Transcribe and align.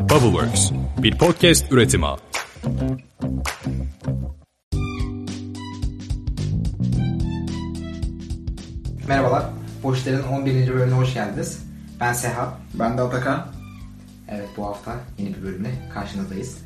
Bubbleworks, 0.00 0.70
bir 0.98 1.18
podcast 1.18 1.72
üretimi. 1.72 2.06
Merhabalar, 9.08 9.44
Boşlar'ın 9.82 10.22
11. 10.22 10.68
bölümüne 10.68 10.94
hoş 10.94 11.14
geldiniz. 11.14 11.62
Ben 12.00 12.12
Seha. 12.12 12.58
Ben 12.74 12.98
de 12.98 13.02
Atakan. 13.02 13.46
Evet, 14.28 14.48
bu 14.56 14.66
hafta 14.66 14.96
yeni 15.18 15.36
bir 15.36 15.42
bölümle 15.42 15.70
karşınızdayız. 15.94 16.58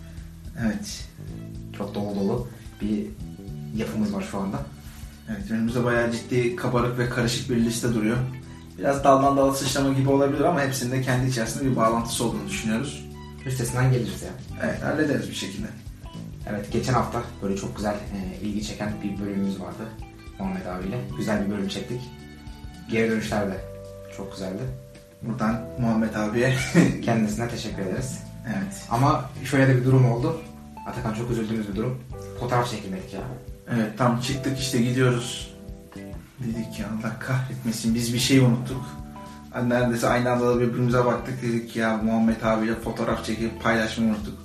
Evet. 0.65 1.09
Çok 1.79 1.95
dolu 1.95 2.17
dolu 2.17 2.49
bir 2.81 3.07
yapımız 3.77 4.15
var 4.15 4.25
şu 4.31 4.39
anda. 4.39 4.57
Evet 5.29 5.51
önümüzde 5.51 5.85
bayağı 5.85 6.13
ciddi 6.13 6.57
kabarık 6.57 6.99
ve 6.99 7.09
karışık 7.09 7.51
bir 7.51 7.57
liste 7.57 7.95
duruyor. 7.95 8.17
Biraz 8.79 9.05
daldan 9.05 9.37
dala 9.37 9.55
sıçrama 9.55 9.93
gibi 9.93 10.11
olabilir 10.11 10.45
ama 10.45 10.63
hepsinde 10.63 11.03
kendi 11.03 11.31
içerisinde 11.31 11.71
bir 11.71 11.77
bağlantısı 11.77 12.25
olduğunu 12.25 12.49
düşünüyoruz. 12.49 13.05
Üstesinden 13.47 13.93
geliriz 13.93 14.23
ya. 14.23 14.31
Evet 14.63 14.83
hallederiz 14.83 15.29
bir 15.31 15.35
şekilde. 15.35 15.67
Evet, 16.51 16.73
geçen 16.73 16.93
hafta 16.93 17.23
böyle 17.43 17.57
çok 17.57 17.77
güzel, 17.77 17.95
e, 17.95 18.41
ilgi 18.41 18.65
çeken 18.67 18.93
bir 19.03 19.21
bölümümüz 19.21 19.61
vardı. 19.61 19.83
Muhammed 20.39 20.67
abiyle. 20.67 21.01
Güzel 21.17 21.47
bir 21.47 21.51
bölüm 21.51 21.69
çektik. 21.69 22.01
Geri 22.91 23.11
dönüşler 23.11 23.47
de 23.47 23.61
çok 24.17 24.33
güzeldi. 24.33 24.63
Buradan 25.23 25.61
Muhammed 25.81 26.15
abiye. 26.15 26.55
Kendisine 27.05 27.49
teşekkür 27.49 27.83
ederiz. 27.83 28.19
evet. 28.47 28.87
Ama 28.91 29.31
şöyle 29.45 29.69
de 29.69 29.77
bir 29.81 29.85
durum 29.85 30.13
oldu. 30.13 30.41
Atakan 30.89 31.15
çok 31.15 31.31
üzüldüğümüz 31.31 31.69
bir 31.69 31.77
durum. 31.77 32.01
Fotoğraf 32.41 32.71
çekilmedik 32.71 33.15
ya. 33.15 33.21
Evet 33.75 33.99
tam 33.99 34.21
çıktık 34.21 34.59
işte 34.59 34.83
gidiyoruz. 34.83 35.55
Dedik 36.41 36.81
ya 36.81 36.87
Allah 36.87 37.19
kahretmesin 37.19 37.95
biz 37.95 38.15
bir 38.15 38.19
şey 38.19 38.39
unuttuk. 38.39 38.85
Hani 39.55 39.69
Neredeyse 39.69 40.09
aynı 40.09 40.31
anda 40.31 40.55
da 40.55 40.61
birbirimize 40.61 41.05
baktık 41.05 41.43
dedik 41.43 41.77
ya 41.77 41.97
Muhammed 41.97 42.43
abiyle 42.43 42.75
fotoğraf 42.75 43.25
çekip 43.25 43.63
paylaşmayı 43.63 44.11
unuttuk. 44.11 44.39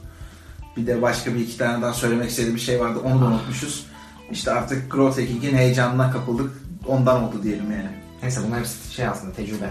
Bir 0.77 0.87
de 0.87 1.01
başka 1.01 1.33
bir 1.33 1.39
iki 1.39 1.57
tane 1.57 1.81
daha 1.81 1.93
söylemek 1.93 2.29
istediğim 2.29 2.55
bir 2.55 2.61
şey 2.61 2.79
vardı 2.79 2.99
onu 3.03 3.21
da 3.21 3.25
unutmuşuz. 3.25 3.85
İşte 4.31 4.51
artık 4.51 4.91
Growth 4.91 5.19
Hacking'in 5.19 5.57
heyecanına 5.57 6.11
kapıldık. 6.11 6.51
Ondan 6.87 7.23
oldu 7.23 7.43
diyelim 7.43 7.71
yani. 7.71 7.89
Neyse 8.21 8.41
bunlar 8.47 8.59
hepsi 8.59 8.93
şey 8.93 9.07
aslında 9.07 9.33
tecrübe. 9.33 9.69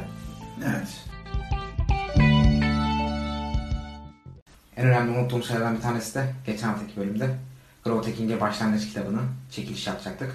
Evet. 0.67 0.89
En 4.77 4.87
önemli 4.87 5.19
unuttuğum 5.19 5.43
şeylerden 5.43 5.77
bir 5.77 5.81
tanesi 5.81 6.15
de 6.15 6.35
geçen 6.47 6.69
haftaki 6.69 6.97
bölümde 6.97 7.31
Growth 7.85 8.09
Hacking'e 8.09 8.41
başlangıç 8.41 8.89
kitabının 8.89 9.27
çekiliş 9.51 9.87
yapacaktık. 9.87 10.33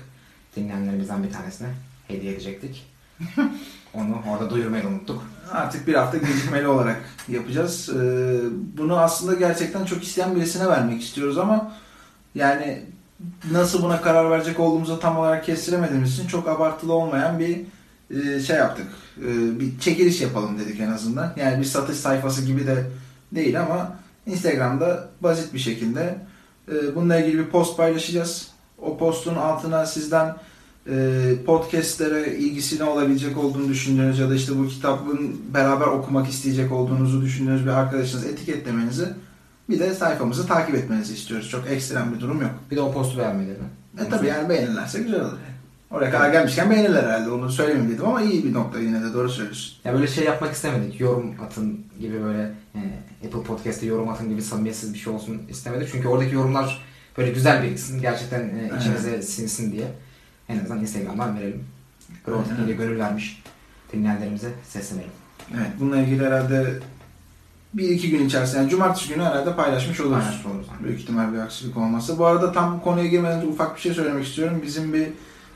Dinleyenlerimizden 0.56 1.24
bir 1.24 1.32
tanesine 1.32 1.68
hediye 2.08 2.34
edecektik. 2.34 2.93
Onu 3.94 4.16
orada 4.30 4.50
duyurmayı 4.50 4.88
unuttuk. 4.88 5.24
Artık 5.52 5.88
bir 5.88 5.94
hafta 5.94 6.18
gecikmeli 6.18 6.68
olarak 6.68 7.02
yapacağız. 7.28 7.90
Ee, 7.90 8.40
bunu 8.78 8.98
aslında 8.98 9.34
gerçekten 9.34 9.86
çok 9.86 10.04
isteyen 10.04 10.36
birisine 10.36 10.68
vermek 10.68 11.02
istiyoruz 11.02 11.38
ama 11.38 11.72
yani 12.36 12.84
nasıl 13.52 13.84
buna 13.84 14.02
karar 14.02 14.32
verecek 14.32 14.60
olduğumuzu 14.60 15.00
tam 15.00 15.18
olarak 15.18 15.46
kestiremediğimiz 15.46 16.14
için 16.14 16.28
çok 16.28 16.48
abartılı 16.48 16.94
olmayan 16.94 17.40
bir 17.40 17.62
e, 18.10 18.40
şey 18.40 18.58
yaptık. 18.58 18.88
E, 19.18 19.60
bir 19.60 19.80
çekiliş 19.80 20.22
yapalım 20.22 20.60
dedik 20.60 20.80
en 20.80 20.92
azından. 20.92 21.34
Yani 21.36 21.60
bir 21.60 21.66
satış 21.66 21.98
sayfası 21.98 22.46
gibi 22.46 22.68
de 22.68 22.86
değil 23.32 23.62
ama 23.62 23.96
Instagram'da 24.26 25.10
basit 25.22 25.54
bir 25.54 25.60
şekilde 25.60 26.18
e, 26.72 26.96
bununla 26.96 27.20
ilgili 27.20 27.40
bir 27.40 27.50
post 27.50 27.78
paylaşacağız. 27.78 28.48
O 28.82 28.98
postun 28.98 29.36
altına 29.36 29.86
sizden 29.86 30.36
podcastlere 31.46 32.38
ilgisine 32.38 32.84
olabilecek 32.84 33.38
olduğunu 33.38 33.70
düşündüğünüz 33.70 34.20
ya 34.20 34.30
da 34.30 34.36
işte 34.36 34.58
bu 34.58 34.68
kitabın 34.68 35.42
beraber 35.54 35.88
okumak 35.88 36.30
isteyecek 36.30 36.72
olduğunuzu 36.72 37.22
düşündüğünüz 37.22 37.66
bir 37.66 37.72
arkadaşınızı 37.72 38.28
etiketlemenizi 38.28 39.06
bir 39.70 39.80
de 39.80 39.94
sayfamızı 39.94 40.48
takip 40.48 40.76
etmenizi 40.76 41.14
istiyoruz. 41.14 41.50
Çok 41.50 41.68
ekstrem 41.72 42.14
bir 42.16 42.20
durum 42.20 42.42
yok. 42.42 42.52
Bir 42.72 42.76
de 42.76 42.82
o 42.82 42.94
postu 42.94 43.20
beğenmelerini. 43.20 43.68
E 44.06 44.10
tabi 44.10 44.28
yani 44.28 44.50
beğenirlerse 44.50 45.00
güzel 45.00 45.22
olur. 45.22 45.32
yani. 45.32 45.54
Oraya 45.92 46.12
kadar 46.12 46.30
gelmişken 46.30 46.70
beğenirler 46.70 47.04
herhalde. 47.04 47.32
Onu 47.32 47.52
söylemeyeyim 47.52 47.94
dedim 47.94 48.06
ama 48.06 48.22
iyi 48.22 48.44
bir 48.44 48.54
nokta 48.54 48.80
yine 48.80 49.04
de 49.04 49.14
doğru 49.14 49.30
söylüyorsun. 49.30 49.78
Ya 49.86 49.94
böyle 49.94 50.08
şey 50.08 50.24
yapmak 50.24 50.54
istemedik. 50.54 51.00
Yorum 51.00 51.36
atın 51.46 51.80
gibi 52.00 52.24
böyle 52.24 52.52
e, 52.76 52.80
Apple 53.26 53.44
Podcast'te 53.44 53.86
yorum 53.86 54.10
atın 54.10 54.30
gibi 54.30 54.42
samimiyetsiz 54.42 54.94
bir 54.94 55.00
şey 55.00 55.14
olsun 55.14 55.42
istemedik. 55.50 55.90
Çünkü 55.92 56.08
oradaki 56.08 56.36
yorumlar 56.36 56.82
böyle 57.18 57.32
güzel 57.32 57.64
biriksin. 57.64 58.02
Gerçekten 58.02 58.40
e, 58.40 58.72
içimize 58.80 59.22
sinsin 59.22 59.72
diye. 59.72 59.88
En 60.50 60.60
azından 60.60 60.80
Instagram'dan 60.80 61.38
verelim. 61.38 61.64
Growth. 62.26 62.50
Hacking'e 62.50 62.74
gönül 62.74 63.00
vermiş 63.00 63.44
dinleyenlerimize 63.94 64.50
seslenelim. 64.68 65.12
Evet 65.54 65.70
bununla 65.80 65.98
ilgili 65.98 66.26
herhalde 66.26 66.80
bir 67.74 67.90
iki 67.90 68.10
gün 68.10 68.28
içerisinde 68.28 68.58
yani 68.58 68.70
cumartesi 68.70 69.14
günü 69.14 69.24
herhalde 69.24 69.56
paylaşmış 69.56 70.00
oluruz. 70.00 70.24
Paylaşmış 70.24 70.46
oluruz. 70.46 70.68
Büyük 70.84 71.00
ihtimal 71.00 71.34
bir 71.34 71.38
aksilik 71.38 71.78
olmazsa. 71.78 72.18
Bu 72.18 72.26
arada 72.26 72.52
tam 72.52 72.82
konuya 72.82 73.08
girmeden 73.08 73.38
önce 73.38 73.48
ufak 73.48 73.76
bir 73.76 73.82
şey 73.82 73.94
söylemek 73.94 74.26
istiyorum. 74.26 74.62
Bizim 74.64 74.94
bir 74.94 75.08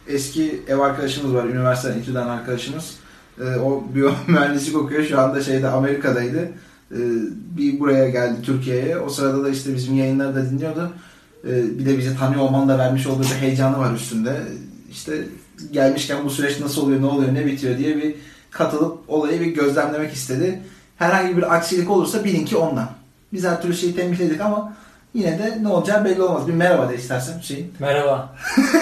eski 0.08 0.62
ev 0.68 0.80
arkadaşımız 0.80 1.34
var. 1.34 1.46
Üniversiteden 1.46 2.00
İTÜ'den 2.00 2.28
arkadaşımız. 2.28 2.96
Ee, 3.42 3.44
o 3.44 3.84
biyomühendislik 3.96 4.75
okuyor. 4.75 5.04
Şu 5.04 5.19
anda 5.19 5.42
şeyde 5.42 5.68
Amerika'daydı. 5.68 6.52
Ee, 6.92 6.98
bir 7.58 7.80
buraya 7.80 8.09
geldi 8.09 8.42
Türkiye'ye. 8.44 8.98
O 8.98 9.09
sırada 9.09 9.44
da 9.44 9.50
işte 9.50 9.75
bizim 9.75 9.96
yayınları 9.96 10.36
da 10.36 10.50
dinliyordu. 10.50 10.92
Ee, 11.48 11.80
bir 11.80 11.86
de 11.86 11.98
bizi 11.98 12.18
tanıyor 12.18 12.42
olman 12.42 12.69
da 12.69 12.78
vermiş 12.78 13.08
olduğu 13.08 13.24
bir 13.24 13.36
heyecanı 13.42 13.80
var 13.80 13.94
üstünde. 13.94 14.44
İşte 14.97 15.24
gelmişken 15.72 16.25
bu 16.25 16.30
süreç 16.30 16.59
nasıl 16.59 16.81
oluyor, 16.81 17.02
ne 17.02 17.06
oluyor, 17.06 17.34
ne 17.34 17.46
bitiyor 17.46 17.78
diye 17.78 17.97
bir 17.97 18.16
katılıp 18.52 18.97
olayı 19.08 19.41
bir 19.41 19.46
gözlemlemek 19.46 20.13
istedi. 20.13 20.59
Herhangi 20.97 21.38
bir 21.38 21.56
aksilik 21.56 21.90
olursa 21.90 22.24
bilin 22.24 22.46
ki 22.46 22.58
ondan. 22.58 22.90
Biz 23.34 23.44
her 23.44 23.62
türlü 23.62 23.75
şeyi 23.75 23.96
tembihledik 23.96 24.41
ama 24.41 24.74
yine 25.13 25.40
de 25.40 25.57
ne 25.62 25.68
olacağı 25.68 26.06
belli 26.06 26.22
olmaz. 26.22 26.47
Bir 26.47 26.53
merhaba 26.53 26.90
de 26.90 26.96
istersen 26.96 27.40
Hüseyin. 27.40 27.74
Merhaba. 27.80 28.36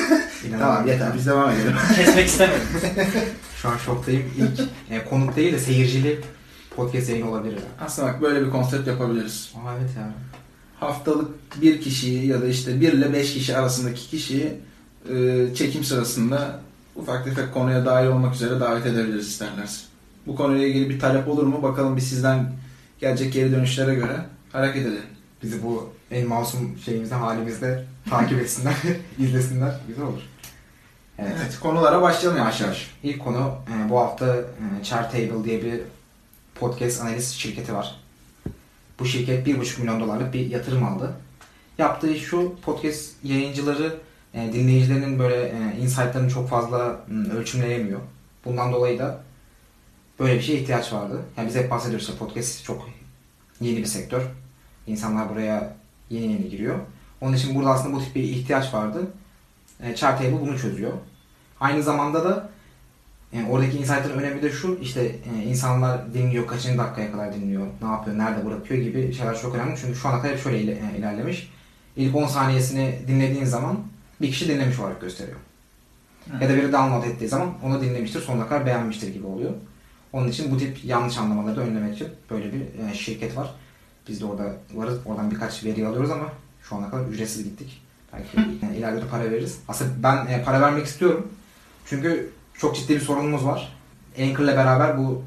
Tamam 0.59 0.87
yeter 0.87 1.07
biz 1.17 1.27
devam 1.27 1.51
edelim. 1.51 1.75
Kesmek 1.95 2.27
istemedim. 2.27 2.67
Şu 3.61 3.69
an 3.69 3.77
şoktayım. 3.77 4.23
İlk 4.37 4.67
e, 4.89 5.05
konuk 5.05 5.35
değil 5.35 5.53
de 5.53 5.59
seyircili 5.59 6.21
podcast 6.75 7.09
yayını 7.09 7.31
olabilir. 7.31 7.59
Aslında 7.85 8.07
bak 8.07 8.21
böyle 8.21 8.45
bir 8.45 8.49
konsept 8.49 8.87
yapabiliriz. 8.87 9.53
Aa, 9.55 9.73
evet 9.79 9.89
ya. 9.97 10.09
Haftalık 10.79 11.61
bir 11.61 11.81
kişiyi 11.81 12.27
ya 12.27 12.41
da 12.41 12.47
işte 12.47 12.81
1 12.81 12.93
ile 12.93 13.13
5 13.13 13.33
kişi 13.33 13.57
arasındaki 13.57 14.09
kişiyi 14.09 14.53
e, 15.13 15.55
çekim 15.55 15.83
sırasında 15.83 16.59
ufak 16.95 17.25
tefek 17.25 17.53
konuya 17.53 17.85
dahil 17.85 18.07
olmak 18.07 18.35
üzere 18.35 18.59
davet 18.59 18.85
edebiliriz 18.85 19.27
isterlerse. 19.27 19.85
Bu 20.27 20.35
konuyla 20.35 20.67
ilgili 20.67 20.89
bir 20.89 20.99
talep 20.99 21.27
olur 21.27 21.43
mu? 21.43 21.63
Bakalım 21.63 21.97
biz 21.97 22.09
sizden 22.09 22.51
gelecek 22.99 23.33
geri 23.33 23.51
dönüşlere 23.51 23.95
göre 23.95 24.25
hareket 24.51 24.81
edelim. 24.81 25.03
Bizi 25.43 25.63
bu 25.63 25.89
en 26.11 26.27
masum 26.27 26.77
şeyimizde 26.85 27.15
halimizde 27.15 27.85
takip 28.09 28.39
etsinler, 28.39 28.75
izlesinler. 29.19 29.79
Güzel 29.87 30.05
olur. 30.05 30.21
Evet. 31.19 31.31
Evet, 31.41 31.59
konulara 31.59 32.01
başlayalım 32.01 32.37
yavaş 32.39 32.61
yavaş. 32.61 32.91
İlk 33.03 33.23
konu 33.23 33.55
e, 33.69 33.89
bu 33.89 33.99
hafta 33.99 34.35
e, 34.35 34.83
Chartable 34.83 35.43
diye 35.43 35.63
bir 35.63 35.79
podcast 36.55 37.01
analiz 37.01 37.33
şirketi 37.33 37.73
var. 37.73 37.95
Bu 38.99 39.05
şirket 39.05 39.47
1,5 39.47 39.79
milyon 39.79 39.99
dolarlık 39.99 40.33
bir 40.33 40.49
yatırım 40.49 40.83
aldı. 40.83 41.13
Yaptığı 41.77 42.15
şu 42.15 42.55
podcast 42.61 43.11
yayıncıları 43.23 43.95
e, 44.35 44.53
dinleyicilerinin 44.53 45.19
böyle 45.19 45.35
e, 45.47 45.77
insightlarını 45.81 46.29
çok 46.29 46.49
fazla 46.49 46.99
m, 47.07 47.29
ölçümleyemiyor. 47.33 47.99
Bundan 48.45 48.71
dolayı 48.73 48.99
da 48.99 49.23
böyle 50.19 50.35
bir 50.35 50.41
şeye 50.41 50.59
ihtiyaç 50.59 50.93
vardı. 50.93 51.21
Yani 51.37 51.47
biz 51.47 51.55
hep 51.55 51.71
bahsediyoruz 51.71 52.07
işte 52.07 52.17
podcast 52.19 52.63
çok 52.63 52.89
yeni 53.61 53.77
bir 53.77 53.85
sektör. 53.85 54.21
İnsanlar 54.87 55.29
buraya 55.29 55.75
yeni 56.09 56.31
yeni 56.33 56.49
giriyor. 56.49 56.79
Onun 57.21 57.33
için 57.33 57.55
burada 57.55 57.69
aslında 57.69 57.95
bu 57.95 58.03
tip 58.03 58.15
bir 58.15 58.23
ihtiyaç 58.23 58.73
vardı. 58.73 59.07
E, 59.83 59.95
Chartable 59.95 60.41
bunu 60.41 60.59
çözüyor. 60.59 60.91
Aynı 61.59 61.83
zamanda 61.83 62.23
da 62.23 62.49
yani 63.33 63.49
oradaki 63.49 63.77
insight'ın 63.77 64.09
önemi 64.19 64.41
de 64.41 64.51
şu 64.51 64.77
işte 64.81 65.01
e, 65.05 65.43
insanlar 65.43 66.13
dinliyor, 66.13 66.47
kaçıncı 66.47 66.77
dakikaya 66.77 67.11
kadar 67.11 67.33
dinliyor, 67.33 67.67
ne 67.81 67.87
yapıyor, 67.87 68.17
nerede 68.17 68.45
bırakıyor 68.45 68.81
gibi 68.81 69.13
şeyler 69.13 69.37
çok 69.41 69.55
önemli. 69.55 69.77
Çünkü 69.81 69.95
şu 69.99 70.07
ana 70.09 70.21
kadar 70.21 70.35
hep 70.35 70.43
şöyle 70.43 70.61
ile- 70.61 70.71
e, 70.93 70.97
ilerlemiş. 70.97 71.51
İlk 71.97 72.15
10 72.15 72.27
saniyesini 72.27 72.99
dinlediğin 73.07 73.45
zaman 73.45 73.77
bir 74.21 74.27
kişi 74.31 74.47
dinlemiş 74.47 74.79
olarak 74.79 75.01
gösteriyor. 75.01 75.37
Ya 76.41 76.49
da 76.49 76.55
biri 76.55 76.71
download 76.71 77.03
ettiği 77.03 77.27
zaman 77.27 77.53
onu 77.63 77.81
dinlemiştir, 77.81 78.21
sonuna 78.21 78.47
kadar 78.47 78.65
beğenmiştir 78.65 79.13
gibi 79.13 79.27
oluyor. 79.27 79.51
Onun 80.13 80.27
için 80.27 80.51
bu 80.51 80.57
tip 80.57 80.85
yanlış 80.85 81.17
anlamaları 81.17 81.55
da 81.55 81.61
önlemek 81.61 81.95
için 81.95 82.07
böyle 82.29 82.53
bir 82.53 82.59
e, 82.59 82.93
şirket 82.93 83.37
var. 83.37 83.55
Biz 84.07 84.21
de 84.21 84.25
orada 84.25 84.55
varız. 84.73 84.99
Oradan 85.05 85.31
birkaç 85.31 85.63
veri 85.63 85.87
alıyoruz 85.87 86.11
ama 86.11 86.29
şu 86.61 86.75
ana 86.75 86.89
kadar 86.89 87.05
ücretsiz 87.05 87.43
gittik. 87.43 87.81
Belki 88.13 88.49
yani 88.65 88.77
ileride 88.77 89.01
de 89.01 89.07
para 89.07 89.23
veririz. 89.23 89.59
Aslında 89.67 89.91
ben 90.03 90.27
e, 90.27 90.43
para 90.43 90.61
vermek 90.61 90.85
istiyorum. 90.85 91.27
Çünkü 91.85 92.31
çok 92.53 92.75
ciddi 92.75 92.95
bir 92.95 93.01
sorunumuz 93.01 93.45
var. 93.45 93.75
Anchor'la 94.19 94.57
beraber 94.57 94.97
bu 94.97 95.23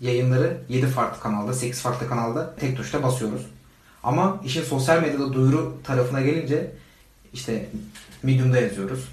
yayınları 0.00 0.60
7 0.68 0.86
farklı 0.86 1.22
kanalda, 1.22 1.52
8 1.52 1.80
farklı 1.80 2.08
kanalda 2.08 2.56
tek 2.56 2.76
tuşla 2.76 3.02
basıyoruz. 3.02 3.46
Ama 4.02 4.40
işin 4.44 4.62
sosyal 4.62 5.02
medyada 5.02 5.32
duyuru 5.32 5.78
tarafına 5.84 6.20
gelince 6.20 6.72
işte 7.34 7.68
Medium'da 8.22 8.60
yazıyoruz. 8.60 9.08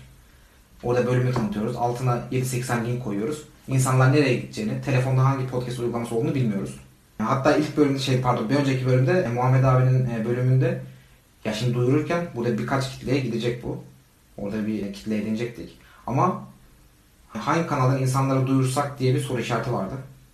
Orada 0.84 1.08
bölümü 1.08 1.34
tanıtıyoruz. 1.34 1.76
Altına 1.76 2.24
7-80 2.32 2.86
link 2.86 3.04
koyuyoruz. 3.04 3.44
İnsanlar 3.68 4.14
nereye 4.14 4.36
gideceğini, 4.36 4.82
telefonda 4.82 5.26
hangi 5.26 5.48
podcast 5.48 5.80
uygulaması 5.80 6.16
olduğunu 6.16 6.36
bilmiyoruz. 6.36 6.80
Hatta 7.18 7.56
ilk 7.56 7.78
bölümde 7.78 8.00
şey 8.00 8.22
pardon 8.22 8.50
bir 8.50 8.56
önceki 8.56 8.86
bölümde 8.86 9.12
e, 9.12 9.28
Muhammed 9.28 9.64
abinin 9.64 10.10
e, 10.10 10.26
bölümünde 10.26 10.82
ya 11.46 11.54
şimdi 11.54 11.74
duyururken 11.74 12.28
burada 12.36 12.58
birkaç 12.58 12.92
kitleye 12.92 13.20
gidecek 13.20 13.64
bu. 13.64 13.84
Orada 14.38 14.68
bir 14.68 14.94
kitle 14.94 15.18
edinecektik. 15.18 15.78
Ama 16.08 16.44
hangi 17.30 17.68
kanaldan 17.68 18.02
insanlara 18.02 18.48
duyursak 18.48 19.00
diye 19.00 19.16
bir 19.16 19.22
soru 19.22 19.42
işareti 19.42 19.74
vardı. 19.74 19.94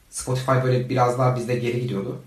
Spotify 0.09 0.51
böyle 0.63 0.89
biraz 0.89 1.19
daha 1.19 1.35
bizde 1.35 1.55
geri 1.55 1.81
gidiyordu. 1.81 2.21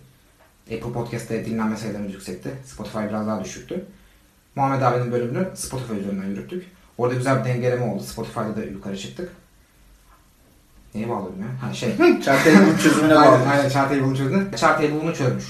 Apple 0.65 0.93
Podcast'te 0.93 1.45
dinlenme 1.45 1.77
sayılarımız 1.77 2.15
yüksekti. 2.15 2.51
Spotify 2.67 2.99
biraz 2.99 3.27
daha 3.27 3.45
düşüktü. 3.45 3.87
Muhammed 4.59 4.83
abinin 4.83 5.13
bölümünü 5.13 5.49
Spotify 5.55 5.95
üzerinden 5.95 6.27
yürüttük. 6.27 6.67
Orada 6.99 7.15
güzel 7.15 7.41
bir 7.41 7.45
dengeleme 7.45 7.85
oldu. 7.85 8.03
Spotify'da 8.03 8.57
da 8.57 8.65
yukarı 8.65 8.99
çıktık. 8.99 9.33
Neye 10.95 11.09
bağladım 11.09 11.41
ya? 11.41 11.69
Ha 11.69 11.75
şey. 11.75 11.97
Chartable'ın 12.25 12.79
çözümüne 12.79 13.15
aynen, 13.15 13.41
bağlı. 13.41 13.49
aynen 13.51 13.69
Chartable'ın 13.69 14.15
çözümünü. 14.15 14.57
Chartable 14.57 15.03
bunu 15.03 15.15
çözmüş. 15.15 15.45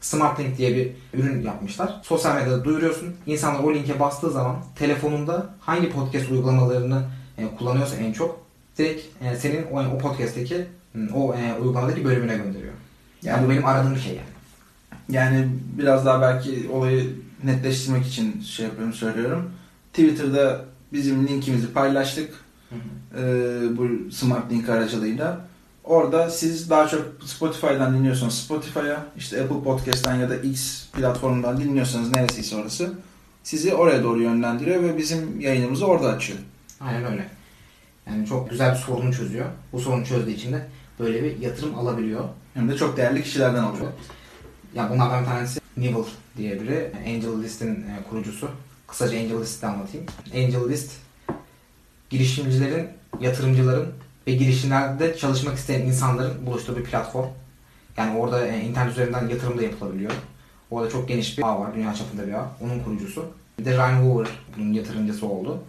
SmartLink 0.00 0.58
diye 0.58 0.76
bir 0.76 0.92
ürün 1.14 1.42
yapmışlar. 1.42 2.00
Sosyal 2.02 2.34
medyada 2.34 2.64
duyuruyorsun. 2.64 3.16
İnsanlar 3.26 3.64
o 3.64 3.74
linke 3.74 4.00
bastığı 4.00 4.30
zaman 4.30 4.56
telefonunda 4.76 5.46
hangi 5.60 5.90
podcast 5.90 6.30
uygulamalarını 6.30 7.02
e, 7.38 7.56
kullanıyorsa 7.58 7.96
en 7.96 8.12
çok 8.12 8.40
direkt 8.78 9.22
e, 9.22 9.36
senin 9.36 9.66
o, 9.72 9.82
o 9.82 9.98
podcast'teki 9.98 10.66
hmm, 10.92 11.08
o 11.14 11.34
e, 11.34 11.54
uygulamadaki 11.60 12.04
bölümüne 12.04 12.36
gönderiyor. 12.36 12.74
Yani 13.22 13.46
bu 13.46 13.50
benim 13.50 13.64
aradığım 13.64 13.96
şey 13.96 14.12
yani. 14.12 14.28
Yani 15.08 15.48
biraz 15.78 16.06
daha 16.06 16.22
belki 16.22 16.68
olayı 16.72 17.27
netleştirmek 17.44 18.06
için 18.06 18.40
şey 18.40 18.66
yapıyorum 18.66 18.94
söylüyorum. 18.94 19.50
Twitter'da 19.92 20.64
bizim 20.92 21.28
linkimizi 21.28 21.72
paylaştık. 21.72 22.30
Ee, 23.18 23.60
bu 23.76 24.10
Smart 24.10 24.52
Link 24.52 24.68
aracılığıyla. 24.68 25.48
Orada 25.84 26.30
siz 26.30 26.70
daha 26.70 26.88
çok 26.88 27.06
Spotify'dan 27.24 27.94
dinliyorsanız 27.94 28.34
Spotify'a, 28.34 29.06
işte 29.16 29.42
Apple 29.42 29.62
Podcast'tan 29.62 30.14
ya 30.14 30.30
da 30.30 30.36
X 30.36 30.86
platformundan 30.90 31.60
dinliyorsanız 31.60 32.10
neresiyse 32.10 32.56
orası 32.56 32.92
sizi 33.42 33.74
oraya 33.74 34.04
doğru 34.04 34.22
yönlendiriyor 34.22 34.82
ve 34.82 34.98
bizim 34.98 35.40
yayınımızı 35.40 35.86
orada 35.86 36.08
açıyor. 36.08 36.38
Aynen 36.80 37.04
öyle. 37.12 37.28
Yani 38.06 38.26
çok 38.26 38.50
güzel 38.50 38.72
bir 38.72 38.78
sorunu 38.78 39.14
çözüyor. 39.14 39.46
Bu 39.72 39.80
sorunu 39.80 40.06
çözdüğü 40.06 40.30
için 40.30 40.52
de 40.52 40.66
böyle 41.00 41.22
bir 41.22 41.38
yatırım 41.38 41.78
alabiliyor. 41.78 42.24
Hem 42.54 42.68
de 42.68 42.76
çok 42.76 42.96
değerli 42.96 43.22
kişilerden 43.22 43.62
alıyor. 43.62 43.92
Ya 44.74 44.90
bunlardan 44.90 45.20
bir 45.20 45.26
tanesi 45.26 45.60
Neville 45.78 46.04
diye 46.36 46.60
biri. 46.60 46.92
Angel 47.06 47.42
List'in 47.42 47.74
e, 47.74 48.02
kurucusu. 48.10 48.50
Kısaca 48.86 49.18
Angel 49.18 49.40
List'i 49.40 49.66
anlatayım. 49.66 50.06
Angel 50.34 50.68
List 50.68 50.92
girişimcilerin, 52.10 52.88
yatırımcıların 53.20 53.92
ve 54.26 54.32
girişimlerde 54.32 55.16
çalışmak 55.16 55.58
isteyen 55.58 55.80
insanların 55.86 56.46
buluştuğu 56.46 56.76
bir 56.76 56.84
platform. 56.84 57.26
Yani 57.96 58.18
orada 58.18 58.46
e, 58.46 58.60
internet 58.60 58.92
üzerinden 58.92 59.28
yatırım 59.28 59.58
da 59.58 59.62
yapılabiliyor. 59.62 60.12
Orada 60.70 60.90
çok 60.90 61.08
geniş 61.08 61.38
bir 61.38 61.42
ağ 61.42 61.60
var. 61.60 61.74
Dünya 61.74 61.94
çapında 61.94 62.26
bir 62.26 62.32
ağ. 62.32 62.50
Onun 62.60 62.80
kurucusu. 62.80 63.26
Bir 63.58 63.64
de 63.64 63.74
Ryan 63.74 64.02
Hoover 64.02 64.28
bunun 64.56 64.72
yatırımcısı 64.72 65.26
oldu. 65.26 65.62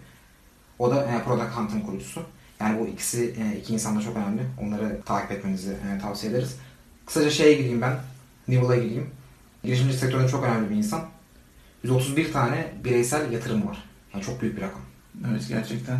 O 0.80 0.92
da 0.92 1.04
e, 1.04 1.24
Product 1.24 1.58
Hunt'ın 1.58 1.82
kurucusu. 1.82 2.22
Yani 2.60 2.80
bu 2.80 2.88
ikisi 2.88 3.36
iki 3.62 3.74
insan 3.74 3.98
da 3.98 4.02
çok 4.02 4.18
önemli. 4.18 4.42
Onları 4.62 5.02
takip 5.06 5.32
etmenizi 5.32 5.76
tavsiye 6.02 6.32
ederiz. 6.32 6.56
Kısaca 7.06 7.30
şeye 7.30 7.54
gireyim 7.54 7.82
ben. 7.82 7.98
Neville'a 8.48 8.76
gireyim. 8.76 9.10
Girişimci 9.64 9.98
sektöründe 9.98 10.28
çok 10.28 10.44
önemli 10.44 10.70
bir 10.70 10.76
insan. 10.76 11.02
131 11.84 12.34
tane 12.34 12.74
bireysel 12.84 13.32
yatırım 13.32 13.68
var. 13.68 13.84
Yani 14.14 14.24
çok 14.24 14.42
büyük 14.42 14.58
bir 14.58 14.62
rakam. 14.62 14.82
Evet 15.32 15.46
gerçekten. 15.50 16.00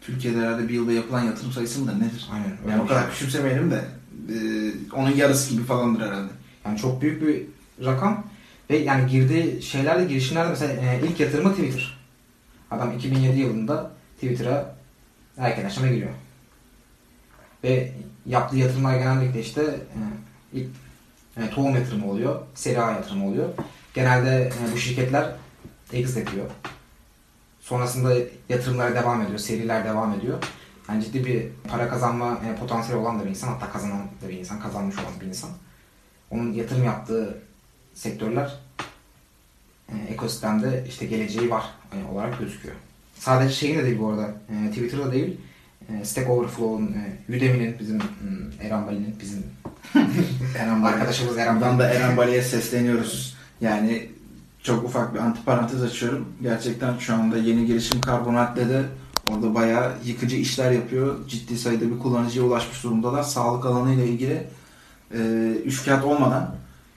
Türkiye'de 0.00 0.40
herhalde 0.40 0.68
bir 0.68 0.74
yılda 0.74 0.92
yapılan 0.92 1.22
yatırım 1.22 1.52
sayısı 1.52 1.80
mıdır 1.80 1.96
nedir? 1.96 2.28
Aynen. 2.32 2.50
öyle 2.62 2.70
Yani 2.70 2.82
o 2.82 2.86
kadar 2.86 3.02
şey. 3.02 3.10
küçümsemeyelim 3.10 3.70
de 3.70 3.84
e, 4.28 4.36
onun 4.92 5.10
yarısı 5.10 5.50
gibi 5.50 5.64
falandır 5.64 6.00
herhalde. 6.00 6.30
Yani 6.64 6.78
çok 6.78 7.02
büyük 7.02 7.22
bir 7.22 7.42
rakam. 7.86 8.24
Ve 8.70 8.76
yani 8.76 9.10
girdiği 9.10 9.62
şeylerle 9.62 10.04
girişimlerde 10.04 10.50
mesela 10.50 10.72
e, 10.72 11.00
ilk 11.06 11.20
yatırımı 11.20 11.50
Twitter. 11.50 11.98
Adam 12.70 12.92
2007 12.96 13.40
yılında 13.40 13.90
Twitter'a 14.14 14.76
erken 15.38 15.64
aşama 15.64 15.88
giriyor. 15.88 16.10
Ve 17.64 17.92
yaptığı 18.26 18.56
yatırımlar 18.56 18.98
genellikle 18.98 19.40
işte 19.40 19.62
e, 19.62 20.00
ilk 20.52 20.68
e, 21.36 21.50
tohum 21.50 21.74
yatırımı 21.74 22.10
oluyor, 22.10 22.40
seri 22.54 22.82
A 22.82 22.92
yatırımı 22.92 23.26
oluyor. 23.26 23.48
Genelde 23.94 24.46
e, 24.46 24.72
bu 24.72 24.78
şirketler 24.78 25.32
exit 25.92 26.28
ediyor. 26.28 26.46
Sonrasında 27.60 28.14
yatırımlara 28.48 28.94
devam 28.94 29.22
ediyor, 29.22 29.38
seriler 29.38 29.84
devam 29.84 30.12
ediyor. 30.12 30.38
Yani 30.88 31.04
ciddi 31.04 31.24
bir 31.24 31.46
para 31.68 31.88
kazanma 31.88 32.40
e, 32.46 32.56
potansiyeli 32.60 33.02
olan 33.02 33.20
da 33.20 33.24
bir 33.24 33.30
insan, 33.30 33.48
hatta 33.48 33.72
kazanan 33.72 34.00
da 34.22 34.28
bir 34.28 34.38
insan, 34.38 34.60
kazanmış 34.60 34.98
olan 34.98 35.20
bir 35.20 35.26
insan. 35.26 35.50
Onun 36.30 36.52
yatırım 36.52 36.84
yaptığı 36.84 37.38
sektörler 37.94 38.54
e, 39.88 40.12
ekosistemde 40.12 40.84
işte 40.88 41.06
geleceği 41.06 41.50
var 41.50 41.64
e, 41.92 42.12
olarak 42.12 42.38
gözüküyor. 42.38 42.74
Sadece 43.18 43.54
şeyin 43.54 43.78
de 43.78 43.84
değil 43.84 43.98
bu 43.98 44.08
arada, 44.08 44.26
e, 44.26 44.70
Twitter'da 44.70 45.12
değil, 45.12 45.40
e, 45.88 46.04
Stack 46.04 46.30
Overflow'un, 46.30 46.92
e, 46.92 47.36
Udemy'nin, 47.36 47.78
bizim 47.78 48.00
hmm, 48.00 48.66
Eren 48.66 48.86
Bali'nin, 48.86 49.16
bizim 49.20 49.44
Eren 50.58 50.82
arkadaşımız 50.82 51.38
Eren 51.38 51.56
Buradan 51.56 51.78
da 51.78 51.88
Eren 51.88 52.16
Bali'ye 52.16 52.42
sesleniyoruz. 52.42 53.36
Yani 53.60 54.08
çok 54.62 54.84
ufak 54.84 55.14
bir 55.14 55.18
antiparantez 55.18 55.82
açıyorum. 55.82 56.28
Gerçekten 56.42 56.98
şu 56.98 57.14
anda 57.14 57.38
yeni 57.38 57.66
girişim 57.66 58.00
Karbonat'te 58.00 58.68
de 58.68 58.82
orada 59.30 59.54
bayağı 59.54 59.92
yıkıcı 60.04 60.36
işler 60.36 60.70
yapıyor. 60.70 61.28
Ciddi 61.28 61.58
sayıda 61.58 61.90
bir 61.90 61.98
kullanıcıya 61.98 62.44
ulaşmış 62.44 62.84
durumdalar. 62.84 63.22
Sağlık 63.22 63.66
alanıyla 63.66 64.04
ilgili 64.04 64.46
e, 65.14 65.52
üçkağıt 65.64 66.04
olmadan 66.04 66.54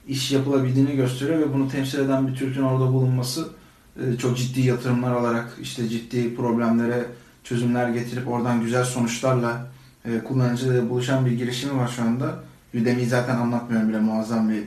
iş 0.07 0.31
yapılabildiğini 0.31 0.95
gösteriyor 0.95 1.39
ve 1.39 1.53
bunu 1.53 1.69
temsil 1.69 1.99
eden 1.99 2.27
bir 2.27 2.35
Türk'ün 2.35 2.63
orada 2.63 2.93
bulunması 2.93 3.49
e, 3.95 4.17
çok 4.17 4.37
ciddi 4.37 4.61
yatırımlar 4.61 5.11
alarak 5.11 5.57
işte 5.61 5.89
ciddi 5.89 6.35
problemlere 6.35 7.05
çözümler 7.43 7.89
getirip 7.89 8.27
oradan 8.27 8.61
güzel 8.61 8.83
sonuçlarla 8.83 9.67
e, 10.05 10.19
kullanıcıyla 10.19 10.89
buluşan 10.89 11.25
bir 11.25 11.31
girişimi 11.31 11.77
var 11.77 11.87
şu 11.87 12.01
anda. 12.01 12.48
Udemy'yi 12.73 13.07
zaten 13.07 13.35
anlatmıyorum 13.35 13.89
bile 13.89 13.99
muazzam 13.99 14.49
bir 14.49 14.63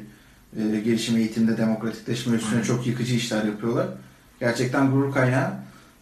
e, 0.76 0.80
gelişim 0.80 1.16
eğitimde 1.16 1.56
demokratikleşme 1.56 2.36
üstüne 2.36 2.52
Aynen. 2.54 2.62
çok 2.64 2.86
yıkıcı 2.86 3.14
işler 3.14 3.44
yapıyorlar. 3.44 3.86
Gerçekten 4.40 4.90
gurur 4.90 5.12
kaynağı. 5.12 5.50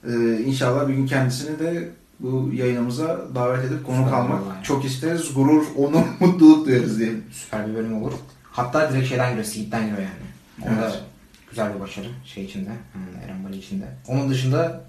E, 0.09 0.39
inşallah 0.45 0.89
bir 0.89 0.95
gün 0.95 1.07
kendisini 1.07 1.59
de 1.59 1.89
bu 2.21 2.51
yayınımıza 2.55 3.21
davet 3.35 3.65
edip 3.65 3.87
konuk 3.87 4.13
almak 4.13 4.43
vallahi. 4.47 4.65
çok 4.65 4.85
isteriz. 4.85 5.35
Gurur, 5.35 5.67
onur, 5.77 6.03
mutluluk 6.21 6.67
duyarız 6.67 6.99
diyelim. 6.99 7.25
Süper 7.33 7.69
bir 7.69 7.75
bölüm 7.75 8.03
olur. 8.03 8.13
Hatta 8.53 8.93
direkt 8.93 9.09
şeyden 9.09 9.29
giriyor, 9.29 9.45
Seed'den 9.47 9.83
giriyor 9.83 9.99
yani. 9.99 10.31
O 10.63 10.81
da 10.83 10.85
Evet. 10.87 11.03
güzel 11.51 11.75
bir 11.75 11.81
başarı 11.81 12.07
şey 12.25 12.45
içinde, 12.45 12.71
hmm, 12.93 13.23
Eren 13.25 13.45
Bali 13.45 13.57
içinde. 13.57 13.85
Onun 14.09 14.31
dışında 14.31 14.85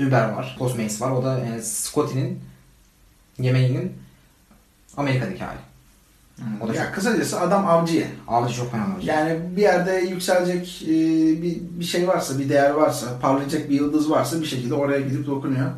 Uber 0.00 0.28
var, 0.28 0.56
Postmates 0.58 1.00
var. 1.00 1.10
O 1.10 1.24
da 1.24 1.40
e, 1.40 1.62
Scotty'nin 1.62 2.40
yemeğinin 3.38 3.92
Amerika'daki 4.96 5.44
hali. 5.44 5.58
O 6.60 6.68
da 6.68 6.74
ya 6.74 6.84
çok- 6.84 6.94
kısacası 6.94 7.40
adam 7.40 7.66
avcıya. 7.66 8.06
Avcı 8.28 8.54
çok 8.54 8.74
önemli. 8.74 9.06
Yani 9.06 9.56
bir 9.56 9.62
yerde 9.62 9.92
yükselecek 9.92 10.82
e, 10.82 10.88
bir, 11.42 11.60
bir 11.80 11.84
şey 11.84 12.08
varsa, 12.08 12.38
bir 12.38 12.48
değer 12.48 12.70
varsa, 12.70 13.18
parlayacak 13.20 13.70
bir 13.70 13.74
yıldız 13.74 14.10
varsa 14.10 14.40
bir 14.40 14.46
şekilde 14.46 14.74
oraya 14.74 15.00
gidip 15.00 15.26
dokunuyor. 15.26 15.70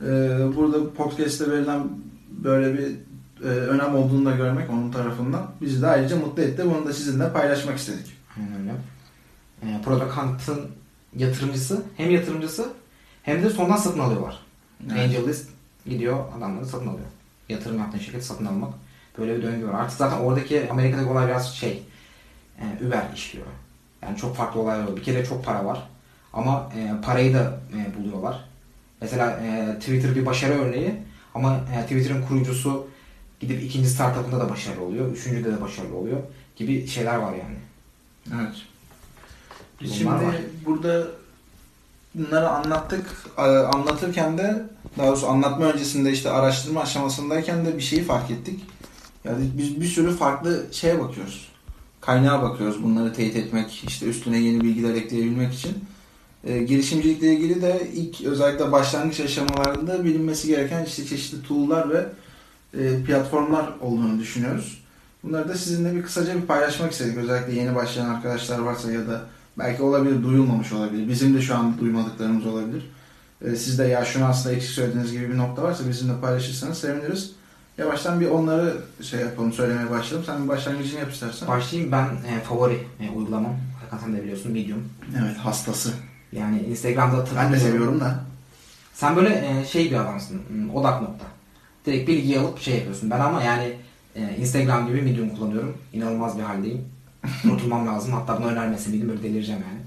E, 0.00 0.06
burada 0.56 0.92
podcast'te 0.92 1.50
verilen 1.50 1.88
böyle 2.30 2.74
bir 2.78 2.86
e, 3.44 3.48
önem 3.48 3.94
olduğunu 3.94 4.26
da 4.26 4.30
görmek 4.36 4.70
onun 4.70 4.92
tarafından 4.92 5.50
bizi 5.60 5.82
de 5.82 5.86
ayrıca 5.86 6.16
mutlu 6.16 6.42
etti. 6.42 6.62
Bunu 6.64 6.86
da 6.86 6.92
sizinle 6.92 7.32
paylaşmak 7.32 7.78
istedik. 7.78 8.16
Aynen 8.36 8.60
öyle. 8.60 8.72
E, 9.62 9.82
Product 9.82 10.16
Hunt'ın 10.16 10.60
yatırımcısı, 11.16 11.82
hem 11.96 12.10
yatırımcısı 12.10 12.68
hem 13.22 13.42
de 13.42 13.50
sondan 13.50 13.76
satın 13.76 13.98
alıyorlar. 13.98 14.38
Evet. 14.90 14.98
AngelList 14.98 15.48
gidiyor 15.86 16.18
adamları 16.38 16.66
satın 16.66 16.86
alıyor. 16.86 17.06
Yatırım 17.48 17.78
yaptığın 17.78 17.98
şirketi 17.98 18.26
satın 18.26 18.46
almak. 18.46 18.74
Böyle 19.18 19.36
bir 19.36 19.42
döngü 19.42 19.68
var. 19.68 19.74
Artık 19.74 19.98
zaten 19.98 20.18
oradaki 20.18 20.70
Amerika'daki 20.70 21.08
olay 21.08 21.28
biraz 21.28 21.54
şey 21.54 21.82
e, 22.60 22.86
Uber 22.86 23.02
işliyor. 23.14 23.46
Yani 24.02 24.16
çok 24.16 24.36
farklı 24.36 24.60
olaylar 24.60 24.84
var. 24.84 24.96
Bir 24.96 25.02
kere 25.02 25.24
çok 25.24 25.44
para 25.44 25.64
var. 25.64 25.88
Ama 26.32 26.72
e, 26.76 27.02
parayı 27.04 27.34
da 27.34 27.60
e, 27.76 27.98
buluyorlar. 27.98 28.44
Mesela 29.00 29.30
e, 29.30 29.78
Twitter 29.78 30.14
bir 30.14 30.26
başarı 30.26 30.52
örneği 30.52 30.94
ama 31.34 31.60
e, 31.74 31.82
Twitter'ın 31.82 32.22
kurucusu 32.22 32.86
gidip 33.40 33.62
ikinci 33.62 33.88
startup'ında 33.88 34.40
da 34.40 34.50
başarılı 34.50 34.84
oluyor. 34.84 35.12
Üçüncüde 35.12 35.52
de 35.52 35.60
başarılı 35.60 35.96
oluyor. 35.96 36.18
Gibi 36.56 36.86
şeyler 36.86 37.16
var 37.16 37.32
yani. 37.32 37.56
Evet. 38.34 38.54
Bunlar 39.80 39.94
şimdi 39.94 40.10
var. 40.10 40.34
burada 40.66 41.06
bunları 42.14 42.48
anlattık. 42.48 43.06
Anlatırken 43.74 44.38
de 44.38 44.62
daha 44.98 45.06
doğrusu 45.06 45.28
anlatma 45.28 45.64
öncesinde 45.64 46.12
işte 46.12 46.30
araştırma 46.30 46.80
aşamasındayken 46.80 47.66
de 47.66 47.76
bir 47.76 47.82
şeyi 47.82 48.04
fark 48.04 48.30
ettik. 48.30 48.64
Yani 49.26 49.50
biz 49.58 49.80
bir 49.80 49.86
sürü 49.86 50.16
farklı 50.16 50.66
şeye 50.72 51.00
bakıyoruz. 51.00 51.48
Kaynağa 52.00 52.42
bakıyoruz 52.42 52.82
bunları 52.82 53.12
teyit 53.12 53.36
etmek, 53.36 53.84
işte 53.88 54.06
üstüne 54.06 54.38
yeni 54.38 54.60
bilgiler 54.60 54.94
ekleyebilmek 54.94 55.54
için. 55.54 55.72
Ee, 56.44 56.62
girişimcilikle 56.62 57.34
ilgili 57.34 57.62
de 57.62 57.88
ilk 57.94 58.20
özellikle 58.20 58.72
başlangıç 58.72 59.20
aşamalarında 59.20 60.04
bilinmesi 60.04 60.48
gereken 60.48 60.84
işte 60.84 61.04
çeşitli 61.04 61.42
tool'lar 61.42 61.90
ve 61.90 62.06
e, 62.78 63.04
platformlar 63.04 63.72
olduğunu 63.80 64.18
düşünüyoruz. 64.18 64.82
Bunları 65.22 65.48
da 65.48 65.54
sizinle 65.54 65.94
bir 65.94 66.02
kısaca 66.02 66.36
bir 66.36 66.46
paylaşmak 66.46 66.92
istedik. 66.92 67.16
Özellikle 67.16 67.54
yeni 67.54 67.74
başlayan 67.74 68.08
arkadaşlar 68.08 68.58
varsa 68.58 68.92
ya 68.92 69.06
da 69.06 69.22
belki 69.58 69.82
olabilir, 69.82 70.22
duyulmamış 70.22 70.72
olabilir. 70.72 71.08
Bizim 71.08 71.34
de 71.34 71.42
şu 71.42 71.54
an 71.54 71.78
duymadıklarımız 71.80 72.46
olabilir. 72.46 72.90
Ee, 73.44 73.56
siz 73.56 73.78
de 73.78 73.84
ya 73.84 74.04
şunu 74.04 74.24
aslında 74.24 74.54
eksik 74.54 74.70
söylediğiniz 74.70 75.12
gibi 75.12 75.30
bir 75.30 75.36
nokta 75.38 75.62
varsa 75.62 75.88
bizimle 75.88 76.20
paylaşırsanız 76.20 76.78
seviniriz. 76.78 77.35
Yavaştan 77.78 78.20
bir 78.20 78.26
onları 78.26 78.76
şey 79.02 79.20
yapalım, 79.20 79.52
söylemeye 79.52 79.90
başlayalım. 79.90 80.26
Sen 80.26 80.44
bir 80.44 80.48
başlangıcını 80.48 81.00
yap 81.00 81.12
istersen. 81.12 81.48
Başlayayım 81.48 81.92
ben 81.92 82.04
e, 82.04 82.40
favori 82.40 82.78
e, 83.00 83.10
uygulamam. 83.10 83.56
Hakan 83.84 83.98
sen 84.04 84.16
de 84.16 84.22
biliyorsun 84.22 84.52
Medium. 84.52 84.84
Evet, 85.22 85.36
hastası. 85.36 85.92
Yani 86.32 86.60
Instagram'da 86.62 87.24
Ben 87.36 87.52
de 87.52 87.58
seviyorum 87.60 88.00
da. 88.00 88.24
Sen 88.94 89.16
böyle 89.16 89.30
e, 89.60 89.64
şey 89.64 89.90
bir 89.90 89.96
adamsın. 89.96 90.40
hmm, 90.48 90.74
Odak 90.74 91.02
nokta. 91.02 91.26
Direkt 91.86 92.08
bilgiyi 92.08 92.38
alıp 92.40 92.60
şey 92.60 92.74
yapıyorsun. 92.74 93.10
Ben 93.10 93.20
ama 93.20 93.42
yani 93.42 93.72
e, 94.16 94.36
Instagram 94.40 94.86
gibi 94.86 95.02
Medium 95.02 95.30
kullanıyorum. 95.30 95.78
İnanılmaz 95.92 96.38
bir 96.38 96.42
haldeyim. 96.42 96.84
Unutulmam 97.44 97.86
lazım. 97.94 98.12
Hatta 98.12 98.38
bunu 98.38 98.46
önermesi 98.46 98.92
bildim 98.92 99.08
böyle 99.08 99.22
delireceğim 99.22 99.62
yani. 99.68 99.80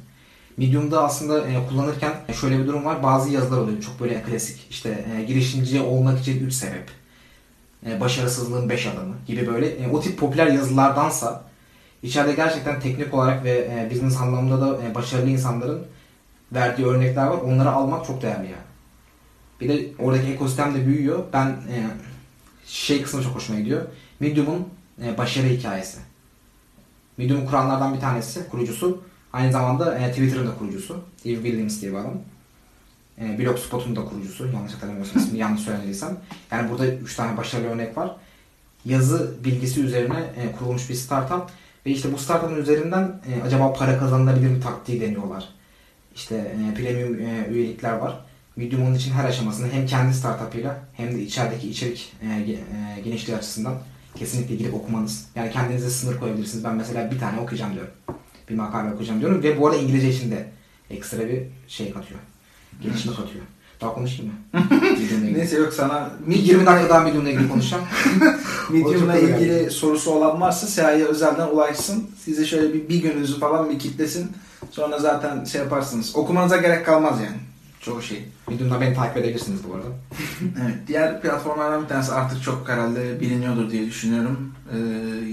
Medium'da 0.58 1.04
aslında 1.04 1.48
e, 1.48 1.68
kullanırken 1.70 2.14
şöyle 2.42 2.60
bir 2.60 2.68
durum 2.68 2.86
var. 2.86 3.04
Bazı 3.04 3.30
yazılar 3.30 3.58
oluyor. 3.58 3.82
Çok 3.82 4.00
böyle 4.00 4.22
klasik. 4.22 4.68
İşte 4.70 5.06
e, 5.18 5.24
girişimci 5.24 5.82
olmak 5.82 6.20
için 6.20 6.46
3 6.46 6.54
sebep. 6.54 6.99
E, 7.86 8.00
başarısızlığın 8.00 8.70
5 8.70 8.88
adımı 8.88 9.16
gibi 9.28 9.48
böyle. 9.48 9.68
E, 9.68 9.90
o 9.90 10.02
tip 10.02 10.20
popüler 10.20 10.48
yazılardansa 10.48 11.44
içeride 12.04 12.34
gerçekten 12.34 12.80
teknik 12.80 13.14
olarak 13.14 13.44
ve 13.44 13.52
e, 13.52 13.92
business 13.92 14.18
anlamında 14.18 14.62
da 14.62 14.84
e, 14.84 14.96
başarılı 14.96 15.30
insanların 15.30 15.86
verdiği 16.52 16.88
örnekler 16.88 17.28
var. 17.28 17.38
Onları 17.38 17.72
almak 17.72 18.06
çok 18.06 18.22
değerli 18.22 18.46
yani. 18.46 18.70
Bir 19.62 19.70
de 19.70 19.88
oradaki 20.00 20.28
ekosistem 20.28 20.76
de 20.76 20.86
büyüyor. 20.86 21.24
Ben 21.34 21.56
şey 22.66 23.02
kısmı 23.02 23.24
çok 23.24 23.36
hoşuma 23.36 23.60
gidiyor. 23.60 23.82
Medium'un 24.20 24.68
başarı 25.18 25.48
hikayesi. 25.48 26.00
Medium'u 27.18 27.46
kuranlardan 27.46 27.94
bir 27.94 28.00
tanesi, 28.00 28.50
kurucusu. 28.50 29.02
Aynı 29.34 29.52
zamanda 29.52 30.00
e, 30.00 30.12
Twitter'ın 30.12 30.48
da 30.48 30.58
kurucusu. 30.58 31.02
Steve 31.18 31.36
Williams 31.36 31.82
diye 31.82 31.92
bir 31.92 31.98
adam. 31.98 32.14
E, 33.22 33.40
Blogspot'un 33.40 33.96
da 33.96 34.06
kurucusu. 34.06 34.48
Yanlış 34.48 34.74
hatırlamıyorsam 34.74 35.22
ismini 35.22 35.40
yanlış 35.42 35.62
söylemediysem. 35.62 36.18
Yani 36.52 36.72
burada 36.72 36.88
3 36.88 37.16
tane 37.16 37.38
başarılı 37.38 37.68
örnek 37.68 37.98
var. 37.98 38.16
Yazı 38.86 39.44
bilgisi 39.44 39.82
üzerine 39.82 40.20
e, 40.38 40.52
kurulmuş 40.52 40.90
bir 40.90 40.96
startup. 40.96 41.50
Ve 41.86 41.92
işte 41.92 42.14
bu 42.14 42.18
startup'ın 42.18 42.56
üzerinden 42.56 43.22
e, 43.28 43.44
acaba 43.46 43.74
para 43.74 44.00
kazanılabilir 44.00 44.48
mi 44.48 44.60
taktiği 44.60 45.02
deniyorlar. 45.02 45.50
İşte 46.16 46.36
e, 46.36 46.74
premium 46.74 47.20
e, 47.20 47.48
üyelikler 47.50 47.94
var. 47.94 48.20
Medium 48.56 48.84
onun 48.84 48.96
için 48.96 49.12
her 49.12 49.26
aşamasını 49.26 49.72
hem 49.72 49.86
kendi 49.86 50.14
startup'ıyla 50.14 50.80
hem 50.94 51.12
de 51.12 51.22
içerideki 51.22 51.70
içerik 51.70 52.14
e, 52.22 52.28
e, 52.28 53.02
genişliği 53.02 53.38
açısından 53.38 53.74
kesinlikle 54.16 54.56
gidip 54.56 54.74
okumanız. 54.74 55.28
Yani 55.36 55.52
kendinize 55.52 55.90
sınır 55.90 56.20
koyabilirsiniz. 56.20 56.64
Ben 56.64 56.76
mesela 56.76 57.12
bir 57.12 57.20
tane 57.20 57.40
okuyacağım 57.40 57.74
diyorum. 57.74 57.92
Bir 58.50 58.56
makale 58.56 58.94
okuyacağım 58.94 59.20
diyorum 59.20 59.44
ve 59.44 59.60
bu 59.60 59.68
arada 59.68 59.78
İngilizce 59.78 60.10
için 60.10 60.32
de 60.32 60.48
ekstra 60.90 61.28
bir 61.28 61.44
şey 61.68 61.94
katıyor. 61.94 62.20
Gelişme 62.82 63.12
katıyor. 63.16 63.46
Daha 63.82 63.94
konuşayım 63.94 64.32
mı? 64.32 64.62
Neyse 65.34 65.58
yok 65.58 65.74
sana 65.74 66.10
Bir 66.28 66.36
20 66.36 66.66
dakika 66.66 66.90
daha 66.90 67.00
Medium'la 67.00 67.30
ilgili 67.30 67.50
konuşacağım. 67.50 67.84
Medium'la 68.70 69.18
ilgili 69.18 69.54
önemli. 69.54 69.72
sorusu 69.72 70.12
olan 70.12 70.42
varsa 70.42 70.68
Seha'ya 70.68 71.06
özelden 71.06 71.48
ulaşsın. 71.48 72.12
Size 72.24 72.46
şöyle 72.46 72.74
bir, 72.74 72.90
bir 72.90 73.02
gününüzü 73.02 73.40
falan 73.40 73.70
bir 73.70 73.80
kitlesin. 73.80 74.32
Sonra 74.72 75.00
zaten 75.00 75.44
şey 75.44 75.62
yaparsınız. 75.62 76.16
Okumanıza 76.16 76.58
gerek 76.58 76.86
kalmaz 76.86 77.20
yani. 77.20 77.38
Çoğu 77.80 78.02
şey. 78.02 78.26
Medium'da 78.48 78.82
beni 78.82 78.96
takip 78.96 79.18
edebilirsiniz 79.18 79.60
bu 79.70 79.76
arada. 79.76 79.88
Evet. 80.64 80.76
Diğer 80.88 81.22
platformlardan 81.22 81.84
bir 81.84 81.88
tanesi 81.88 82.12
artık 82.12 82.44
çok 82.44 82.70
herhalde 82.70 83.20
biliniyordur 83.20 83.72
diye 83.72 83.86
düşünüyorum. 83.86 84.54
Ee, 84.74 84.78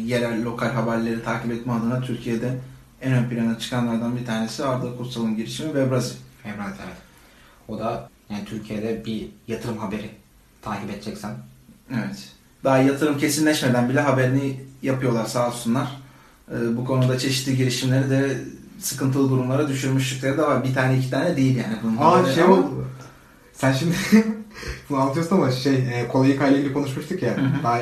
yerel, 0.05 0.45
lokal 0.45 0.71
haberleri 0.71 1.25
takip 1.25 1.53
etme 1.53 1.73
adına 1.73 2.01
Türkiye'de 2.01 2.59
en 3.03 3.13
ön 3.13 3.29
plana 3.29 3.59
çıkanlardan 3.59 4.17
bir 4.17 4.27
tanesi 4.27 4.65
Arda 4.65 4.97
Kutsal'ın 4.97 5.37
girişimi 5.37 5.67
Webrazi. 5.67 6.15
Emrah 6.45 6.67
evet. 6.67 7.06
O 7.69 7.79
da 7.79 8.09
yani 8.31 8.45
Türkiye'de 8.45 9.05
bir 9.05 9.29
yatırım 9.49 9.79
haberi 9.79 10.11
takip 10.63 10.91
edeceksen 10.91 11.31
Evet. 11.95 12.29
Daha 12.65 12.79
yatırım 12.79 13.19
kesinleşmeden 13.19 13.89
bile 13.89 14.01
haberini 14.01 14.61
yapıyorlar 14.83 15.25
sağ 15.25 15.49
olsunlar. 15.49 15.89
Ee, 16.51 16.77
bu 16.77 16.85
konuda 16.85 17.19
çeşitli 17.19 17.57
girişimleri 17.57 18.11
de 18.11 18.39
sıkıntılı 18.79 19.31
durumlara 19.31 19.69
düşürmüşlükleri 19.69 20.39
de 20.39 20.43
var. 20.43 20.65
Bir 20.65 20.75
tane 20.75 20.99
iki 20.99 21.11
tane 21.11 21.37
değil 21.37 21.57
yani. 21.57 21.77
Bunun 21.83 21.97
haberi 21.97 22.35
şey 22.35 22.45
ama- 22.45 22.65
Sen 23.53 23.73
şimdi 23.73 23.95
bunu 24.91 24.99
anlatıyorsun 25.01 25.37
ama 25.37 25.51
şey 25.51 25.75
e, 25.75 26.09
Kolayika 26.09 26.49
ile 26.49 26.59
ilgili 26.59 26.73
konuşmuştuk 26.73 27.23
ya. 27.23 27.37
Hı 27.37 27.41
hı. 27.41 27.63
Daha 27.63 27.81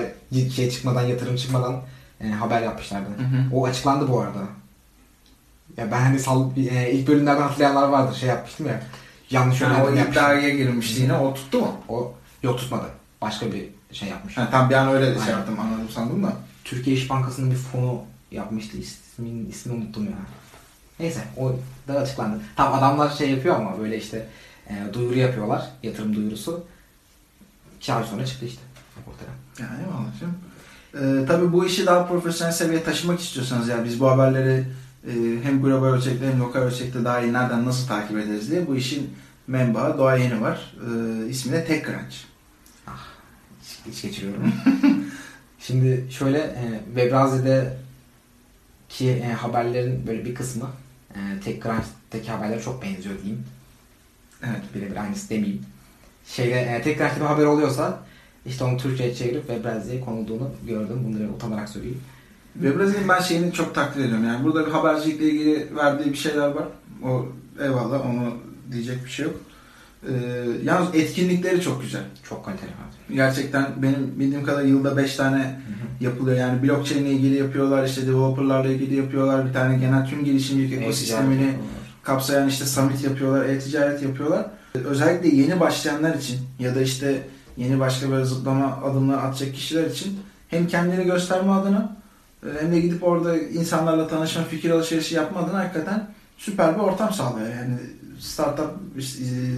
şey 0.55 0.71
çıkmadan 0.71 1.03
yatırım 1.03 1.37
çıkmadan 1.37 1.83
e, 2.21 2.29
haber 2.29 2.63
yapmışlardı. 2.63 3.09
Hı 3.19 3.23
hı. 3.23 3.45
O 3.57 3.67
açıklandı 3.67 4.09
bu 4.09 4.21
arada. 4.21 4.39
Ya 5.77 5.91
ben 5.91 6.01
hani 6.01 6.19
sal, 6.19 6.51
e, 6.57 6.93
ilk 6.93 7.09
bölümlerden 7.09 7.43
hatırlayanlar 7.43 7.89
vardır 7.89 8.17
şey 8.17 8.29
yapmıştım 8.29 8.67
ya. 8.67 8.81
Yanlış 9.31 9.61
Yani 9.61 9.83
o 9.83 9.95
iddiaya 9.95 10.49
girmişti 10.49 11.03
yine. 11.03 11.15
O 11.15 11.35
tuttu 11.35 11.59
mu? 11.59 11.77
O 11.89 12.15
yok 12.43 12.59
tutmadı. 12.59 12.87
Başka 13.23 13.53
bir 13.53 13.69
şey 13.93 14.09
yapmış. 14.09 14.37
Ha, 14.37 14.49
tam 14.51 14.71
bir 14.71 14.75
an 14.75 14.89
öyle 14.89 15.15
şey 15.15 15.23
Aynen. 15.23 15.33
yaptım 15.33 15.61
anladım 15.61 15.89
sandım 15.89 16.23
da. 16.23 16.33
Türkiye 16.65 16.97
İş 16.97 17.11
Bankası'nın 17.11 17.51
bir 17.51 17.57
fonu 17.57 18.03
yapmıştı. 18.31 18.77
İsmin, 18.79 19.51
ismini 19.51 19.77
unuttum 19.77 20.05
ya. 20.05 20.17
Neyse 21.01 21.21
o 21.37 21.53
da 21.89 21.93
açıklandı. 21.93 22.41
Tam 22.57 22.75
adamlar 22.75 23.11
şey 23.11 23.31
yapıyor 23.31 23.57
ama 23.57 23.79
böyle 23.79 23.99
işte 23.99 24.29
e, 24.69 24.95
duyuru 24.95 25.19
yapıyorlar. 25.19 25.71
Yatırım 25.83 26.17
duyurusu. 26.17 26.65
İki 27.77 27.93
ay 27.93 28.05
sonra 28.05 28.27
çıktı 28.27 28.47
işte 28.47 28.63
ortaya. 29.07 29.35
Yani 29.61 29.83
eyvallah 29.83 30.21
canım. 30.21 30.37
Ee, 30.95 31.27
tabii 31.27 31.53
bu 31.53 31.67
işi 31.67 31.87
daha 31.87 32.07
profesyonel 32.07 32.53
seviyeye 32.53 32.85
taşımak 32.85 33.21
istiyorsanız 33.21 33.69
yani 33.69 33.85
biz 33.85 34.01
bu 34.01 34.11
haberleri 34.11 34.65
hem 35.43 35.63
global 35.63 35.87
ölçekte 35.87 36.27
hem 36.27 36.41
lokal 36.41 36.61
ölçekte 36.61 37.05
daha 37.05 37.21
iyi 37.21 37.33
nereden 37.33 37.65
nasıl 37.67 37.89
takip 37.89 38.19
ederiz 38.19 38.51
diye 38.51 38.67
bu 38.67 38.77
işin 38.77 39.11
menbaı 39.47 39.99
doğa 39.99 40.17
yeni 40.17 40.41
var. 40.41 40.75
Ee, 40.81 41.29
ismi 41.29 41.53
de 41.53 41.65
TechCrunch. 41.65 42.15
İç, 43.63 43.95
iç 43.95 44.03
geçiriyorum. 44.03 44.53
Şimdi 45.59 46.07
şöyle 46.11 46.39
e, 46.39 46.81
Webrazi'de 46.87 47.77
ki 48.89 49.11
e, 49.11 49.33
haberlerin 49.33 50.07
böyle 50.07 50.25
bir 50.25 50.35
kısmı 50.35 50.71
e, 51.15 51.41
TechCrunch'taki 51.41 52.31
haberlere 52.31 52.61
çok 52.61 52.83
benziyor 52.83 53.23
diyeyim. 53.23 53.45
Evet. 54.43 54.63
Birebir 54.75 54.97
aynısı 54.97 55.31
demeyeyim. 55.31 55.63
Şeyde 56.27 56.61
e, 56.61 56.83
TechCrunch'ta 56.83 57.21
bir 57.21 57.27
haber 57.27 57.45
oluyorsa 57.45 58.03
işte 58.47 58.65
onu 58.65 58.77
Türkçe'ye 58.77 59.15
çevirip 59.15 59.47
Webrazi'ye 59.47 60.01
konulduğunu 60.01 60.51
gördüm. 60.67 61.01
Bunları 61.05 61.33
utanarak 61.33 61.69
söyleyeyim. 61.69 62.01
Webrazi'nin 62.55 63.09
ben 63.09 63.21
şeyini 63.21 63.53
çok 63.53 63.75
takdir 63.75 64.05
ediyorum. 64.05 64.27
Yani 64.27 64.45
burada 64.45 64.67
bir 64.67 64.71
habercilikle 64.71 65.31
ilgili 65.31 65.77
verdiği 65.77 66.13
bir 66.13 66.19
şeyler 66.19 66.49
var. 66.49 66.65
O 67.05 67.27
eyvallah 67.61 68.07
onu 68.07 68.35
diyecek 68.73 69.05
bir 69.05 69.11
şey 69.11 69.25
yok. 69.25 69.35
Ee, 70.09 70.13
yalnız 70.65 70.95
etkinlikleri 70.95 71.61
çok 71.61 71.83
güzel. 71.83 72.03
Çok 72.29 72.45
kaliteli 72.45 72.71
abi. 72.71 73.15
Gerçekten 73.17 73.67
benim 73.77 74.13
bildiğim 74.19 74.45
kadar 74.45 74.63
yılda 74.63 74.97
5 74.97 75.17
tane 75.17 75.61
yapılıyor. 76.01 76.37
Yani 76.37 76.63
blockchain 76.63 77.05
ile 77.05 77.13
ilgili 77.13 77.35
yapıyorlar, 77.35 77.87
işte 77.87 78.07
developerlarla 78.07 78.69
ilgili 78.69 78.95
yapıyorlar. 78.95 79.49
Bir 79.49 79.53
tane 79.53 79.79
genel 79.79 80.07
tüm 80.07 80.25
girişimcilik 80.25 80.83
ekosistemini 80.83 81.51
kapsayan 82.03 82.49
işte 82.49 82.65
summit 82.65 83.05
yapıyorlar, 83.05 83.45
e-ticaret 83.47 84.03
yapıyorlar. 84.03 84.47
Özellikle 84.75 85.29
yeni 85.29 85.61
başlayanlar 85.61 86.15
için 86.15 86.39
ya 86.59 86.75
da 86.75 86.81
işte 86.81 87.23
yeni 87.57 87.81
başka 87.81 88.11
böyle 88.11 88.25
zıplama 88.25 88.81
adımlar 88.85 89.19
atacak 89.25 89.55
kişiler 89.55 89.91
için 89.91 90.19
hem 90.49 90.67
kendini 90.67 91.05
gösterme 91.05 91.53
adına 91.53 91.97
hem 92.61 92.73
de 92.73 92.81
gidip 92.81 93.03
orada 93.05 93.39
insanlarla 93.39 94.09
tanışma, 94.09 94.43
fikir 94.43 94.71
alışverişi 94.71 95.15
yapma 95.15 95.41
adına 95.41 95.59
hakikaten 95.59 96.09
süper 96.39 96.75
bir 96.75 96.81
ortam 96.81 97.13
sağlıyor. 97.13 97.47
Yani 97.49 97.77
startup 98.21 98.71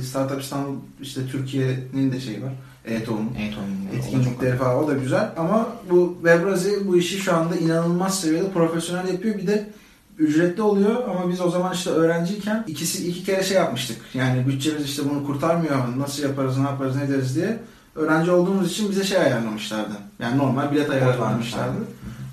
startup 0.04 0.40
İstanbul 0.40 0.76
işte 1.02 1.20
Türkiye'nin 1.26 2.12
de 2.12 2.20
şeyi 2.20 2.42
var. 2.42 2.52
E-Tohum. 2.84 3.32
Evet 3.40 3.54
onun 3.58 3.98
etkinlikleri 3.98 4.56
falan 4.56 4.84
o 4.84 4.88
da 4.88 4.94
güzel 4.94 5.32
ama 5.36 5.68
bu 5.90 6.18
Webrazi 6.22 6.88
bu 6.88 6.96
işi 6.96 7.18
şu 7.18 7.36
anda 7.36 7.56
inanılmaz 7.56 8.20
seviyede 8.20 8.50
profesyonel 8.50 9.08
yapıyor. 9.08 9.38
Bir 9.38 9.46
de 9.46 9.70
ücretli 10.18 10.62
oluyor 10.62 11.08
ama 11.08 11.30
biz 11.30 11.40
o 11.40 11.50
zaman 11.50 11.74
işte 11.74 11.90
öğrenciyken 11.90 12.64
ikisi 12.66 13.08
iki 13.08 13.24
kere 13.24 13.42
şey 13.42 13.56
yapmıştık. 13.56 13.96
Yani 14.14 14.46
bütçemiz 14.46 14.84
işte 14.84 15.02
bunu 15.10 15.26
kurtarmıyor. 15.26 15.76
Nasıl 15.98 16.22
yaparız, 16.22 16.58
ne 16.58 16.64
yaparız, 16.64 16.96
ne 16.96 17.08
deriz 17.08 17.36
diye. 17.36 17.58
Öğrenci 17.94 18.30
olduğumuz 18.30 18.70
için 18.70 18.90
bize 18.90 19.04
şey 19.04 19.18
ayarlamışlardı. 19.18 19.92
Yani 20.18 20.38
normal 20.38 20.72
bilet 20.72 20.90
ayarlamışlardı. 20.90 21.76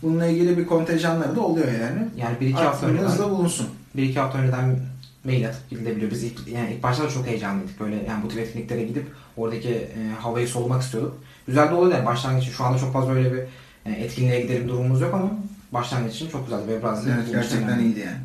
Bununla 0.04 0.26
ilgili 0.26 0.58
bir 0.58 0.66
kontenjanları 0.66 1.36
da 1.36 1.42
oluyor 1.42 1.68
yani. 1.68 2.08
Yani 2.18 2.40
bir 2.42 2.48
iki 2.48 2.62
hafta 2.62 2.88
önceden, 2.88 3.04
Aklınızda 3.06 3.30
bulunsun. 3.30 3.68
bir 3.96 4.04
iki 4.04 4.20
hafta 4.20 4.40
önceden 4.40 4.80
mail 5.24 5.48
atıp 5.48 5.70
gidilebiliyor. 5.70 6.12
Biz 6.12 6.24
ilk, 6.24 6.48
yani 6.48 6.74
ilk 6.74 6.84
başta 6.84 7.04
da 7.04 7.10
çok 7.10 7.28
heyecanlıydık. 7.28 7.80
Böyle 7.80 7.96
yani 7.96 8.24
bu 8.24 8.28
tip 8.28 8.40
etkinliklere 8.40 8.84
gidip 8.84 9.08
oradaki 9.38 9.70
e, 9.70 10.12
havayı 10.20 10.48
solumak 10.48 10.82
istiyorduk. 10.82 11.18
Güzel 11.48 11.70
de 11.70 11.74
oluyor 11.74 11.96
yani 11.96 12.06
başlangıç 12.06 12.44
için. 12.44 12.54
Şu 12.54 12.64
anda 12.64 12.78
çok 12.78 12.94
fazla 12.94 13.14
öyle 13.14 13.34
bir 13.34 13.40
e, 13.86 13.92
etkinliğe 13.92 14.42
gidelim 14.42 14.70
durumumuz 14.70 15.02
yok 15.02 15.14
ama 15.14 15.32
başlangıç 15.72 16.16
için 16.16 16.30
çok 16.30 16.46
güzel. 16.46 16.60
Webrazi'de 16.60 17.14
Evet 17.14 17.32
gerçekten 17.32 17.80
iyiydi 17.80 18.00
yani. 18.00 18.18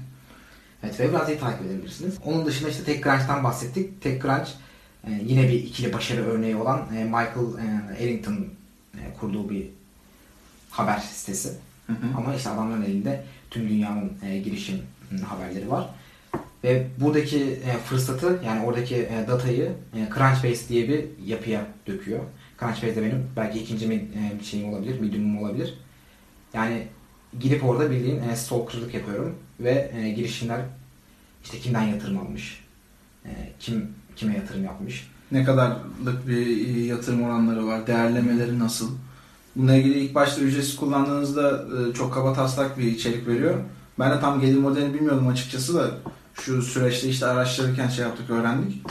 Evet 0.82 0.96
Webrazi'yi 0.96 1.38
takip 1.38 1.66
edebilirsiniz. 1.66 2.14
Onun 2.24 2.46
dışında 2.46 2.70
işte 2.70 2.84
TechCrunch'tan 2.84 3.44
bahsettik. 3.44 4.02
TechCrunch 4.02 4.48
e, 5.04 5.10
yine 5.24 5.42
bir 5.42 5.52
ikili 5.54 5.92
başarı 5.92 6.26
örneği 6.26 6.56
olan 6.56 6.80
e, 6.96 7.04
Michael 7.04 7.46
e, 7.98 8.04
Ellington 8.04 8.46
e, 8.94 9.02
kurduğu 9.20 9.50
bir 9.50 9.66
haber 10.70 10.98
sitesi. 10.98 11.52
Hı 11.88 11.92
hı. 11.92 12.16
Ama 12.16 12.34
işte 12.34 12.50
adamların 12.50 12.82
elinde 12.82 13.24
tüm 13.50 13.68
dünyanın 13.68 14.12
e, 14.26 14.38
girişim 14.38 14.82
m, 15.10 15.18
haberleri 15.18 15.70
var. 15.70 15.88
Ve 16.64 16.86
buradaki 17.00 17.38
e, 17.42 17.78
fırsatı 17.84 18.40
yani 18.46 18.64
oradaki 18.64 18.96
e, 18.96 19.24
datayı 19.28 19.72
e, 19.94 20.08
Crunchbase 20.14 20.68
diye 20.68 20.88
bir 20.88 21.04
yapıya 21.26 21.66
döküyor. 21.86 22.20
Crunchbase 22.60 22.96
de 22.96 23.02
benim 23.02 23.26
belki 23.36 23.58
ikinci 23.58 23.86
mi, 23.86 23.94
e, 23.94 24.44
şeyim 24.44 24.72
olabilir, 24.72 25.00
medium'um 25.00 25.42
olabilir. 25.42 25.74
Yani 26.54 26.86
gidip 27.40 27.64
orada 27.64 27.90
bildiğin 27.90 28.22
e, 28.22 28.36
stalkerlık 28.36 28.94
yapıyorum 28.94 29.34
ve 29.60 29.90
e, 29.94 30.10
girişimler 30.10 30.60
işte 31.44 31.58
kimden 31.58 31.82
yatırım 31.82 32.18
almış, 32.18 32.64
e, 33.24 33.30
kim 33.60 33.88
kime 34.16 34.34
yatırım 34.36 34.64
yapmış. 34.64 35.10
Ne 35.32 35.44
kadarlık 35.44 36.28
bir 36.28 36.76
e, 36.76 36.80
yatırım 36.80 37.22
oranları 37.22 37.66
var, 37.66 37.86
değerlemeleri 37.86 38.58
nasıl? 38.58 38.90
Bununla 39.56 39.74
ilgili 39.74 39.98
ilk 39.98 40.14
başta 40.14 40.40
ücretsiz 40.40 40.76
kullandığınızda 40.76 41.50
e, 41.52 41.94
çok 41.94 42.14
kaba 42.14 42.32
taslak 42.32 42.78
bir 42.78 42.84
içerik 42.84 43.26
veriyor. 43.28 43.54
Ben 43.98 44.10
de 44.10 44.20
tam 44.20 44.40
gelir 44.40 44.58
modelini 44.58 44.94
bilmiyordum 44.94 45.28
açıkçası 45.28 45.74
da 45.74 45.90
şu 46.34 46.62
süreçte 46.62 47.08
işte 47.08 47.26
araştırırken 47.26 47.88
şey 47.88 48.04
yaptık, 48.04 48.30
öğrendik. 48.30 48.82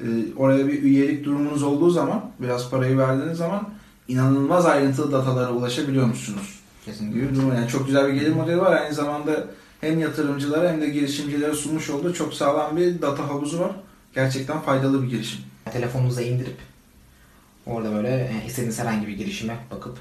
E, 0.00 0.06
Oraya 0.36 0.66
bir 0.66 0.82
üyelik 0.82 1.24
durumunuz 1.24 1.62
olduğu 1.62 1.90
zaman, 1.90 2.30
biraz 2.40 2.70
parayı 2.70 2.98
verdiğiniz 2.98 3.38
zaman 3.38 3.68
inanılmaz 4.08 4.66
ayrıntılı 4.66 5.12
datalara 5.12 5.52
ulaşabiliyormuşsunuz. 5.52 6.60
Kesinlikle. 6.84 7.20
gibi 7.20 7.30
bir 7.30 7.36
durum. 7.36 7.54
Yani 7.54 7.68
çok 7.68 7.86
güzel 7.86 8.08
bir 8.08 8.12
gelir 8.12 8.34
modeli 8.34 8.60
var. 8.60 8.82
Aynı 8.82 8.94
zamanda 8.94 9.46
hem 9.80 9.98
yatırımcılara 10.00 10.72
hem 10.72 10.80
de 10.80 10.88
girişimcilere 10.88 11.54
sunmuş 11.54 11.90
olduğu 11.90 12.14
çok 12.14 12.34
sağlam 12.34 12.76
bir 12.76 13.02
data 13.02 13.28
havuzu 13.28 13.60
var. 13.60 13.72
Gerçekten 14.14 14.60
faydalı 14.60 15.02
bir 15.02 15.08
girişim. 15.08 15.40
Telefonunuza 15.72 16.22
indirip 16.22 16.56
orada 17.66 17.92
böyle 17.92 18.08
e, 18.08 18.46
istediğiniz 18.46 18.78
herhangi 18.78 19.06
bir 19.06 19.16
girişime 19.16 19.56
bakıp 19.70 19.98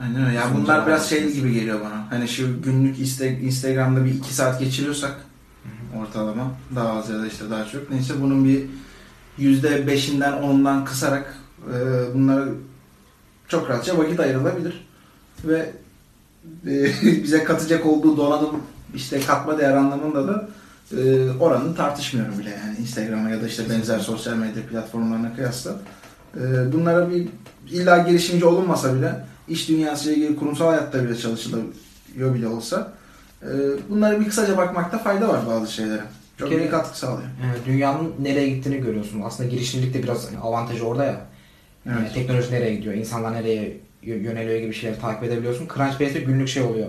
Aynen 0.00 0.26
öyle. 0.26 0.40
Sonucu 0.42 0.62
bunlar 0.62 0.86
biraz 0.86 1.08
şey 1.10 1.32
gibi 1.32 1.52
geliyor 1.52 1.80
bana. 1.80 2.06
Hani 2.10 2.28
şu 2.28 2.62
günlük 2.62 2.98
iste- 2.98 3.40
Instagram'da 3.40 4.04
bir 4.04 4.14
iki 4.14 4.34
saat 4.34 4.60
geçiriyorsak 4.60 5.16
ortalama 6.00 6.52
daha 6.74 6.92
az 6.92 7.10
ya 7.10 7.18
da 7.18 7.26
işte 7.26 7.50
daha 7.50 7.64
çok. 7.64 7.90
Neyse 7.90 8.14
bunun 8.20 8.44
bir 8.44 8.62
yüzde 9.38 9.86
beşinden 9.86 10.32
onundan 10.32 10.84
kısarak 10.84 11.36
e, 11.68 11.74
bunlara 12.14 12.44
çok 13.48 13.70
rahatça 13.70 13.98
vakit 13.98 14.20
ayrılabilir. 14.20 14.86
Ve 15.44 15.72
e, 16.66 16.84
bize 17.22 17.44
katacak 17.44 17.86
olduğu 17.86 18.16
donanım 18.16 18.62
işte 18.94 19.20
katma 19.20 19.58
değer 19.58 19.72
anlamında 19.76 20.28
da 20.28 20.48
e, 20.96 21.30
oranını 21.30 21.76
tartışmıyorum 21.76 22.38
bile 22.38 22.50
yani 22.50 22.78
Instagram'a 22.78 23.30
ya 23.30 23.42
da 23.42 23.46
işte 23.46 23.70
benzer 23.70 23.98
sosyal 23.98 24.36
medya 24.36 24.62
platformlarına 24.66 25.34
kıyasla. 25.34 25.76
E, 26.36 26.72
bunlara 26.72 27.10
bir 27.10 27.28
illa 27.70 27.98
girişimci 27.98 28.44
olunmasa 28.44 28.94
bile 28.94 29.24
iş 29.48 29.68
dünyasıyla 29.68 30.16
ilgili 30.16 30.36
kurumsal 30.36 30.68
hayatta 30.68 31.04
bile 31.04 31.16
çalışılıyor 31.16 32.34
bile 32.34 32.48
olsa 32.48 32.92
e, 33.42 33.48
bunlara 33.88 34.20
bir 34.20 34.28
kısaca 34.28 34.56
bakmakta 34.56 34.98
fayda 34.98 35.28
var 35.28 35.40
bazı 35.46 35.72
şeylere. 35.72 36.02
Çok 36.38 36.52
iyi 36.52 36.68
katkı 36.68 36.98
sağlıyor. 36.98 37.28
e, 37.28 37.66
dünyanın 37.66 38.14
nereye 38.22 38.48
gittiğini 38.48 38.80
görüyorsun. 38.80 39.20
Aslında 39.20 39.50
girişimcilik 39.50 39.94
de 39.94 40.02
biraz 40.02 40.28
avantajı 40.42 40.84
orada 40.84 41.04
ya. 41.04 41.20
Evet. 41.86 42.10
E, 42.10 42.14
teknoloji 42.14 42.52
nereye 42.52 42.74
gidiyor, 42.74 42.94
insanlar 42.94 43.32
nereye 43.32 43.80
yöneliyor 44.02 44.60
gibi 44.60 44.74
şeyleri 44.74 45.00
takip 45.00 45.24
edebiliyorsun. 45.24 45.68
Crunchbase'de 45.74 46.20
günlük 46.20 46.48
şey 46.48 46.62
oluyor. 46.62 46.88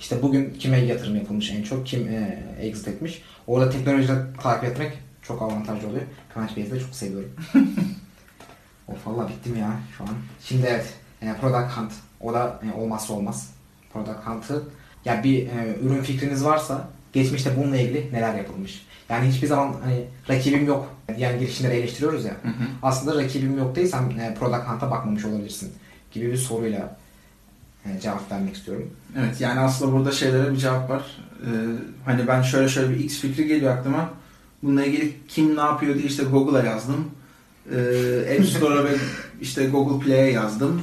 İşte 0.00 0.22
bugün 0.22 0.54
kime 0.58 0.78
yatırım 0.78 1.16
yapılmış 1.16 1.50
en 1.50 1.62
çok, 1.62 1.86
kim 1.86 2.08
e, 2.08 2.44
exit 2.60 2.88
etmiş. 2.88 3.22
Orada 3.46 3.70
teknolojiyle 3.70 4.14
takip 4.42 4.64
etmek 4.64 4.92
çok 5.22 5.42
avantajlı 5.42 5.88
oluyor. 5.88 6.02
Crunchbase'i 6.34 6.70
de 6.70 6.80
çok 6.80 6.94
seviyorum. 6.94 7.30
of 8.88 9.06
valla 9.06 9.28
bittim 9.28 9.56
ya 9.56 9.70
şu 9.98 10.04
an. 10.04 10.10
Şimdi 10.42 10.66
evet, 10.66 10.94
e, 11.22 11.34
Product 11.40 11.76
Hunt. 11.76 11.92
O 12.20 12.34
da 12.34 12.60
e, 12.66 12.80
olmazsa 12.80 13.12
olmaz. 13.12 13.50
Product 13.92 14.26
Hunt'ı 14.26 14.62
ya 15.04 15.24
bir 15.24 15.46
e, 15.46 15.76
ürün 15.82 16.02
fikriniz 16.02 16.44
varsa 16.44 16.88
geçmişte 17.12 17.56
bununla 17.56 17.76
ilgili 17.76 18.12
neler 18.12 18.34
yapılmış. 18.34 18.86
Yani 19.08 19.28
hiçbir 19.28 19.46
zaman 19.46 19.74
hani 19.84 20.04
rakibim 20.28 20.66
yok 20.66 20.94
diyen 21.16 21.38
girişimleri 21.38 21.74
eleştiriyoruz 21.74 22.24
ya. 22.24 22.32
Hı 22.42 22.48
hı. 22.48 22.64
Aslında 22.82 23.22
rakibim 23.22 23.58
yok 23.58 23.76
değil, 23.76 23.88
sen 23.88 24.10
e, 24.18 24.34
Product 24.34 24.68
Hunt'a 24.68 24.90
bakmamış 24.90 25.24
olabilirsin 25.24 25.72
gibi 26.12 26.32
bir 26.32 26.36
soruyla 26.36 26.96
e, 27.84 28.00
cevap 28.00 28.32
vermek 28.32 28.56
istiyorum. 28.56 28.90
Evet 29.18 29.40
yani 29.40 29.60
aslında 29.60 29.92
burada 29.92 30.12
şeylere 30.12 30.52
bir 30.52 30.56
cevap 30.56 30.90
var. 30.90 31.02
Ee, 31.42 31.48
hani 32.04 32.28
ben 32.28 32.42
şöyle 32.42 32.68
şöyle 32.68 32.90
bir 32.90 33.04
X 33.04 33.20
fikri 33.20 33.46
geliyor 33.46 33.76
aklıma. 33.76 34.10
Bununla 34.62 34.84
ilgili 34.84 35.16
kim 35.28 35.56
ne 35.56 35.60
yapıyor 35.60 35.94
diye 35.94 36.06
işte 36.06 36.24
Google'a 36.24 36.62
yazdım. 36.62 37.10
Ee, 37.72 38.36
App 38.38 38.46
Store'a 38.46 38.84
ve 38.84 38.90
işte 39.40 39.66
Google 39.66 40.04
Play'e 40.04 40.32
yazdım. 40.32 40.82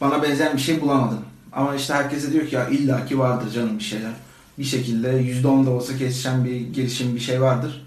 Bana 0.00 0.22
benzer 0.22 0.54
bir 0.54 0.58
şey 0.58 0.80
bulamadım. 0.80 1.20
Ama 1.52 1.74
işte 1.74 1.94
herkese 1.94 2.32
diyor 2.32 2.46
ki 2.46 2.54
ya 2.54 2.68
illaki 2.68 3.18
vardır 3.18 3.50
canım 3.50 3.78
bir 3.78 3.84
şeyler. 3.84 4.12
Bir 4.58 4.64
şekilde 4.64 5.08
%10 5.08 5.66
da 5.66 5.70
olsa 5.70 5.96
kesişen 5.96 6.44
bir 6.44 6.60
gelişim 6.60 7.14
bir 7.14 7.20
şey 7.20 7.40
vardır. 7.42 7.86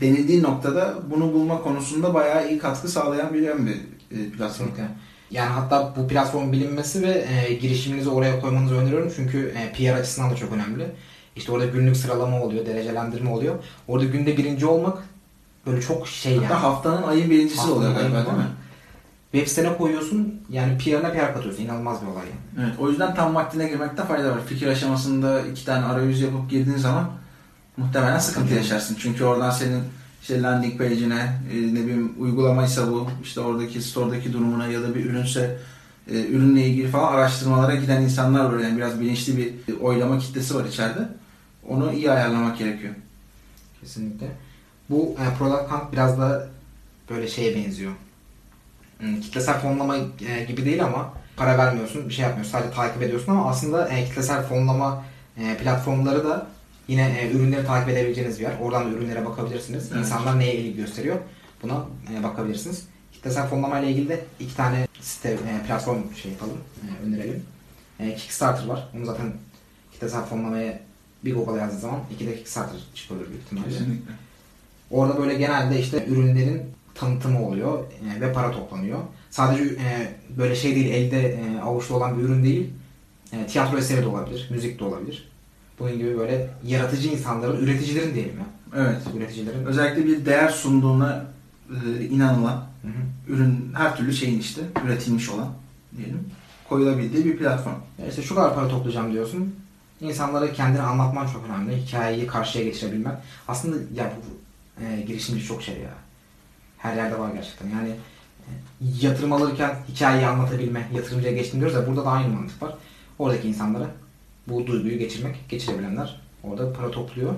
Denildiği 0.00 0.42
noktada 0.42 0.94
bunu 1.10 1.32
bulma 1.32 1.62
konusunda 1.62 2.14
bayağı 2.14 2.50
iyi 2.50 2.58
katkı 2.58 2.88
sağlayan 2.88 3.34
bir 3.34 3.42
bir 3.42 3.76
e, 4.10 4.30
platform. 4.30 4.68
Yani 5.30 5.48
hatta 5.48 5.94
bu 5.96 6.08
platformun 6.08 6.52
bilinmesi 6.52 7.02
ve 7.02 7.26
e, 7.28 7.54
girişiminizi 7.54 8.08
oraya 8.08 8.40
koymanızı 8.40 8.74
öneriyorum. 8.74 9.12
Çünkü 9.16 9.54
e, 9.56 9.72
PR 9.72 9.98
açısından 9.98 10.30
da 10.30 10.36
çok 10.36 10.52
önemli. 10.52 10.86
İşte 11.36 11.52
orada 11.52 11.66
günlük 11.66 11.96
sıralama 11.96 12.42
oluyor, 12.42 12.66
derecelendirme 12.66 13.30
oluyor. 13.30 13.54
Orada 13.88 14.04
günde 14.04 14.36
birinci 14.36 14.66
olmak 14.66 14.98
böyle 15.66 15.80
çok 15.80 16.08
şey 16.08 16.34
yani. 16.34 16.46
Hatta 16.46 16.62
haftanın 16.62 17.02
ayın 17.02 17.30
birincisi 17.30 17.60
Haftanın 17.60 17.76
oluyor 17.76 17.94
galiba 17.94 18.16
değil 18.16 18.36
mi? 18.36 18.44
Web 19.32 19.48
sitene 19.48 19.76
koyuyorsun 19.76 20.34
yani 20.50 20.78
PR'ına 20.78 21.12
PR 21.12 21.34
katıyorsun. 21.34 21.64
İnanılmaz 21.64 22.02
bir 22.02 22.06
olay 22.06 22.24
yani. 22.26 22.66
Evet, 22.66 22.80
o 22.80 22.90
yüzden 22.90 23.14
tam 23.14 23.34
vaktine 23.34 23.68
girmekte 23.68 24.04
fayda 24.04 24.30
var. 24.30 24.46
Fikir 24.46 24.66
aşamasında 24.66 25.40
iki 25.40 25.64
tane 25.64 25.84
arayüz 25.84 26.20
yapıp 26.20 26.50
girdiğin 26.50 26.76
zaman 26.76 27.10
muhtemelen 27.76 28.18
sıkıntı 28.18 28.54
yaşarsın. 28.54 28.96
Çünkü 29.00 29.24
oradan 29.24 29.50
senin 29.50 29.82
işte 30.22 30.42
landing 30.42 30.78
page'ine, 30.78 31.32
e, 31.52 31.74
ne 31.74 31.82
bileyim 31.82 32.14
uygulamaysa 32.18 32.92
bu, 32.92 33.08
işte 33.22 33.40
oradaki 33.40 33.82
store'daki 33.82 34.32
durumuna 34.32 34.66
ya 34.66 34.82
da 34.82 34.94
bir 34.94 35.04
ürünse 35.04 35.58
e, 36.10 36.26
ürünle 36.26 36.66
ilgili 36.66 36.88
falan 36.88 37.12
araştırmalara 37.12 37.74
giden 37.74 38.02
insanlar 38.02 38.52
var. 38.52 38.58
Yani 38.58 38.76
biraz 38.76 39.00
bilinçli 39.00 39.36
bir 39.36 39.80
oylama 39.80 40.18
kitlesi 40.18 40.54
var 40.54 40.64
içeride. 40.64 41.08
Onu 41.68 41.92
iyi 41.92 42.10
ayarlamak 42.10 42.58
gerekiyor. 42.58 42.94
Kesinlikle. 43.80 44.26
Bu 44.90 45.16
e, 45.18 45.38
Product 45.38 45.70
Hunt 45.72 45.92
biraz 45.92 46.18
da 46.18 46.48
böyle 47.10 47.28
şeye 47.28 47.56
benziyor. 47.56 47.92
Hmm, 48.98 49.20
kitlesel 49.20 49.60
fonlama 49.60 49.96
e, 49.96 50.44
gibi 50.44 50.64
değil 50.64 50.84
ama 50.84 51.12
para 51.36 51.58
vermiyorsun, 51.58 52.08
bir 52.08 52.14
şey 52.14 52.22
yapmıyorsun. 52.24 52.52
Sadece 52.52 52.74
takip 52.74 53.02
ediyorsun 53.02 53.32
ama 53.32 53.50
aslında 53.50 53.88
e, 53.88 54.04
kitlesel 54.04 54.42
fonlama 54.42 55.04
e, 55.38 55.56
platformları 55.56 56.24
da 56.24 56.46
yine 56.88 57.18
e, 57.20 57.30
ürünleri 57.30 57.66
takip 57.66 57.88
edebileceğiniz 57.88 58.38
bir 58.38 58.44
yer. 58.44 58.58
Oradan 58.60 58.84
da 58.84 58.96
ürünlere 58.96 59.26
bakabilirsiniz. 59.26 59.92
Evet. 59.92 60.00
İnsanlar 60.00 60.38
neye 60.38 60.54
ilgi 60.54 60.76
gösteriyor? 60.76 61.16
Buna 61.62 61.84
e, 62.14 62.22
bakabilirsiniz. 62.22 62.84
Kitlesel 63.12 63.46
fonlama 63.46 63.80
ile 63.80 63.90
ilgili 63.90 64.08
de 64.08 64.24
iki 64.40 64.56
tane 64.56 64.86
site, 65.00 65.30
e, 65.30 65.66
platform 65.66 66.02
şey 66.22 66.32
yapalım, 66.32 66.58
e, 66.82 67.06
önerelim. 67.06 67.42
E, 68.00 68.14
Kickstarter 68.14 68.66
var. 68.66 68.88
Onu 68.96 69.04
zaten 69.06 69.32
kitlesel 69.92 70.24
fonlamaya 70.24 70.80
bir 71.24 71.34
Google'a 71.34 71.56
yazdığı 71.56 71.80
zaman 71.80 72.00
iki 72.14 72.26
de 72.26 72.36
Kickstarter 72.36 72.80
çıkıyor 72.94 73.20
büyük 73.28 73.42
ihtimalle. 73.42 73.68
Kesinlikle. 73.68 74.12
Orada 74.90 75.18
böyle 75.18 75.34
genelde 75.34 75.80
işte 75.80 76.06
ürünlerin 76.06 76.62
tanıtımı 76.94 77.46
oluyor 77.46 77.78
e, 77.78 78.20
ve 78.20 78.32
para 78.32 78.50
toplanıyor. 78.50 78.98
Sadece 79.30 79.62
e, 79.62 80.12
böyle 80.38 80.54
şey 80.54 80.74
değil, 80.74 80.90
elde 80.90 81.28
e, 81.28 81.60
avuçta 81.60 81.94
olan 81.94 82.18
bir 82.18 82.22
ürün 82.22 82.44
değil. 82.44 82.70
E, 83.32 83.46
tiyatro 83.46 83.78
eseri 83.78 84.02
de 84.02 84.06
olabilir, 84.06 84.48
müzik 84.50 84.80
de 84.80 84.84
olabilir. 84.84 85.28
Bunun 85.78 85.98
gibi 85.98 86.18
böyle 86.18 86.50
yaratıcı 86.64 87.08
insanların, 87.08 87.64
üreticilerin 87.64 88.14
diyelim 88.14 88.38
ya. 88.38 88.46
Evet. 88.76 89.02
Üreticilerin. 89.16 89.64
Özellikle 89.64 90.06
bir 90.06 90.26
değer 90.26 90.48
sunduğuna 90.48 91.26
e, 91.70 92.04
inanılan 92.04 92.68
Hı 92.82 92.88
hı. 92.88 93.34
ürün 93.34 93.72
her 93.74 93.96
türlü 93.96 94.12
şeyin 94.12 94.40
işte 94.40 94.60
üretilmiş 94.84 95.28
olan 95.28 95.48
diyelim 95.96 96.30
koyulabildiği 96.68 97.24
bir 97.24 97.36
platform. 97.36 97.74
Ya 97.98 98.06
işte 98.06 98.22
şu 98.22 98.34
kadar 98.34 98.54
para 98.54 98.68
toplayacağım 98.68 99.12
diyorsun. 99.12 99.54
İnsanlara 100.00 100.52
kendini 100.52 100.82
anlatman 100.82 101.26
çok 101.26 101.44
önemli. 101.48 101.76
Hikayeyi 101.76 102.26
karşıya 102.26 102.64
geçirebilmen. 102.64 103.20
Aslında 103.48 103.76
ya 103.94 104.12
e, 104.82 105.00
girişimci 105.00 105.44
çok 105.44 105.62
şey 105.62 105.74
ya. 105.74 105.90
Her 106.78 106.96
yerde 106.96 107.18
var 107.18 107.30
gerçekten. 107.34 107.68
Yani 107.68 107.88
e, 107.88 108.50
yatırım 109.00 109.32
alırken 109.32 109.76
hikayeyi 109.88 110.26
anlatabilme, 110.26 110.88
yatırımcıya 110.94 111.32
geçtim 111.32 111.60
diyoruz 111.60 111.76
ya 111.76 111.86
burada 111.86 112.04
da 112.04 112.10
aynı 112.10 112.28
mantık 112.28 112.62
var. 112.62 112.74
Oradaki 113.18 113.48
insanlara 113.48 113.86
bu 114.46 114.66
duyguyu 114.66 114.98
geçirmek, 114.98 115.36
geçirebilenler 115.48 116.20
orada 116.42 116.72
para 116.72 116.90
topluyor. 116.90 117.34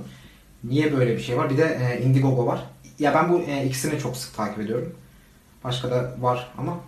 Niye 0.64 0.96
böyle 0.96 1.16
bir 1.16 1.22
şey 1.22 1.36
var? 1.36 1.50
Bir 1.50 1.58
de 1.58 1.78
e, 1.82 2.04
Indiegogo 2.04 2.46
var. 2.46 2.66
Ya 2.98 3.14
ben 3.14 3.28
bu 3.32 3.40
e, 3.40 3.66
ikisini 3.66 3.98
çok 4.00 4.16
sık 4.16 4.36
takip 4.36 4.58
ediyorum. 4.58 4.94
Başka 5.64 5.90
da 5.90 6.14
var 6.20 6.52
ama 6.58 6.80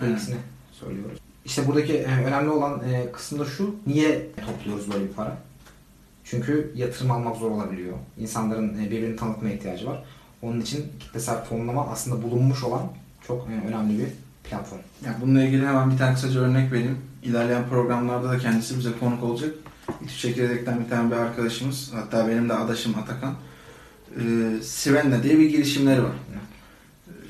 bu 0.00 0.04
Evet. 0.04 0.16
ikisini 0.16 0.36
söylüyoruz. 0.72 1.18
İşte 1.44 1.66
buradaki 1.66 1.92
e, 1.92 2.04
önemli 2.24 2.50
olan 2.50 2.82
e, 2.88 3.12
kısım 3.12 3.38
da 3.38 3.44
şu. 3.44 3.76
Niye 3.86 4.26
topluyoruz 4.46 4.92
böyle 4.92 5.04
bir 5.04 5.12
para? 5.12 5.38
Çünkü 6.30 6.72
yatırım 6.74 7.10
almak 7.10 7.36
zor 7.36 7.50
olabiliyor. 7.50 7.96
İnsanların 8.18 8.84
e, 8.84 8.90
birbirini 8.90 9.16
tanıtmaya 9.16 9.54
ihtiyacı 9.54 9.86
var. 9.86 10.04
Onun 10.42 10.60
için 10.60 10.86
kitlesel 11.00 11.44
fonlama 11.44 11.86
aslında 11.86 12.22
bulunmuş 12.22 12.64
olan 12.64 12.82
çok 13.26 13.48
e, 13.48 13.68
önemli 13.68 13.98
bir 13.98 14.08
platform. 14.44 14.80
Yani 15.06 15.16
bununla 15.20 15.42
ilgili 15.42 15.66
hemen 15.66 15.90
bir 15.90 15.98
tane 15.98 16.14
kısaca 16.14 16.40
örnek 16.40 16.72
vereyim. 16.72 16.98
İlerleyen 17.22 17.68
programlarda 17.68 18.28
da 18.28 18.38
kendisi 18.38 18.78
bize 18.78 18.90
konuk 19.00 19.22
olacak. 19.22 19.50
İTÜ 20.04 20.18
Çekirdek'ten 20.18 20.84
bir 20.84 20.90
tane 20.90 21.10
bir 21.10 21.16
arkadaşımız, 21.16 21.92
hatta 21.94 22.28
benim 22.28 22.48
de 22.48 22.54
adaşım 22.54 22.94
Atakan. 22.98 23.34
Ee, 24.20 24.62
Sivenna 24.62 25.22
diye 25.22 25.38
bir 25.38 25.50
girişimleri 25.50 26.02
var. 26.02 26.12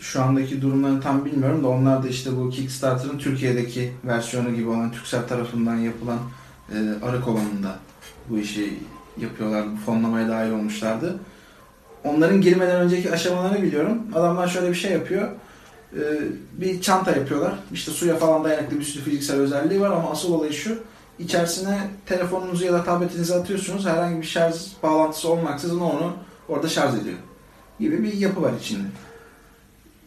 Şu 0.01 0.23
andaki 0.23 0.63
durumlarını 0.63 1.01
tam 1.01 1.25
bilmiyorum 1.25 1.65
da 1.65 1.69
onlar 1.69 2.03
da 2.03 2.09
işte 2.09 2.37
bu 2.37 2.51
Kickstarter'ın 2.51 3.19
Türkiye'deki 3.19 3.93
versiyonu 4.05 4.55
gibi 4.55 4.69
olan 4.69 4.93
Türksel 4.93 5.29
tarafından 5.29 5.77
yapılan 5.77 6.19
e, 6.73 6.77
arı 7.03 7.21
kovanında 7.21 7.79
bu 8.31 8.39
işi 8.39 8.79
yapıyorlar. 9.21 9.65
Bu 9.73 9.77
fonlamaya 9.77 10.29
dahil 10.29 10.51
olmuşlardı. 10.51 11.19
Onların 12.05 12.41
girmeden 12.41 12.81
önceki 12.81 13.13
aşamalarını 13.13 13.63
biliyorum. 13.63 14.03
Adamlar 14.15 14.49
şöyle 14.49 14.69
bir 14.69 14.75
şey 14.75 14.93
yapıyor. 14.93 15.29
Ee, 15.95 15.99
bir 16.53 16.81
çanta 16.81 17.11
yapıyorlar. 17.11 17.59
İşte 17.73 17.91
suya 17.91 18.17
falan 18.17 18.45
dayanıklı 18.45 18.79
bir 18.79 18.85
sürü 18.85 19.03
fiziksel 19.03 19.37
özelliği 19.37 19.81
var 19.81 19.91
ama 19.91 20.11
asıl 20.11 20.33
olayı 20.33 20.53
şu. 20.53 20.79
İçerisine 21.19 21.79
telefonunuzu 22.07 22.65
ya 22.65 22.73
da 22.73 22.85
tabletinizi 22.85 23.35
atıyorsunuz. 23.35 23.87
Herhangi 23.87 24.21
bir 24.21 24.27
şarj 24.27 24.55
bağlantısı 24.83 25.33
olmaksızın 25.33 25.81
onu 25.81 26.13
orada 26.49 26.69
şarj 26.69 26.95
ediyor. 26.95 27.17
Gibi 27.81 28.03
bir 28.03 28.13
yapı 28.13 28.43
var 28.43 28.53
içinde. 28.61 28.89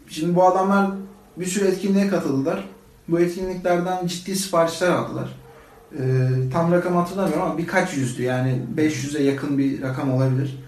Şimdi 0.09 0.35
bu 0.35 0.43
adamlar 0.43 0.91
bir 1.37 1.45
sürü 1.45 1.67
etkinliğe 1.67 2.07
katıldılar. 2.07 2.63
Bu 3.07 3.19
etkinliklerden 3.19 4.07
ciddi 4.07 4.35
siparişler 4.35 4.89
aldılar. 4.89 5.40
Ee, 5.99 6.29
tam 6.53 6.71
rakam 6.71 6.95
hatırlamıyorum 6.95 7.43
ama 7.43 7.57
birkaç 7.57 7.97
yüzdü. 7.97 8.23
Yani 8.23 8.61
500'e 8.77 9.23
yakın 9.23 9.57
bir 9.57 9.81
rakam 9.81 10.13
olabilir. 10.13 10.59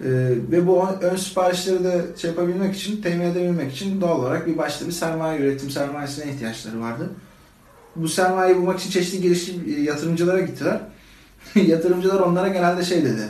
Ee, 0.00 0.04
ve 0.50 0.66
bu 0.66 0.88
ön 1.00 1.16
siparişleri 1.16 1.84
de 1.84 2.04
şey 2.16 2.30
yapabilmek 2.30 2.76
için, 2.76 3.02
temin 3.02 3.24
edebilmek 3.24 3.72
için 3.72 4.00
doğal 4.00 4.18
olarak 4.18 4.46
bir 4.46 4.58
başta 4.58 4.86
bir 4.86 4.92
sermaye 4.92 5.40
üretim 5.40 5.70
sermayesine 5.70 6.32
ihtiyaçları 6.32 6.80
vardı. 6.80 7.10
Bu 7.96 8.08
sermayeyi 8.08 8.58
bulmak 8.58 8.80
için 8.80 8.90
çeşitli 8.90 9.20
girişim 9.20 9.64
e, 9.68 9.80
yatırımcılara 9.80 10.40
gittiler. 10.40 10.80
Yatırımcılar 11.54 12.20
onlara 12.20 12.48
genelde 12.48 12.84
şey 12.84 13.04
dedi. 13.04 13.28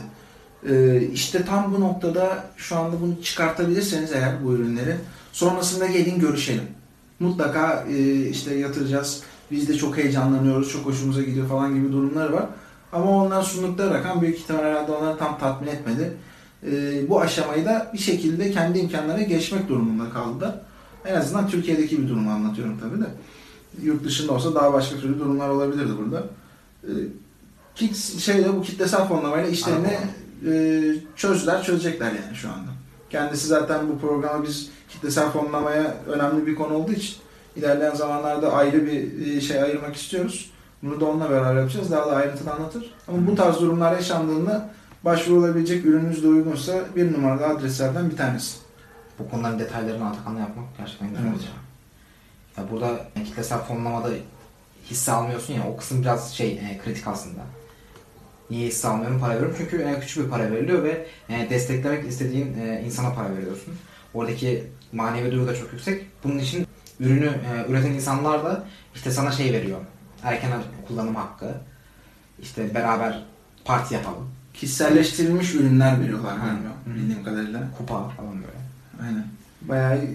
E, 0.69 1.01
işte 1.01 1.45
tam 1.45 1.75
bu 1.75 1.81
noktada 1.81 2.43
şu 2.57 2.77
anda 2.77 3.01
bunu 3.01 3.21
çıkartabilirseniz 3.23 4.13
eğer 4.13 4.43
bu 4.43 4.53
ürünleri 4.53 4.95
sonrasında 5.31 5.85
gelin 5.87 6.19
görüşelim. 6.19 6.63
Mutlaka 7.19 7.85
e, 7.89 8.25
işte 8.29 8.55
yatıracağız. 8.55 9.21
Biz 9.51 9.69
de 9.69 9.77
çok 9.77 9.97
heyecanlanıyoruz, 9.97 10.71
çok 10.71 10.85
hoşumuza 10.85 11.21
gidiyor 11.21 11.47
falan 11.47 11.75
gibi 11.75 11.91
durumları 11.91 12.33
var. 12.33 12.45
Ama 12.93 13.11
onlar 13.11 13.43
sundukları 13.43 13.93
rakam 13.93 14.21
büyük 14.21 14.37
ihtimal 14.37 14.63
herhalde 14.63 14.91
onları 14.91 15.17
tam 15.17 15.39
tatmin 15.39 15.67
etmedi 15.67 16.13
e, 16.63 17.09
bu 17.09 17.21
aşamayı 17.21 17.65
da 17.65 17.91
bir 17.93 17.97
şekilde 17.97 18.51
kendi 18.51 18.79
imkanlarına 18.79 19.21
geçmek 19.21 19.69
durumunda 19.69 20.09
kaldılar. 20.09 20.55
En 21.05 21.15
azından 21.15 21.47
Türkiye'deki 21.47 22.03
bir 22.03 22.09
durumu 22.09 22.31
anlatıyorum 22.31 22.79
tabii 22.79 23.01
de. 23.01 23.07
Yurt 23.81 24.03
dışında 24.03 24.31
olsa 24.31 24.55
daha 24.55 24.73
başka 24.73 24.95
türlü 24.95 25.19
durumlar 25.19 25.49
olabilirdi 25.49 25.91
burada. 25.97 26.23
E, 26.83 26.91
kit, 27.75 27.95
şeyle 27.95 28.53
bu 28.55 28.61
kitlesel 28.61 29.07
fonlamayla 29.07 29.49
işlerini 29.49 29.97
e, 30.47 30.93
çözdüler, 31.15 31.63
çözecekler 31.63 32.11
yani 32.11 32.35
şu 32.35 32.49
anda. 32.49 32.69
Kendisi 33.09 33.47
zaten 33.47 33.89
bu 33.89 33.99
programa 33.99 34.43
biz 34.43 34.69
kitlesel 34.89 35.29
fonlamaya 35.29 35.97
önemli 36.07 36.47
bir 36.47 36.55
konu 36.55 36.73
olduğu 36.73 36.91
için 36.91 37.15
ilerleyen 37.57 37.95
zamanlarda 37.95 38.53
ayrı 38.53 38.85
bir 38.85 39.27
e, 39.27 39.41
şey 39.41 39.63
ayırmak 39.63 39.95
istiyoruz. 39.95 40.51
Bunu 40.83 40.99
da 40.99 41.05
onunla 41.05 41.29
beraber 41.29 41.59
yapacağız. 41.59 41.91
Daha 41.91 42.11
da 42.11 42.15
ayrıntılı 42.15 42.51
anlatır. 42.53 42.93
Ama 43.07 43.27
bu 43.27 43.35
tarz 43.35 43.59
durumlar 43.59 43.93
yaşandığında 43.93 44.69
başvurulabilecek 45.05 45.85
ürününüz 45.85 46.23
de 46.23 46.27
uygunsa 46.27 46.73
bir 46.95 47.13
numaralı 47.13 47.45
adreslerden 47.45 48.09
bir 48.09 48.17
tanesi. 48.17 48.57
Bu 49.19 49.29
konuların 49.29 49.59
detaylarını 49.59 50.09
Atakan'la 50.09 50.39
yapmak 50.39 50.77
gerçekten 50.77 51.09
güzel 51.09 51.23
Evet. 51.29 51.41
Ya 52.57 52.63
burada 52.71 52.99
kitlesel 53.25 53.59
fonlamada 53.59 54.09
hisse 54.89 55.11
almıyorsun 55.11 55.53
ya 55.53 55.67
o 55.67 55.77
kısım 55.77 56.01
biraz 56.01 56.33
şey 56.33 56.51
e, 56.51 56.79
kritik 56.83 57.07
aslında. 57.07 57.41
Niye 58.49 58.67
hisse 58.67 58.87
almıyorum 58.87 59.19
para 59.19 59.33
veriyorum? 59.33 59.55
Çünkü 59.57 59.81
e, 59.81 59.99
küçük 59.99 60.25
bir 60.25 60.29
para 60.29 60.51
veriliyor 60.51 60.83
ve 60.83 61.07
e, 61.29 61.49
desteklemek 61.49 62.07
istediğin 62.07 62.59
e, 62.59 62.81
insana 62.85 63.13
para 63.13 63.35
veriyorsun. 63.35 63.73
Oradaki 64.13 64.63
manevi 64.91 65.31
duygu 65.31 65.47
da 65.47 65.55
çok 65.55 65.73
yüksek. 65.73 66.05
Bunun 66.23 66.39
için 66.39 66.67
ürünü 66.99 67.25
e, 67.25 67.71
üreten 67.71 67.91
insanlar 67.91 68.45
da 68.45 68.63
işte 68.95 69.11
sana 69.11 69.31
şey 69.31 69.53
veriyor. 69.53 69.79
Erken 70.23 70.51
kullanım 70.87 71.15
hakkı. 71.15 71.53
İşte 72.41 72.75
beraber 72.75 73.23
parti 73.65 73.93
yapalım. 73.93 74.29
Kişiselleştirilmiş 74.53 75.55
ürünler 75.55 76.01
veriyorlar 76.01 76.35
galiba 76.35 76.73
bildiğim 76.85 77.23
kadarıyla. 77.23 77.63
Kupa 77.77 78.09
falan 78.09 78.33
böyle. 78.35 79.07
Aynen. 79.07 79.25
Bayağı 79.61 79.97
e, 79.97 80.07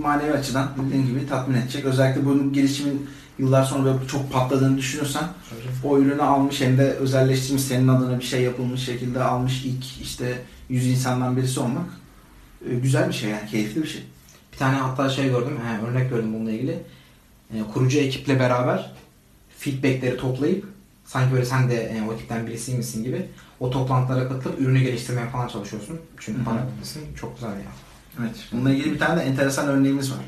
manevi 0.00 0.32
açıdan 0.32 0.68
dediğin 0.86 1.06
gibi 1.06 1.28
tatmin 1.28 1.56
edecek. 1.56 1.84
Özellikle 1.84 2.24
bunun 2.24 2.52
gelişimin 2.52 3.08
yıllar 3.38 3.64
sonra 3.64 3.84
böyle 3.84 4.06
çok 4.06 4.32
patladığını 4.32 4.78
düşünürsen 4.78 5.24
o 5.84 5.98
ürünü 5.98 6.22
almış 6.22 6.60
hem 6.60 6.78
de 6.78 6.82
özelleştirmiş 6.82 7.62
senin 7.62 7.88
adına 7.88 8.18
bir 8.18 8.24
şey 8.24 8.42
yapılmış 8.42 8.80
şekilde 8.80 9.22
almış 9.22 9.64
ilk 9.64 10.02
işte 10.02 10.42
yüz 10.68 10.86
insandan 10.86 11.36
birisi 11.36 11.60
olmak 11.60 11.86
e, 12.70 12.74
güzel 12.74 13.08
bir 13.08 13.14
şey 13.14 13.30
yani 13.30 13.50
keyifli 13.50 13.82
bir 13.82 13.88
şey. 13.88 14.02
Bir 14.58 14.60
tane 14.60 14.76
hatta 14.76 15.08
şey 15.08 15.28
gördüm, 15.28 15.58
he, 15.66 15.86
örnek 15.86 16.10
gördüm 16.10 16.34
bununla 16.34 16.50
ilgili. 16.50 16.82
E, 17.54 17.62
kurucu 17.74 17.98
ekiple 17.98 18.40
beraber 18.40 18.92
feedbackleri 19.58 20.16
toplayıp 20.16 20.64
sanki 21.04 21.34
böyle 21.34 21.44
sen 21.44 21.70
de 21.70 21.74
e, 21.74 22.02
o 22.08 22.14
ekipten 22.14 22.46
birisiymişsin 22.46 23.04
gibi 23.04 23.26
o 23.60 23.70
toplantılara 23.70 24.28
katılıp 24.28 24.60
ürünü 24.60 24.80
geliştirmeye 24.80 25.28
falan 25.28 25.48
çalışıyorsun. 25.48 26.00
Çünkü 26.18 26.44
para 26.44 26.60
almışsın. 26.60 27.02
Çok 27.20 27.34
güzel 27.34 27.50
ya. 27.50 27.72
Evet. 28.20 28.36
Bununla 28.52 28.70
ilgili 28.70 28.92
bir 28.92 28.98
tane 28.98 29.20
de 29.20 29.24
enteresan 29.24 29.68
örneğimiz 29.68 30.10
var. 30.10 30.24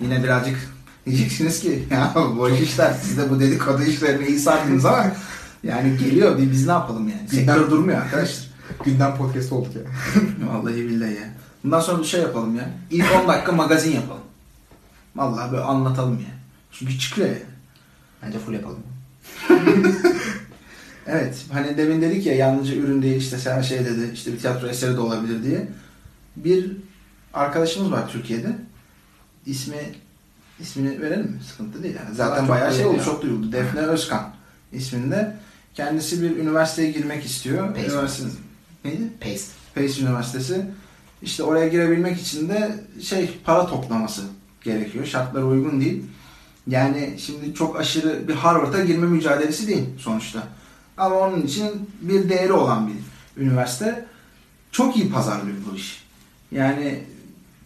Yine 0.00 0.24
birazcık 0.24 0.74
diyeceksiniz 1.06 1.60
ki 1.60 1.84
ya 1.90 2.12
boş 2.36 2.60
işler 2.60 2.92
siz 3.02 3.18
de 3.18 3.30
bu 3.30 3.40
dedikodu 3.40 3.82
işlerine 3.82 4.28
iyi 4.28 4.38
sardınız 4.38 4.84
ama 4.84 5.12
yani 5.62 5.96
geliyor 5.96 6.38
biz, 6.38 6.50
biz 6.50 6.66
ne 6.66 6.72
yapalım 6.72 7.08
yani. 7.08 7.28
Sektör 7.28 7.70
durmuyor 7.70 7.98
arkadaşlar. 7.98 8.48
Gündem 8.84 9.16
podcast 9.16 9.52
olduk 9.52 9.72
ya. 9.76 9.82
Vallahi 10.52 10.76
billahi 10.76 11.14
ya. 11.14 11.34
Bundan 11.68 11.80
sonra 11.80 11.98
bir 11.98 12.04
şey 12.06 12.20
yapalım 12.20 12.56
ya. 12.56 12.70
İlk 12.90 13.04
10 13.24 13.28
dakika 13.28 13.52
magazin 13.52 13.94
yapalım. 13.94 14.22
Vallahi 15.16 15.52
böyle 15.52 15.62
anlatalım 15.62 16.14
ya. 16.14 16.34
Çünkü 16.72 16.98
çıkıyor 16.98 17.28
ya. 17.28 17.36
Bence 18.22 18.38
full 18.38 18.52
yapalım. 18.54 18.82
Evet. 21.06 21.44
Hani 21.52 21.76
demin 21.76 22.02
dedik 22.02 22.26
ya 22.26 22.34
yalnızca 22.34 22.74
ürün 22.76 23.02
değil 23.02 23.16
işte 23.16 23.38
sen 23.38 23.62
şey 23.62 23.84
dedi 23.84 24.10
işte 24.14 24.32
bir 24.32 24.38
tiyatro 24.38 24.68
eseri 24.68 24.96
de 24.96 25.00
olabilir 25.00 25.42
diye. 25.42 25.68
Bir 26.36 26.76
arkadaşımız 27.34 27.92
var 27.92 28.08
Türkiye'de. 28.12 28.56
İsmi 29.46 29.76
ismini 30.60 31.02
verelim 31.02 31.26
mi? 31.26 31.40
Sıkıntı 31.50 31.82
değil 31.82 31.96
yani. 32.04 32.14
Zaten 32.14 32.40
Çok 32.40 32.48
bayağı 32.48 32.74
şey 32.74 32.86
oldu, 32.86 32.96
ya. 32.96 33.04
çok 33.04 33.22
duyuldu. 33.22 33.52
Defne 33.52 33.80
Özkan 33.80 34.30
isminde. 34.72 35.36
Kendisi 35.74 36.22
bir 36.22 36.36
üniversiteye 36.36 36.90
girmek 36.90 37.24
istiyor. 37.24 37.74
Pace 37.74 37.86
Üniversite 37.86 38.28
neydi? 38.84 39.02
Pace. 39.20 39.42
Pace 39.74 40.02
Üniversitesi. 40.02 40.66
İşte 41.22 41.42
oraya 41.42 41.68
girebilmek 41.68 42.20
için 42.20 42.48
de 42.48 42.74
şey 43.02 43.30
para 43.44 43.66
toplaması 43.66 44.22
gerekiyor. 44.64 45.06
Şartlara 45.06 45.44
uygun 45.44 45.80
değil. 45.80 46.02
Yani 46.66 47.14
şimdi 47.18 47.54
çok 47.54 47.80
aşırı 47.80 48.28
bir 48.28 48.34
Harvard'a 48.34 48.84
girme 48.84 49.06
mücadelesi 49.06 49.68
değil 49.68 49.84
sonuçta. 49.98 50.42
Ama 50.96 51.16
onun 51.16 51.42
için 51.42 51.90
bir 52.00 52.28
değeri 52.28 52.52
olan 52.52 52.88
bir 52.88 53.42
üniversite. 53.42 54.04
Çok 54.72 54.96
iyi 54.96 55.10
pazarlıyor 55.10 55.56
bu 55.70 55.76
iş. 55.76 56.04
Yani 56.52 57.04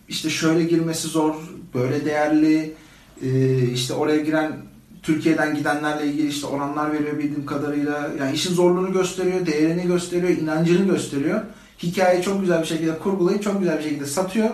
işte 0.08 0.30
şöyle 0.30 0.64
girmesi 0.64 1.08
zor, 1.08 1.34
böyle 1.74 2.04
değerli, 2.04 2.74
e, 3.22 3.58
işte 3.62 3.94
oraya 3.94 4.20
giren 4.20 4.56
Türkiye'den 5.02 5.54
gidenlerle 5.56 6.06
ilgili 6.06 6.28
işte 6.28 6.46
oranlar 6.46 6.92
veriyor 6.92 7.18
bildiğim 7.18 7.46
kadarıyla. 7.46 8.10
Yani 8.18 8.34
işin 8.34 8.54
zorluğunu 8.54 8.92
gösteriyor, 8.92 9.46
değerini 9.46 9.86
gösteriyor, 9.86 10.38
inancını 10.38 10.86
gösteriyor. 10.86 11.42
Hikayeyi 11.82 12.24
çok 12.24 12.40
güzel 12.40 12.60
bir 12.62 12.66
şekilde 12.66 12.98
kurgulayıp 12.98 13.42
çok 13.42 13.58
güzel 13.60 13.78
bir 13.78 13.82
şekilde 13.82 14.06
satıyor. 14.06 14.50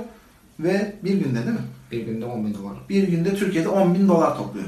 Ve 0.61 0.97
bir 1.05 1.15
günde 1.15 1.39
değil 1.39 1.57
mi? 1.57 1.65
Bir 1.93 2.01
günde 2.01 2.25
10 2.25 2.47
bin 2.47 2.55
dolar. 2.55 2.73
Bir 2.89 3.09
günde 3.09 3.35
Türkiye'de 3.35 3.69
10 3.69 3.95
bin 3.95 4.09
dolar 4.09 4.37
topluyor. 4.37 4.67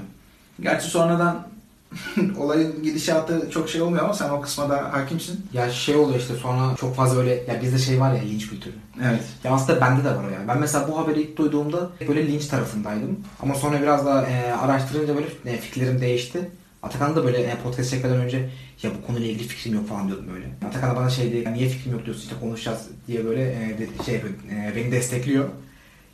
Gerçi 0.61 0.89
sonradan 0.89 1.47
olayın 2.39 2.83
gidişatı 2.83 3.51
çok 3.51 3.69
şey 3.69 3.83
olmuyor 3.83 4.05
ama 4.05 4.15
sen 4.15 4.31
o 4.31 4.41
kısma 4.41 4.69
da 4.71 4.93
hakimsin. 4.93 5.47
Ya 5.53 5.71
şey 5.71 5.97
oluyor 5.97 6.19
işte 6.19 6.35
sonra 6.35 6.77
çok 6.77 6.97
fazla 6.97 7.17
böyle 7.17 7.31
ya 7.31 7.63
bizde 7.63 7.79
şey 7.79 8.01
var 8.01 8.15
ya 8.15 8.23
linç 8.23 8.49
kültürü. 8.51 8.75
Evet. 9.03 9.23
Ya 9.45 9.51
aslında 9.53 9.81
bende 9.81 10.05
de 10.05 10.09
var 10.11 10.25
o 10.25 10.31
ya. 10.31 10.39
Ben 10.49 10.61
mesela 10.61 10.89
bu 10.89 10.99
haberi 10.99 11.23
ilk 11.23 11.37
duyduğumda 11.37 11.91
böyle 12.09 12.27
linç 12.27 12.47
tarafındaydım. 12.47 13.21
Ama 13.43 13.55
sonra 13.55 13.83
biraz 13.83 14.07
daha 14.07 14.23
e, 14.23 14.53
araştırınca 14.53 15.15
böyle 15.17 15.27
e, 15.47 15.57
fikirlerim 15.57 16.01
değişti. 16.01 16.51
Atakan 16.83 17.17
da 17.17 17.25
böyle 17.25 17.39
e, 17.39 17.57
podcast 17.65 17.91
çekmeden 17.91 18.17
önce 18.17 18.49
ya 18.83 18.91
bu 19.03 19.07
konuyla 19.07 19.29
ilgili 19.29 19.49
fikrim 19.49 19.75
yok 19.75 19.89
falan 19.89 20.07
diyordum 20.09 20.27
böyle. 20.35 20.47
Atakan 20.69 20.91
da 20.91 20.97
bana 20.97 21.11
şey 21.11 21.33
diye 21.33 21.43
"Ya 21.43 21.51
niye 21.51 21.69
fikrim 21.69 21.93
yok 21.93 22.05
diyorsun 22.05 22.23
işte 22.23 22.35
konuşacağız 22.41 22.89
diye 23.07 23.25
böyle 23.25 23.43
e, 23.43 23.79
de- 23.79 24.05
şey 24.05 24.15
e, 24.15 24.73
beni 24.77 24.93
destekliyor. 24.93 25.49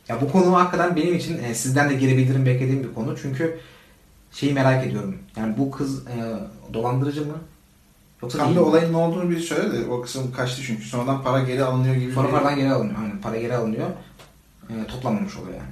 Ya 0.07 0.21
bu 0.21 0.31
konu 0.31 0.55
hakikaten 0.55 0.95
benim 0.95 1.15
için 1.15 1.43
e, 1.43 1.55
sizden 1.55 1.89
de 1.89 1.93
geri 1.93 2.17
bildirim 2.17 2.45
beklediğim 2.45 2.83
bir 2.83 2.93
konu. 2.93 3.15
Çünkü 3.21 3.59
şeyi 4.31 4.53
merak 4.53 4.85
ediyorum. 4.87 5.17
Yani 5.37 5.57
bu 5.57 5.71
kız 5.71 6.07
e, 6.07 6.13
dolandırıcı 6.73 7.25
mı? 7.25 7.33
Yoksa 8.21 8.37
Tam 8.37 8.55
da 8.55 8.63
olayın 8.65 8.93
ne 8.93 8.97
olduğunu 8.97 9.29
bir 9.29 9.39
söyle 9.39 9.73
de 9.73 9.85
o 9.91 10.01
kısım 10.01 10.31
kaçtı 10.31 10.61
çünkü. 10.63 10.83
Sonradan 10.83 11.23
para 11.23 11.39
geri 11.43 11.63
alınıyor 11.63 11.95
gibi. 11.95 12.11
Sonra 12.13 12.29
paradan 12.31 12.55
geri 12.55 12.71
alınıyor. 12.71 12.99
Aynen 13.03 13.21
para 13.21 13.37
geri 13.37 13.55
alınıyor. 13.55 13.89
E, 14.69 14.87
toplanmamış 14.87 15.37
oluyor 15.37 15.53
yani. 15.57 15.69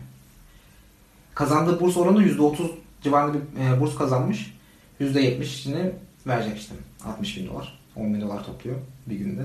Kazandığı 1.36 1.80
burs 1.80 1.98
oranı 1.98 2.24
%30 2.24 2.68
civarında 3.02 3.34
bir 3.34 3.62
e, 3.78 3.82
burs 3.82 3.96
kazanmış. 3.98 4.55
%70'ini 5.02 5.92
verecek 6.28 6.58
işte. 6.58 6.76
60 7.06 7.38
bin 7.38 7.48
dolar. 7.48 7.80
10 7.96 8.14
bin 8.14 8.22
dolar 8.22 8.46
topluyor 8.46 8.78
bir 9.08 9.16
günde. 9.16 9.42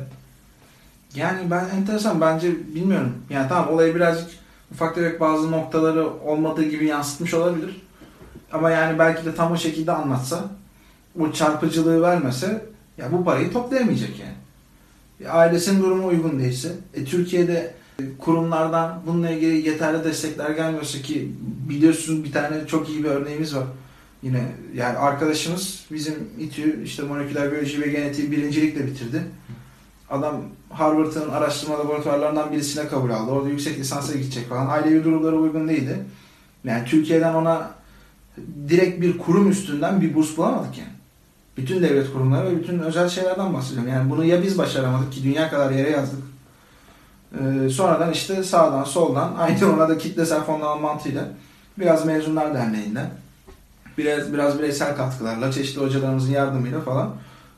Yani 1.14 1.50
ben 1.50 1.68
enteresan 1.68 2.20
bence 2.20 2.74
bilmiyorum. 2.74 3.14
Yani 3.30 3.48
tamam 3.48 3.74
olayı 3.74 3.94
birazcık 3.94 4.30
ufak 4.72 4.94
tefek 4.94 5.20
bazı 5.20 5.50
noktaları 5.50 6.10
olmadığı 6.20 6.64
gibi 6.64 6.86
yansıtmış 6.86 7.34
olabilir. 7.34 7.82
Ama 8.52 8.70
yani 8.70 8.98
belki 8.98 9.24
de 9.24 9.34
tam 9.34 9.52
o 9.52 9.56
şekilde 9.56 9.92
anlatsa 9.92 10.44
o 11.20 11.32
çarpıcılığı 11.32 12.02
vermese 12.02 12.64
ya 12.98 13.12
bu 13.12 13.24
parayı 13.24 13.52
toplayamayacak 13.52 14.10
yani. 14.18 14.34
E, 15.20 15.28
ailesinin 15.28 15.82
durumu 15.82 16.06
uygun 16.06 16.38
değilse 16.38 16.72
e, 16.94 17.04
Türkiye'de 17.04 17.74
kurumlardan 18.18 19.02
bununla 19.06 19.30
ilgili 19.30 19.68
yeterli 19.68 20.04
destekler 20.04 20.50
gelmiyorsa 20.50 21.02
ki 21.02 21.32
biliyorsun 21.68 22.24
bir 22.24 22.32
tane 22.32 22.66
çok 22.66 22.88
iyi 22.88 23.04
bir 23.04 23.08
örneğimiz 23.08 23.56
var. 23.56 23.64
Yine 24.22 24.42
yani 24.74 24.98
arkadaşımız 24.98 25.84
bizim 25.90 26.14
İTÜ 26.38 26.82
işte 26.84 27.02
moleküler 27.02 27.52
biyoloji 27.52 27.80
ve 27.80 27.88
genetiği 27.88 28.30
birincilikle 28.30 28.86
bitirdi. 28.86 29.22
Adam 30.10 30.42
Harvard'ın 30.70 31.30
araştırma 31.30 31.78
laboratuvarlarından 31.78 32.52
birisine 32.52 32.88
kabul 32.88 33.10
aldı. 33.10 33.30
Orada 33.30 33.48
yüksek 33.48 33.78
lisansa 33.78 34.12
gidecek 34.12 34.48
falan. 34.48 34.66
Ailevi 34.66 35.04
durumları 35.04 35.36
uygun 35.36 35.68
değildi. 35.68 36.04
Yani 36.64 36.84
Türkiye'den 36.84 37.34
ona 37.34 37.70
direkt 38.68 39.00
bir 39.00 39.18
kurum 39.18 39.50
üstünden 39.50 40.00
bir 40.00 40.14
burs 40.14 40.36
bulamadık 40.36 40.78
yani. 40.78 40.90
Bütün 41.56 41.82
devlet 41.82 42.12
kurumları 42.12 42.50
ve 42.50 42.56
bütün 42.56 42.78
özel 42.78 43.08
şeylerden 43.08 43.54
bahsediyorum. 43.54 43.90
Yani 43.90 44.10
bunu 44.10 44.24
ya 44.24 44.42
biz 44.42 44.58
başaramadık 44.58 45.12
ki 45.12 45.24
dünya 45.24 45.50
kadar 45.50 45.70
yere 45.70 45.90
yazdık. 45.90 46.22
Ee, 47.34 47.68
sonradan 47.68 48.12
işte 48.12 48.42
sağdan 48.42 48.84
soldan 48.84 49.34
aynı 49.38 49.74
ona 49.74 49.88
da 49.88 49.98
kitlesel 49.98 50.40
fonlama 50.40 50.76
mantığıyla 50.76 51.28
biraz 51.78 52.06
mezunlar 52.06 52.54
derneğinden 52.54 53.10
biraz 53.98 54.32
biraz 54.32 54.58
bireysel 54.58 54.96
katkılarla 54.96 55.52
çeşitli 55.52 55.80
hocalarımızın 55.80 56.32
yardımıyla 56.32 56.80
falan 56.80 57.14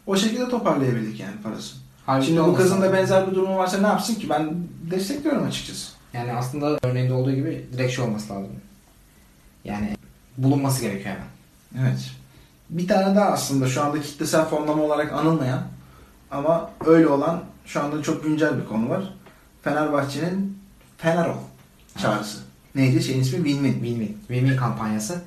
o 0.06 0.16
şekilde 0.16 0.48
toparlayabildik 0.48 1.20
yani 1.20 1.42
parasını. 1.42 1.80
Halbuki 2.06 2.26
Şimdi 2.26 2.40
bu 2.40 2.54
kızın 2.54 2.82
da 2.82 2.92
benzer 2.92 3.30
bir 3.30 3.34
durumu 3.34 3.56
varsa 3.56 3.78
ne 3.78 3.86
yapsın 3.86 4.14
ki? 4.14 4.28
Ben 4.30 4.54
destekliyorum 4.90 5.46
açıkçası. 5.46 5.92
Yani 6.12 6.32
aslında 6.32 6.78
örneğinde 6.82 7.12
olduğu 7.12 7.32
gibi 7.32 7.66
direkt 7.72 7.92
şey 7.92 8.04
olması 8.04 8.32
lazım. 8.32 8.50
Yani 9.64 9.96
bulunması 10.38 10.82
gerekiyor 10.82 11.14
hemen. 11.14 11.88
Evet. 11.88 12.10
Bir 12.70 12.88
tane 12.88 13.16
daha 13.16 13.26
aslında 13.26 13.66
şu 13.66 13.82
anda 13.82 14.00
kitlesel 14.00 14.44
fonlama 14.44 14.82
olarak 14.82 15.12
anılmayan 15.12 15.62
ama 16.30 16.70
öyle 16.86 17.08
olan 17.08 17.42
şu 17.66 17.82
anda 17.82 18.02
çok 18.02 18.24
güncel 18.24 18.58
bir 18.58 18.64
konu 18.64 18.88
var. 18.88 19.14
Fenerbahçe'nin 19.62 20.58
Fenerol 20.98 21.36
çağrısı. 21.98 22.38
Neydi? 22.74 23.02
Şeyin 23.02 23.20
ismi 23.20 23.38
Win-Win. 23.38 23.74
Win-win. 23.74 24.12
Win-win 24.28 24.56
kampanyası. 24.56 25.22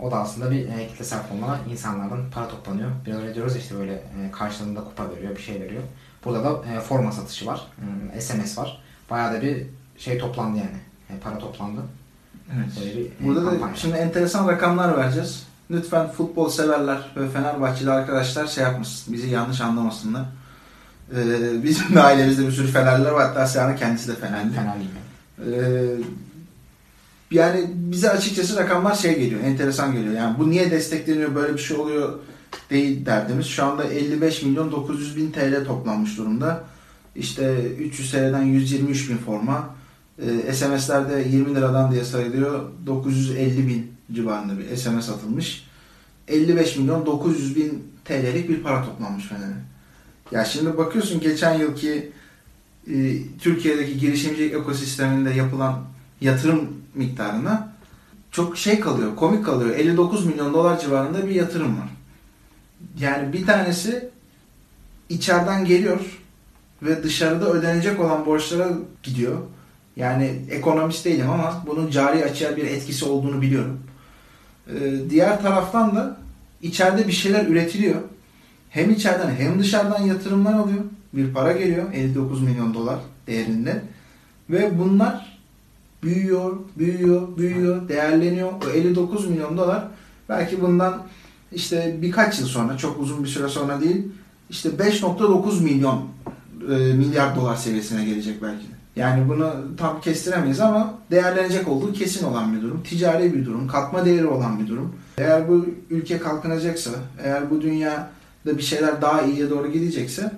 O 0.00 0.10
da 0.10 0.16
aslında 0.16 0.50
bir 0.50 0.68
e, 0.68 0.88
kitlesel 0.88 1.22
fonlama. 1.22 1.58
insanlardan 1.70 2.18
para 2.34 2.48
toplanıyor. 2.48 2.90
Biraz 3.06 3.18
önce 3.20 3.34
diyoruz 3.34 3.56
işte 3.56 3.78
böyle 3.78 3.92
e, 3.92 4.30
karşılığında 4.32 4.84
kupa 4.84 5.10
veriyor, 5.10 5.36
bir 5.36 5.42
şey 5.42 5.60
veriyor. 5.60 5.82
Burada 6.24 6.44
da 6.44 6.72
e, 6.72 6.80
forma 6.80 7.12
satışı 7.12 7.46
var. 7.46 7.66
Hmm, 7.76 8.20
SMS 8.20 8.58
var. 8.58 8.82
Bayağı 9.10 9.32
da 9.32 9.42
bir 9.42 9.66
şey 9.98 10.18
toplandı 10.18 10.58
yani. 10.58 10.78
E, 11.10 11.20
para 11.20 11.38
toplandı. 11.38 11.80
Evet. 12.56 12.66
Böyle 12.80 12.96
bir 12.96 13.04
e, 13.06 13.26
Burada 13.26 13.46
da 13.46 13.50
kampanya. 13.50 13.76
şimdi 13.76 13.96
enteresan 13.96 14.48
rakamlar 14.48 14.96
vereceğiz. 14.98 15.46
Lütfen 15.70 16.08
futbol 16.10 16.48
severler 16.48 16.98
ve 17.16 17.28
Fenerbahçeli 17.28 17.90
arkadaşlar 17.90 18.46
şey 18.46 18.64
yapmasın. 18.64 19.14
Bizi 19.14 19.28
yanlış 19.28 19.60
anlamasınlar. 19.60 20.24
Ee, 21.16 21.62
bizim 21.62 21.94
de 21.94 22.02
ailemizde 22.02 22.46
bir 22.46 22.52
sürü 22.52 22.66
Fenerliler 22.68 23.10
var. 23.10 23.28
Hatta 23.28 23.46
Seyhan'ın 23.46 23.76
kendisi 23.76 24.08
de 24.08 24.14
Fenerli. 24.14 24.52
Fenerliyim. 24.52 24.90
Ee, 25.38 26.02
yani 27.30 27.70
bize 27.74 28.10
açıkçası 28.10 28.56
rakamlar 28.56 28.94
şey 28.94 29.18
geliyor, 29.18 29.40
enteresan 29.40 29.92
geliyor. 29.92 30.14
Yani 30.14 30.38
bu 30.38 30.50
niye 30.50 30.70
destekleniyor, 30.70 31.34
böyle 31.34 31.54
bir 31.54 31.58
şey 31.58 31.76
oluyor 31.76 32.18
değil 32.70 33.06
derdimiz. 33.06 33.46
Şu 33.46 33.64
anda 33.64 33.84
55 33.84 34.42
milyon 34.42 34.72
900 34.72 35.16
bin 35.16 35.30
TL 35.30 35.64
toplanmış 35.64 36.18
durumda. 36.18 36.64
İşte 37.16 37.72
300 37.78 38.10
TL'den 38.10 38.42
123 38.42 39.10
bin 39.10 39.16
forma. 39.16 39.74
Ee, 40.22 40.52
SMS'lerde 40.52 41.24
20 41.30 41.54
liradan 41.54 41.92
diye 41.92 42.04
sayılıyor. 42.04 42.70
950 42.86 43.68
bin 43.68 43.92
civarında 44.12 44.58
bir 44.58 44.76
SMS 44.76 45.08
atılmış. 45.08 45.66
55 46.28 46.76
milyon 46.76 47.06
900 47.06 47.56
bin 47.56 47.84
TL'lik 48.04 48.48
bir 48.48 48.62
para 48.62 48.84
toplanmış 48.84 49.24
Fener'e. 49.24 49.56
Ya 50.32 50.44
şimdi 50.44 50.76
bakıyorsun 50.76 51.20
geçen 51.20 51.58
yılki 51.58 52.12
e, 52.90 52.94
Türkiye'deki 53.38 53.98
girişimcilik 53.98 54.54
ekosisteminde 54.54 55.30
yapılan 55.30 55.84
yatırım 56.20 56.68
miktarına 56.94 57.72
çok 58.30 58.58
şey 58.58 58.80
kalıyor, 58.80 59.16
komik 59.16 59.44
kalıyor. 59.44 59.76
59 59.76 60.26
milyon 60.26 60.54
dolar 60.54 60.80
civarında 60.80 61.26
bir 61.26 61.34
yatırım 61.34 61.78
var. 61.78 61.88
Yani 62.98 63.32
bir 63.32 63.46
tanesi 63.46 64.08
içeriden 65.08 65.64
geliyor 65.64 66.00
ve 66.82 67.02
dışarıda 67.02 67.50
ödenecek 67.50 68.00
olan 68.00 68.26
borçlara 68.26 68.68
gidiyor. 69.02 69.38
Yani 69.96 70.42
ekonomist 70.50 71.04
değilim 71.04 71.30
ama 71.30 71.64
bunun 71.66 71.90
cari 71.90 72.24
açığa 72.24 72.56
bir 72.56 72.64
etkisi 72.64 73.04
olduğunu 73.04 73.42
biliyorum. 73.42 73.80
Ee, 74.68 75.10
diğer 75.10 75.42
taraftan 75.42 75.96
da 75.96 76.16
içeride 76.62 77.06
bir 77.06 77.12
şeyler 77.12 77.46
üretiliyor. 77.46 78.00
Hem 78.70 78.90
içeriden 78.90 79.30
hem 79.30 79.58
dışarıdan 79.58 80.02
yatırımlar 80.02 80.52
alıyor. 80.52 80.84
Bir 81.12 81.32
para 81.32 81.52
geliyor 81.52 81.92
59 81.92 82.42
milyon 82.42 82.74
dolar 82.74 82.98
değerinde. 83.26 83.82
Ve 84.50 84.78
bunlar 84.78 85.35
büyüyor, 86.02 86.56
büyüyor, 86.78 87.36
büyüyor, 87.36 87.88
değerleniyor. 87.88 88.52
O 88.66 88.70
59 88.70 89.28
milyon 89.28 89.58
dolar 89.58 89.88
belki 90.28 90.62
bundan 90.62 91.02
işte 91.52 91.96
birkaç 92.02 92.40
yıl 92.40 92.46
sonra, 92.46 92.76
çok 92.76 93.00
uzun 93.00 93.24
bir 93.24 93.28
süre 93.28 93.48
sonra 93.48 93.80
değil, 93.80 94.08
işte 94.50 94.68
5.9 94.68 95.62
milyon 95.62 96.04
e, 96.70 96.74
milyar 96.74 97.36
dolar 97.36 97.56
seviyesine 97.56 98.04
gelecek 98.04 98.42
belki 98.42 98.64
de. 98.64 98.76
Yani 98.96 99.28
bunu 99.28 99.54
tam 99.76 100.00
kestiremeyiz 100.00 100.60
ama 100.60 100.94
değerlenecek 101.10 101.68
olduğu 101.68 101.92
kesin 101.92 102.26
olan 102.26 102.56
bir 102.56 102.62
durum. 102.62 102.82
Ticari 102.82 103.34
bir 103.34 103.46
durum, 103.46 103.68
katma 103.68 104.04
değeri 104.04 104.26
olan 104.26 104.60
bir 104.60 104.68
durum. 104.68 104.92
Eğer 105.18 105.48
bu 105.48 105.66
ülke 105.90 106.18
kalkınacaksa, 106.18 106.90
eğer 107.24 107.50
bu 107.50 107.62
dünyada 107.62 108.08
bir 108.46 108.62
şeyler 108.62 109.02
daha 109.02 109.22
iyiye 109.22 109.50
doğru 109.50 109.72
gidecekse 109.72 110.32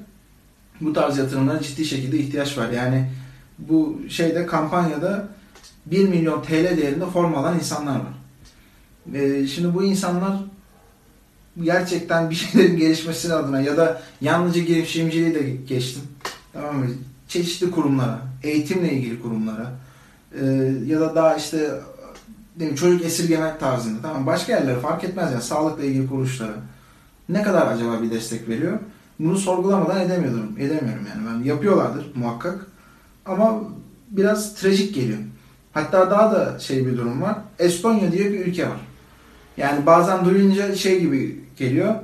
bu 0.81 0.93
tarz 0.93 1.19
yatırımlara 1.19 1.63
ciddi 1.63 1.85
şekilde 1.85 2.19
ihtiyaç 2.19 2.59
var. 2.59 2.69
Yani 2.69 3.11
bu 3.59 3.99
şeyde 4.09 4.47
kampanyada 4.47 5.29
1 5.87 6.09
milyon 6.09 6.43
TL 6.43 6.77
değerinde 6.77 7.07
form 7.07 7.35
alan 7.35 7.55
insanlar 7.55 7.95
var. 7.97 8.19
Ee, 9.15 9.47
şimdi 9.47 9.75
bu 9.75 9.85
insanlar 9.85 10.37
gerçekten 11.63 12.31
bir 12.31 12.35
şeylerin 12.35 12.77
gelişmesi 12.77 13.35
adına 13.35 13.61
ya 13.61 13.77
da 13.77 14.03
yalnızca 14.21 14.63
girişimciliği 14.63 15.35
de 15.35 15.51
geçtim. 15.51 16.03
Tamam 16.53 16.77
mı? 16.77 16.87
Çeşitli 17.29 17.71
kurumlara, 17.71 18.19
eğitimle 18.43 18.93
ilgili 18.93 19.23
kurumlara 19.23 19.73
e, 20.41 20.45
ya 20.87 21.01
da 21.01 21.15
daha 21.15 21.37
işte 21.37 21.71
ne 22.57 22.61
bileyim, 22.61 22.75
çocuk 22.75 23.05
esirgemek 23.05 23.61
tarzında 23.61 24.03
tamam 24.03 24.27
başka 24.27 24.53
yerlere 24.53 24.81
fark 24.81 25.05
etmez 25.05 25.33
ya 25.33 25.41
sağlıkla 25.41 25.85
ilgili 25.85 26.09
kuruluşlara 26.09 26.55
ne 27.29 27.43
kadar 27.43 27.67
acaba 27.67 28.03
bir 28.03 28.11
destek 28.11 28.49
veriyor? 28.49 28.79
Bunu 29.19 29.39
sorgulamadan 29.39 30.01
edemiyorum. 30.01 30.53
Edemiyorum 30.59 31.07
yani. 31.15 31.27
Ben 31.27 31.45
yapıyorlardır 31.45 32.07
muhakkak. 32.15 32.67
Ama 33.27 33.61
biraz 34.11 34.55
trajik 34.55 34.95
geliyor. 34.95 35.19
Hatta 35.79 36.11
daha 36.11 36.33
da 36.33 36.59
şey 36.59 36.87
bir 36.87 36.97
durum 36.97 37.23
var. 37.23 37.39
Estonya 37.59 38.13
diye 38.13 38.33
bir 38.33 38.47
ülke 38.47 38.69
var. 38.69 38.81
Yani 39.57 39.87
bazen 39.87 40.25
duyunca 40.25 40.75
şey 40.75 41.01
gibi 41.01 41.41
geliyor. 41.59 41.95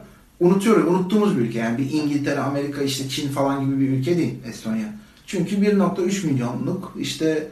Unutuyoruz. 0.41 0.87
Unuttuğumuz 0.87 1.37
bir 1.37 1.43
ülke. 1.43 1.59
Yani 1.59 1.79
bir 1.79 1.91
İngiltere, 1.91 2.41
Amerika, 2.41 2.83
işte 2.83 3.09
Çin 3.09 3.29
falan 3.29 3.65
gibi 3.65 3.81
bir 3.81 3.89
ülke 3.89 4.19
değil 4.19 4.35
Estonya. 4.49 4.95
Çünkü 5.27 5.57
1.3 5.57 6.27
milyonluk 6.27 6.95
işte 6.99 7.49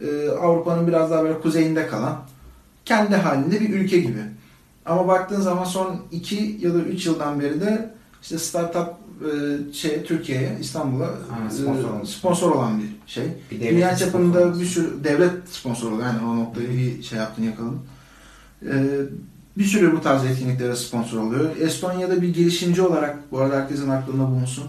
e, 0.00 0.28
Avrupa'nın 0.28 0.86
biraz 0.86 1.10
daha 1.10 1.24
böyle 1.24 1.40
kuzeyinde 1.40 1.86
kalan 1.86 2.22
kendi 2.84 3.16
halinde 3.16 3.60
bir 3.60 3.70
ülke 3.70 3.98
gibi. 3.98 4.22
Ama 4.86 5.08
baktığın 5.08 5.40
zaman 5.40 5.64
son 5.64 6.02
2 6.12 6.58
ya 6.60 6.74
da 6.74 6.78
3 6.78 7.06
yıldan 7.06 7.40
beri 7.40 7.60
de 7.60 7.94
işte 8.22 8.38
startup 8.38 8.88
e, 9.20 9.72
şey 9.72 10.04
Türkiye'ye, 10.04 10.58
İstanbul'a 10.60 11.06
e, 11.06 11.50
sponsor 11.50 12.04
sponsor 12.04 12.50
olan 12.50 12.78
bir 12.78 13.10
şey. 13.12 13.24
Bir 13.50 13.60
Dünya 13.60 13.96
çapında 13.96 14.40
sponsoru. 14.40 14.60
bir 14.60 14.66
sürü 14.66 15.04
devlet 15.04 15.48
sponsoru 15.50 15.94
oluyor. 15.94 16.06
Yani 16.06 16.26
o 16.26 16.36
noktayı 16.36 16.68
iyi 16.70 17.04
şey 17.04 17.18
yaptın 17.18 17.42
yakaladın. 17.42 17.80
Ee, 18.62 19.00
bir 19.58 19.64
sürü 19.64 19.92
bu 19.92 20.00
tarz 20.00 20.24
etkinliklere 20.24 20.76
sponsor 20.76 21.18
oluyor. 21.18 21.56
Estonya'da 21.56 22.22
bir 22.22 22.34
girişimci 22.34 22.82
olarak 22.82 23.18
bu 23.32 23.38
arada 23.40 23.56
herkesin 23.56 23.90
aklında 23.90 24.26
bulunsun. 24.30 24.64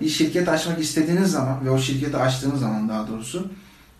Bir 0.00 0.08
şirket 0.08 0.48
açmak 0.48 0.78
istediğiniz 0.78 1.30
zaman 1.30 1.64
ve 1.64 1.70
o 1.70 1.78
şirketi 1.78 2.16
açtığınız 2.16 2.60
zaman 2.60 2.88
daha 2.88 3.08
doğrusu 3.08 3.46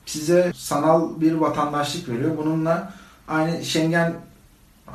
size 0.07 0.53
sanal 0.57 1.21
bir 1.21 1.33
vatandaşlık 1.33 2.09
veriyor. 2.09 2.37
Bununla 2.37 2.93
aynı 3.29 3.65
Schengen 3.65 4.15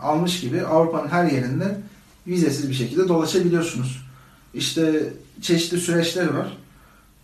almış 0.02 0.40
gibi 0.40 0.66
Avrupa'nın 0.66 1.08
her 1.08 1.26
yerinde 1.26 1.78
vizesiz 2.28 2.70
bir 2.70 2.74
şekilde 2.74 3.08
dolaşabiliyorsunuz. 3.08 4.09
İşte 4.54 5.14
çeşitli 5.42 5.80
süreçleri 5.80 6.38
var. 6.38 6.58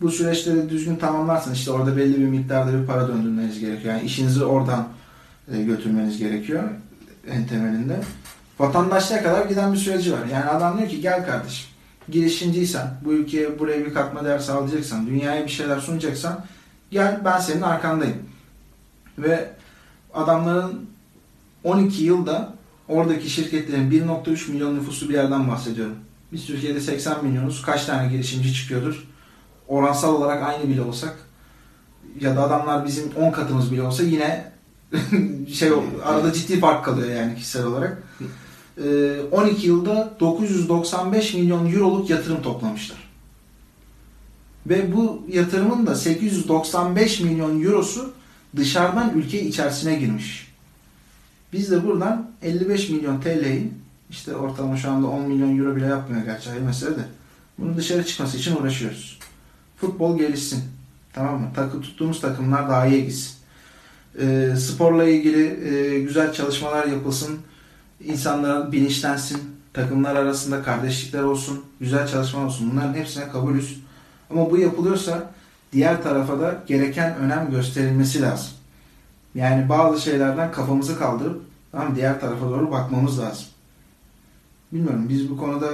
Bu 0.00 0.10
süreçleri 0.10 0.70
düzgün 0.70 0.96
tamamlarsanız 0.96 1.58
işte 1.58 1.70
orada 1.70 1.96
belli 1.96 2.18
bir 2.18 2.28
miktarda 2.28 2.82
bir 2.82 2.86
para 2.86 3.08
döndürmeniz 3.08 3.60
gerekiyor. 3.60 3.94
Yani 3.94 4.06
işinizi 4.06 4.44
oradan 4.44 4.88
e, 5.52 5.62
götürmeniz 5.62 6.18
gerekiyor 6.18 6.62
en 7.30 7.46
temelinde. 7.46 8.00
vatandaşlığa 8.58 9.22
kadar 9.22 9.46
giden 9.46 9.72
bir 9.72 9.78
süreci 9.78 10.12
var. 10.12 10.26
Yani 10.32 10.44
adam 10.44 10.78
diyor 10.78 10.88
ki 10.88 11.00
gel 11.00 11.26
kardeşim 11.26 11.68
girişimciysen, 12.08 12.90
bu 13.04 13.12
ülkeye 13.12 13.58
buraya 13.58 13.86
bir 13.86 13.94
katma 13.94 14.24
değer 14.24 14.38
sağlayacaksan, 14.38 15.06
dünyaya 15.06 15.44
bir 15.44 15.50
şeyler 15.50 15.80
sunacaksan 15.80 16.44
gel 16.90 17.20
ben 17.24 17.40
senin 17.40 17.62
arkandayım. 17.62 18.18
Ve 19.18 19.50
adamların 20.14 20.86
12 21.64 22.04
yılda 22.04 22.52
oradaki 22.88 23.30
şirketlerin 23.30 23.90
1.3 23.90 24.50
milyon 24.50 24.76
nüfuslu 24.76 25.08
bir 25.08 25.14
yerden 25.14 25.48
bahsediyorum. 25.48 25.96
Biz 26.32 26.46
Türkiye'de 26.46 26.80
80 26.80 27.24
milyonuz. 27.24 27.62
Kaç 27.62 27.84
tane 27.84 28.12
girişimci 28.12 28.54
çıkıyordur? 28.54 29.06
Oransal 29.68 30.14
olarak 30.14 30.42
aynı 30.42 30.68
bile 30.68 30.82
olsak 30.82 31.16
ya 32.20 32.36
da 32.36 32.42
adamlar 32.42 32.86
bizim 32.86 33.12
10 33.16 33.30
katımız 33.30 33.72
bile 33.72 33.82
olsa 33.82 34.02
yine 34.02 34.52
şey 35.52 35.70
arada 36.04 36.32
ciddi 36.32 36.60
fark 36.60 36.84
kalıyor 36.84 37.08
yani 37.08 37.34
kişisel 37.34 37.66
olarak. 37.66 38.02
Ee, 38.84 39.20
12 39.32 39.66
yılda 39.66 40.16
995 40.20 41.34
milyon 41.34 41.72
euroluk 41.72 42.10
yatırım 42.10 42.42
toplamışlar. 42.42 42.98
Ve 44.66 44.92
bu 44.96 45.22
yatırımın 45.28 45.86
da 45.86 45.94
895 45.94 47.20
milyon 47.20 47.62
eurosu 47.62 48.12
dışarıdan 48.56 49.12
ülke 49.18 49.42
içerisine 49.42 49.96
girmiş. 49.96 50.52
Biz 51.52 51.70
de 51.70 51.84
buradan 51.86 52.30
55 52.42 52.90
milyon 52.90 53.20
TL'yi 53.20 53.72
işte 54.10 54.36
ortalama 54.36 54.76
şu 54.76 54.90
anda 54.90 55.06
10 55.06 55.22
milyon 55.22 55.58
euro 55.58 55.76
bile 55.76 55.86
yapmıyor 55.86 56.24
gerçi 56.24 56.50
ayrı 56.50 56.62
mesele 56.62 56.96
de. 56.96 57.04
Bunun 57.58 57.76
dışarı 57.76 58.06
çıkması 58.06 58.36
için 58.36 58.56
uğraşıyoruz. 58.56 59.18
Futbol 59.76 60.18
gelişsin. 60.18 60.64
Tamam 61.12 61.40
mı? 61.40 61.50
Takı 61.54 61.80
tuttuğumuz 61.80 62.20
takımlar 62.20 62.68
daha 62.68 62.86
iyi 62.86 63.04
gitsin. 63.04 63.36
Ee, 64.20 64.54
sporla 64.58 65.04
ilgili 65.04 65.68
e, 65.68 66.00
güzel 66.00 66.32
çalışmalar 66.32 66.86
yapılsın. 66.86 67.38
İnsanlar 68.04 68.72
bilinçlensin. 68.72 69.40
Takımlar 69.72 70.16
arasında 70.16 70.62
kardeşlikler 70.62 71.22
olsun. 71.22 71.64
Güzel 71.80 72.08
çalışmalar 72.08 72.46
olsun. 72.46 72.70
Bunların 72.72 72.94
hepsine 72.94 73.28
kabulüz. 73.28 73.80
Ama 74.30 74.50
bu 74.50 74.58
yapılıyorsa 74.58 75.30
diğer 75.72 76.02
tarafa 76.02 76.40
da 76.40 76.62
gereken 76.66 77.16
önem 77.16 77.50
gösterilmesi 77.50 78.22
lazım. 78.22 78.48
Yani 79.34 79.68
bazı 79.68 80.00
şeylerden 80.00 80.52
kafamızı 80.52 80.98
kaldırıp 80.98 81.42
tamam 81.72 81.96
diğer 81.96 82.20
tarafa 82.20 82.46
doğru 82.46 82.70
bakmamız 82.70 83.18
lazım. 83.18 83.46
Bilmiyorum 84.76 85.06
biz 85.08 85.30
bu 85.30 85.36
konuda 85.36 85.70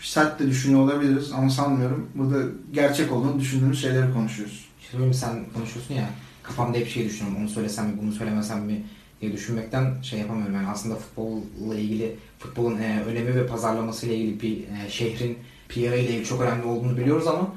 sert 0.00 0.40
de 0.40 0.46
düşünüyor 0.46 0.80
olabiliriz 0.80 1.32
ama 1.32 1.50
sanmıyorum. 1.50 2.08
Burada 2.14 2.44
gerçek 2.72 3.12
olduğunu 3.12 3.40
düşündüğümüz 3.40 3.80
şeyleri 3.80 4.12
konuşuyoruz. 4.12 4.68
İşte 4.80 4.90
söyleyeyim 4.90 5.14
sen 5.14 5.44
konuşuyorsun 5.54 5.94
ya 5.94 6.10
kafamda 6.42 6.78
hep 6.78 6.88
şey 6.88 7.04
düşünüyorum 7.04 7.42
onu 7.42 7.48
söylesem 7.48 7.86
mi 7.86 7.98
bunu 8.02 8.12
söylemesem 8.12 8.64
mi 8.64 8.84
diye 9.20 9.32
düşünmekten 9.32 10.02
şey 10.02 10.18
yapamıyorum. 10.20 10.54
Yani 10.54 10.68
aslında 10.68 10.96
futbolla 10.96 11.74
ilgili 11.74 12.16
futbolun 12.38 12.78
e, 12.78 13.02
önemi 13.06 13.34
ve 13.34 13.46
pazarlaması 13.46 14.06
ile 14.06 14.16
ilgili 14.16 14.40
bir 14.42 14.56
e, 14.58 14.90
şehrin 14.90 15.38
PR 15.68 15.78
ile 15.78 16.04
ilgili 16.04 16.24
çok 16.24 16.40
önemli 16.40 16.64
olduğunu 16.64 16.96
biliyoruz 16.96 17.26
ama 17.26 17.54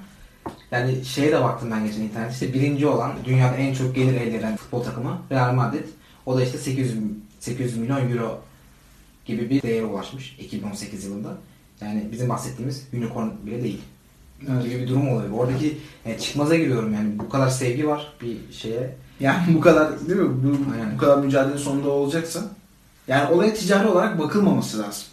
yani 0.72 1.06
şeye 1.06 1.32
de 1.32 1.42
baktım 1.42 1.72
ben 1.72 1.86
geçen 1.86 2.02
internette 2.02 2.34
işte 2.34 2.54
birinci 2.54 2.88
olan 2.88 3.14
dünyada 3.26 3.56
en 3.56 3.74
çok 3.74 3.96
gelir 3.96 4.22
elde 4.22 4.38
eden 4.38 4.56
futbol 4.56 4.84
takımı 4.84 5.22
Real 5.32 5.54
Madrid. 5.54 5.88
O 6.26 6.38
da 6.38 6.44
işte 6.44 6.58
800 6.58 6.94
800 7.40 7.78
milyon 7.78 8.12
euro 8.12 8.47
gibi 9.28 9.50
bir 9.50 9.62
değere 9.62 9.86
ulaşmış 9.86 10.36
2018 10.40 11.04
yılında. 11.06 11.38
Yani 11.82 12.08
bizim 12.12 12.30
bahsettiğimiz 12.30 12.84
unicorn 12.94 13.28
bile 13.46 13.64
değil 13.64 13.82
gibi 14.64 14.80
bir 14.82 14.88
durum 14.88 15.10
oluyor. 15.10 15.32
Oradaki 15.32 15.78
yani 16.06 16.20
çıkmaza 16.20 16.56
giriyorum 16.56 16.94
yani 16.94 17.20
bu 17.20 17.30
kadar 17.30 17.50
sevgi 17.50 17.88
var 17.88 18.14
bir 18.22 18.38
şeye. 18.54 18.96
Yani 19.20 19.56
bu 19.56 19.60
kadar 19.62 20.08
değil 20.08 20.20
mi? 20.20 20.30
Bu, 20.44 20.72
Aynen. 20.74 20.94
bu 20.94 20.98
kadar 20.98 21.18
mücadele 21.18 21.58
sonunda 21.58 21.90
olacaksa 21.90 22.42
yani 23.08 23.34
olaya 23.34 23.54
ticari 23.54 23.88
olarak 23.88 24.20
bakılmaması 24.20 24.80
lazım. 24.80 25.04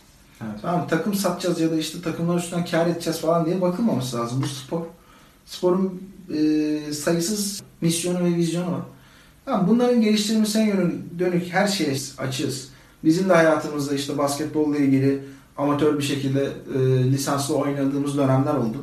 Evet. 0.44 0.54
Tamam 0.62 0.86
takım 0.88 1.14
satacağız 1.14 1.60
ya 1.60 1.70
da 1.70 1.76
işte 1.76 2.00
takımlar 2.02 2.38
üstünden 2.38 2.64
kar 2.64 2.86
edeceğiz 2.86 3.18
falan 3.20 3.46
diye 3.46 3.60
bakılmaması 3.60 4.16
lazım. 4.16 4.42
Bu 4.42 4.46
spor. 4.46 4.80
Sporun 5.46 6.02
e, 6.34 6.92
sayısız 6.92 7.62
misyonu 7.80 8.24
ve 8.24 8.34
vizyonu 8.36 8.72
var. 8.72 8.80
Tamam, 9.44 9.68
bunların 9.68 10.00
geliştirilmesine 10.00 10.68
yönü- 10.68 11.18
dönük 11.18 11.52
her 11.52 11.68
şeye 11.68 11.96
açığız. 12.18 12.68
Bizim 13.04 13.28
de 13.28 13.34
hayatımızda 13.34 13.94
işte 13.94 14.18
basketbolla 14.18 14.76
ilgili 14.76 15.20
amatör 15.56 15.98
bir 15.98 16.02
şekilde 16.02 16.44
e, 16.74 16.78
lisanslı 17.12 17.56
oynadığımız 17.56 18.16
dönemler 18.18 18.54
oldu. 18.54 18.76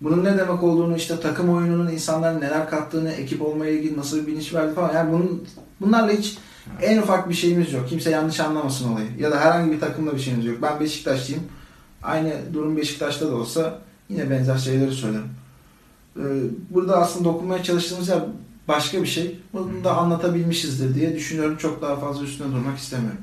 Bunun 0.00 0.24
ne 0.24 0.38
demek 0.38 0.62
olduğunu 0.62 0.96
işte 0.96 1.20
takım 1.20 1.50
oyununun 1.50 1.90
insanların 1.92 2.40
neler 2.40 2.70
kattığını, 2.70 3.12
ekip 3.12 3.42
olmaya 3.42 3.72
ilgili 3.72 3.96
nasıl 3.96 4.16
bir 4.16 4.26
bilinç 4.26 4.54
verdi 4.54 4.74
falan. 4.74 4.94
Yani 4.94 5.12
bunun 5.12 5.44
bunlarla 5.80 6.12
hiç 6.12 6.38
en 6.82 6.98
ufak 7.02 7.28
bir 7.28 7.34
şeyimiz 7.34 7.72
yok. 7.72 7.88
Kimse 7.88 8.10
yanlış 8.10 8.40
anlamasın 8.40 8.92
olayı. 8.92 9.06
Ya 9.18 9.30
da 9.30 9.40
herhangi 9.40 9.72
bir 9.72 9.80
takımla 9.80 10.12
bir 10.14 10.18
şeyimiz 10.20 10.46
yok. 10.46 10.56
Ben 10.62 10.80
Beşiktaşlıyım. 10.80 11.42
Aynı 12.02 12.32
durum 12.54 12.76
Beşiktaş'ta 12.76 13.28
da 13.28 13.34
olsa 13.34 13.78
yine 14.08 14.30
benzer 14.30 14.56
şeyleri 14.56 14.92
söylerim. 14.92 15.28
Ee, 16.16 16.22
Burada 16.70 16.96
aslında 16.96 17.24
dokunmaya 17.24 17.62
çalıştığımız 17.62 18.08
yer 18.08 18.20
başka 18.68 19.02
bir 19.02 19.06
şey. 19.06 19.40
Bunu 19.52 19.84
da 19.84 19.96
anlatabilmişizdir 19.96 20.94
diye 20.94 21.14
düşünüyorum. 21.14 21.56
Çok 21.56 21.82
daha 21.82 21.96
fazla 21.96 22.24
üstüne 22.24 22.52
durmak 22.52 22.78
istemiyorum. 22.78 23.20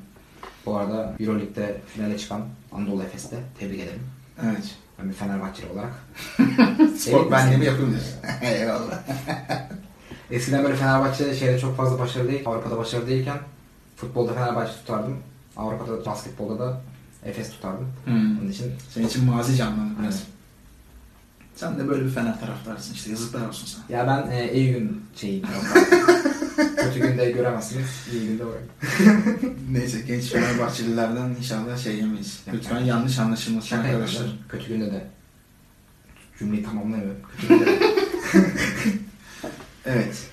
Bu 0.65 0.77
arada 0.77 1.13
Euroleague'de 1.19 1.81
finale 1.95 2.17
çıkan 2.17 2.41
Anadolu 2.71 3.03
Efes'te 3.03 3.37
tebrik 3.59 3.79
ederim. 3.79 4.01
Evet. 4.43 4.75
Ben 4.99 5.09
bir 5.09 5.13
Fenerbahçeli 5.13 5.67
olarak. 5.71 5.93
Spor 6.97 7.31
ben 7.31 7.51
de 7.51 7.57
mi 7.57 7.65
yapayım? 7.65 7.97
Eyvallah. 8.41 8.99
Eskiden 10.31 10.63
böyle 10.63 10.75
Fenerbahçe 10.75 11.35
şeyde 11.35 11.59
çok 11.59 11.77
fazla 11.77 11.99
başarılı 11.99 12.31
değil, 12.31 12.43
Avrupa'da 12.45 12.77
başarılı 12.77 13.07
değilken 13.07 13.37
futbolda 13.95 14.33
Fenerbahçe 14.33 14.73
tutardım. 14.73 15.17
Avrupa'da 15.57 16.05
basketbolda 16.05 16.59
da 16.59 16.81
Efes 17.25 17.49
tutardım. 17.51 17.87
Hmm. 18.05 18.39
Onun 18.39 18.51
için 18.51 18.73
Senin 18.89 19.07
için 19.07 19.25
mazi 19.25 19.55
canlandı 19.55 19.93
biraz. 20.01 20.13
Evet. 20.15 20.23
Sen 21.55 21.79
de 21.79 21.87
böyle 21.87 22.05
bir 22.05 22.09
Fener 22.09 22.39
taraftarsın 22.39 22.93
işte 22.93 23.09
yazıklar 23.11 23.47
olsun 23.47 23.67
sana. 23.67 23.99
ya 23.99 24.07
ben 24.07 24.31
e, 24.31 24.53
iyi 24.53 24.71
gün 24.73 25.05
şeyim. 25.15 25.43
Kötü 26.55 26.99
günde 26.99 27.31
göremezsiniz, 27.31 27.87
iyi 28.13 28.27
günde 28.27 28.45
var. 28.45 28.55
Neyse 29.71 30.01
genç 30.07 30.23
Fenerbahçelilerden 30.23 31.29
inşallah 31.39 31.77
şey 31.77 31.95
yemeyiz. 31.95 32.39
Lütfen 32.53 32.79
yanlış 32.79 33.19
anlaşılmasın 33.19 33.67
Şaka 33.69 33.81
arkadaşlar. 33.87 34.19
yapıyorum. 34.21 34.45
Kötü 34.49 34.67
günde 34.67 34.85
de 34.91 35.07
cümleyi 36.39 36.63
tamamlamıyorum. 36.63 37.17
Kötü 37.31 37.47
günde 37.47 37.65
de. 37.65 37.79
Evet. 39.85 40.29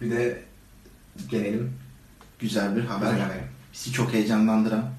bir 0.00 0.10
de 0.10 0.42
gelelim 1.28 1.72
Güzel 2.38 2.76
bir 2.76 2.84
haber. 2.84 3.10
güzel 3.10 3.22
habere. 3.24 3.44
Bizi 3.72 3.92
çok 3.92 4.12
heyecanlandıran, 4.12 4.90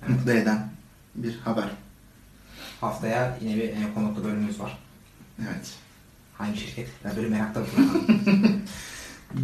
Evet. 0.00 0.10
mutlu 0.10 0.32
eden 0.32 0.68
bir 1.14 1.38
haber. 1.38 1.68
Haftaya 2.80 3.38
yine 3.40 3.56
bir 3.56 3.62
e, 3.62 3.76
konuklu 3.94 4.24
bölümümüz 4.24 4.60
var. 4.60 4.78
Evet. 5.40 5.72
Hangi 6.38 6.60
şirket? 6.60 6.88
Ben 7.04 7.16
böyle 7.16 7.28
merakla 7.28 7.60
bakıyorum. 7.60 8.04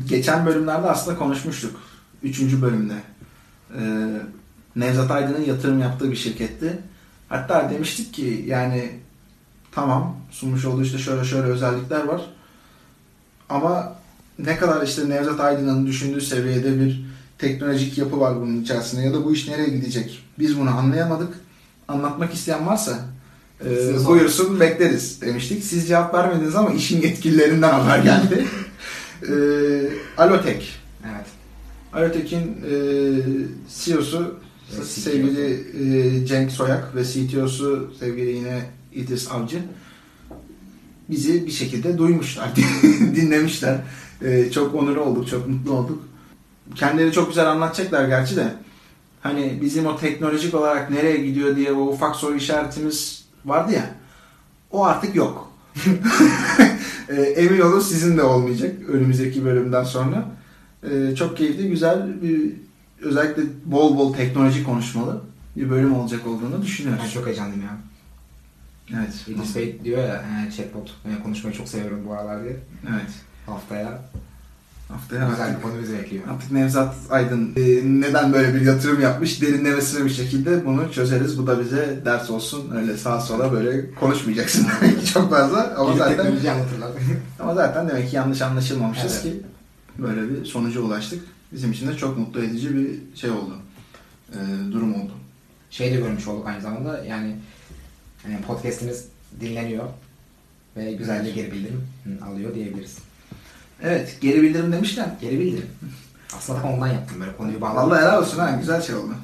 Geçen 0.09 0.47
bölümlerde 0.47 0.91
aslında 0.91 1.19
konuşmuştuk. 1.19 1.81
Üçüncü 2.23 2.63
bölümde. 2.63 2.95
Ee, 3.79 4.09
Nevzat 4.77 5.11
Aydın'ın 5.11 5.45
yatırım 5.45 5.81
yaptığı 5.81 6.11
bir 6.11 6.17
şirketti. 6.17 6.79
Hatta 7.29 7.71
demiştik 7.71 8.15
ki 8.15 8.45
yani 8.47 8.91
tamam 9.73 10.17
sunmuş 10.31 10.65
olduğu 10.65 10.83
işte 10.83 10.99
şöyle 10.99 11.25
şöyle 11.25 11.47
özellikler 11.47 12.05
var. 12.05 12.21
Ama 13.49 13.97
ne 14.39 14.57
kadar 14.57 14.87
işte 14.87 15.09
Nevzat 15.09 15.41
Aydın'ın 15.41 15.87
düşündüğü 15.87 16.21
seviyede 16.21 16.81
bir 16.81 17.05
teknolojik 17.39 17.99
yapı 17.99 18.21
var 18.21 18.37
bunun 18.37 18.63
içerisinde 18.63 19.03
ya 19.03 19.13
da 19.15 19.25
bu 19.25 19.33
iş 19.33 19.49
nereye 19.49 19.69
gidecek? 19.69 20.25
Biz 20.39 20.59
bunu 20.59 20.71
anlayamadık. 20.71 21.41
Anlatmak 21.89 22.35
isteyen 22.35 22.67
varsa 22.67 22.99
e, 23.65 24.05
buyursun 24.07 24.61
bekleriz 24.61 25.21
demiştik. 25.21 25.65
Siz 25.65 25.89
cevap 25.89 26.15
vermediniz 26.15 26.57
ama 26.57 26.71
işin 26.71 27.03
yetkililerinden 27.03 27.73
haber 27.73 27.99
geldi. 27.99 28.47
e, 29.29 29.35
Alotek. 30.19 30.79
evet. 31.05 31.27
Alotek'in 31.93 32.41
e, 32.41 32.75
CEO'su 33.69 34.35
Ve 34.79 34.85
sevgili 34.85 35.65
e, 36.23 36.27
Cenk 36.27 36.53
Soyak 36.53 36.97
ve 36.97 37.05
CTO'su 37.05 37.95
sevgili 38.01 38.31
yine 38.31 38.63
İdris 38.95 39.31
Avcı 39.31 39.59
bizi 41.13 41.47
bir 41.47 41.51
şekilde 41.51 41.99
duymuşlar, 41.99 42.51
dinlemişler. 43.01 43.79
E, 44.23 44.51
çok 44.51 44.75
onur 44.75 44.97
olduk, 44.97 45.29
çok 45.29 45.49
mutlu 45.49 45.73
olduk. 45.73 46.03
Kendileri 46.75 47.13
çok 47.13 47.29
güzel 47.29 47.51
anlatacaklar 47.51 48.09
gerçi 48.09 48.37
de. 48.37 48.55
Hani 49.21 49.59
bizim 49.63 49.87
o 49.87 49.97
teknolojik 49.97 50.55
olarak 50.55 50.91
nereye 50.91 51.17
gidiyor 51.17 51.57
diye 51.57 51.73
o 51.73 51.83
ufak 51.83 52.17
soru 52.17 52.37
işaretimiz 52.37 53.25
vardı 53.45 53.73
ya. 53.73 53.95
O 54.71 54.85
artık 54.85 55.15
yok. 55.15 55.53
e, 57.09 57.15
emin 57.23 57.61
olun 57.61 57.81
sizin 57.81 58.17
de 58.17 58.23
olmayacak 58.23 58.75
önümüzdeki 58.89 59.45
bölümden 59.45 59.85
sonra. 59.85 60.25
E, 60.91 61.15
çok 61.15 61.37
keyifli, 61.37 61.71
güzel 61.71 62.23
bir 62.23 62.53
özellikle 63.03 63.43
bol 63.65 63.99
bol 63.99 64.15
teknoloji 64.15 64.65
konuşmalı 64.65 65.21
bir 65.57 65.71
bölüm 65.71 65.95
olacak 65.95 66.27
olduğunu 66.27 66.55
Ben 66.55 66.63
düşünüyoruz. 66.63 67.13
çok 67.15 67.27
heyecanlıyım 67.27 67.63
ya. 67.63 67.77
Evet. 68.95 69.27
Bey 69.57 69.81
diyor 69.85 69.99
ya 69.99 70.25
e, 70.49 70.51
chatbot 70.51 70.91
e, 70.91 71.23
konuşmayı 71.23 71.57
çok 71.57 71.69
seviyorum 71.69 72.01
bu 72.07 72.13
aralar 72.13 72.45
diye. 72.45 72.57
Evet. 72.91 73.11
Haftaya 73.47 74.03
Haftaya 74.93 75.29
Güzel 75.29 75.45
artık, 75.47 75.57
bir 75.59 75.63
konu 75.63 75.83
bizi 75.83 75.93
bekliyor. 75.99 76.25
artık 76.31 76.53
Nevzat 76.53 76.95
Aydın 77.11 77.53
e, 77.57 77.61
neden 78.01 78.33
böyle 78.33 78.55
bir 78.55 78.61
yatırım 78.61 79.01
yapmış 79.01 79.43
derinlemesine 79.43 80.05
bir 80.05 80.11
şekilde 80.11 80.67
bunu 80.67 80.93
çözeriz. 80.93 81.39
Bu 81.39 81.47
da 81.47 81.61
bize 81.61 82.01
ders 82.05 82.31
olsun. 82.31 82.71
Öyle 82.77 82.97
sağa 82.97 83.21
sola 83.21 83.53
böyle 83.53 83.95
konuşmayacaksın 83.95 84.67
çok 85.15 85.31
fazla. 85.31 85.75
Ama 85.79 85.93
Gidip 85.93 86.05
zaten 86.05 86.33
ama 87.41 87.55
zaten 87.55 87.89
demek 87.89 88.11
ki 88.11 88.17
yanlış 88.17 88.43
anlaşılmamışız 88.43 89.13
Evet. 89.13 89.23
ki 89.23 89.43
böyle 89.99 90.31
bir 90.31 90.45
sonuca 90.45 90.81
ulaştık. 90.81 91.25
Bizim 91.53 91.73
için 91.73 91.89
de 91.89 91.97
çok 91.97 92.19
mutlu 92.19 92.41
edici 92.45 92.77
bir 92.77 93.17
şey 93.21 93.31
oldu. 93.31 93.57
E, 94.33 94.39
durum 94.73 94.95
oldu. 94.95 95.13
şey 95.71 95.93
de 95.93 95.97
görmüş 95.97 96.29
olduk 96.29 96.47
aynı 96.47 96.61
zamanda 96.61 97.05
yani 97.05 97.37
e, 98.29 98.41
podcast'imiz 98.47 99.05
dinleniyor 99.41 99.85
ve 100.77 100.93
güzel 100.93 101.25
de 101.25 101.31
geri 101.31 101.53
bildirim 101.53 101.81
alıyor 102.27 102.55
diyebiliriz. 102.55 102.99
Evet, 103.83 104.19
geri 104.21 104.43
bildirim 104.43 104.73
demişken 104.73 105.17
Geri 105.21 105.41
bildirim. 105.41 105.71
Aslında 106.37 106.63
tam 106.63 106.73
ondan 106.73 106.89
yaptım 106.89 107.21
böyle 107.21 107.37
konuyu 107.37 107.61
bağladım. 107.61 107.91
Vallahi 107.91 108.01
helal 108.03 108.23
olsun 108.23 108.39
ha 108.39 108.51
güzel 108.61 108.83
şey 108.83 108.95
oldu. 108.95 109.15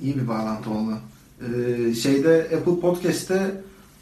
İyi 0.00 0.16
bir 0.16 0.28
bağlantı 0.28 0.70
oldu. 0.70 0.98
Ee, 1.40 1.94
şeyde 1.94 2.50
Apple 2.58 2.80
Podcast'te 2.80 3.50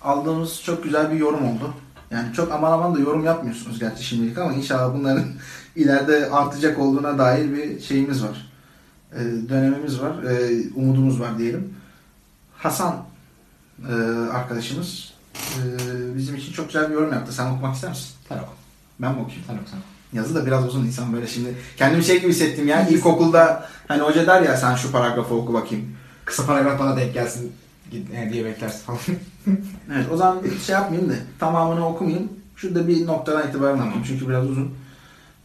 aldığımız 0.02 0.62
çok 0.62 0.84
güzel 0.84 1.10
bir 1.10 1.16
yorum 1.16 1.44
oldu. 1.48 1.74
Yani 2.10 2.34
çok 2.34 2.52
aman 2.52 2.72
aman 2.72 2.94
da 2.94 3.00
yorum 3.00 3.24
yapmıyorsunuz 3.24 3.78
gerçi 3.78 4.04
şimdilik 4.04 4.38
ama 4.38 4.52
inşallah 4.52 4.94
bunların 4.94 5.24
ileride 5.76 6.30
artacak 6.30 6.78
olduğuna 6.78 7.18
dair 7.18 7.52
bir 7.52 7.80
şeyimiz 7.80 8.24
var. 8.24 8.52
Ee, 9.12 9.18
dönemimiz 9.48 10.00
var. 10.00 10.22
Ee, 10.22 10.62
umudumuz 10.74 11.20
var 11.20 11.38
diyelim. 11.38 11.74
Hasan 12.56 13.04
e, 13.88 13.92
arkadaşımız 14.32 15.12
e, 15.34 15.62
bizim 16.16 16.36
için 16.36 16.52
çok 16.52 16.66
güzel 16.66 16.88
bir 16.88 16.94
yorum 16.94 17.12
yaptı. 17.12 17.32
Sen 17.32 17.50
okumak 17.50 17.74
ister 17.74 17.90
misin? 17.90 18.14
Sen 18.28 18.38
oku. 18.38 18.57
Ben 19.00 19.14
mi 19.14 19.20
okuyayım? 19.20 19.44
Sen 19.46 19.54
oku 19.54 19.70
sen 19.70 19.76
oku. 19.76 19.86
Yazı 20.12 20.34
da 20.34 20.46
biraz 20.46 20.66
uzun 20.66 20.86
insan 20.86 21.12
böyle 21.12 21.26
şimdi. 21.26 21.54
Kendimi 21.76 22.04
şey 22.04 22.20
gibi 22.20 22.30
hissettim 22.30 22.68
ya. 22.68 22.88
İlkokulda 22.88 23.68
hani 23.88 24.02
hoca 24.02 24.26
der 24.26 24.42
ya 24.42 24.56
sen 24.56 24.74
şu 24.74 24.92
paragrafı 24.92 25.34
oku 25.34 25.54
bakayım. 25.54 25.96
Kısa 26.24 26.46
paragraf 26.46 26.80
bana 26.80 26.96
denk 26.96 27.14
gelsin 27.14 27.52
e, 27.92 28.32
diye 28.32 28.44
beklersin 28.44 28.84
falan. 28.84 28.98
Evet 29.94 30.06
o 30.12 30.16
zaman 30.16 30.42
şey 30.66 30.74
yapmayayım 30.74 31.10
da 31.10 31.14
tamamını 31.38 31.86
okumayayım. 31.86 32.28
Şurada 32.56 32.88
bir 32.88 33.06
noktadan 33.06 33.48
itibaren 33.48 33.78
okuyayım 33.78 34.04
çünkü 34.06 34.28
biraz 34.28 34.50
uzun. 34.50 34.74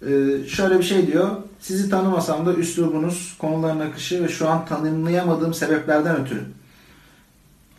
Ee, 0.01 0.47
şöyle 0.47 0.79
bir 0.79 0.83
şey 0.83 1.07
diyor. 1.07 1.29
Sizi 1.59 1.89
tanımasam 1.89 2.45
da 2.45 2.53
üslubunuz, 2.53 3.35
konuların 3.39 3.79
akışı 3.79 4.23
ve 4.23 4.27
şu 4.27 4.49
an 4.49 4.65
tanımlayamadığım 4.65 5.53
sebeplerden 5.53 6.21
ötürü 6.21 6.43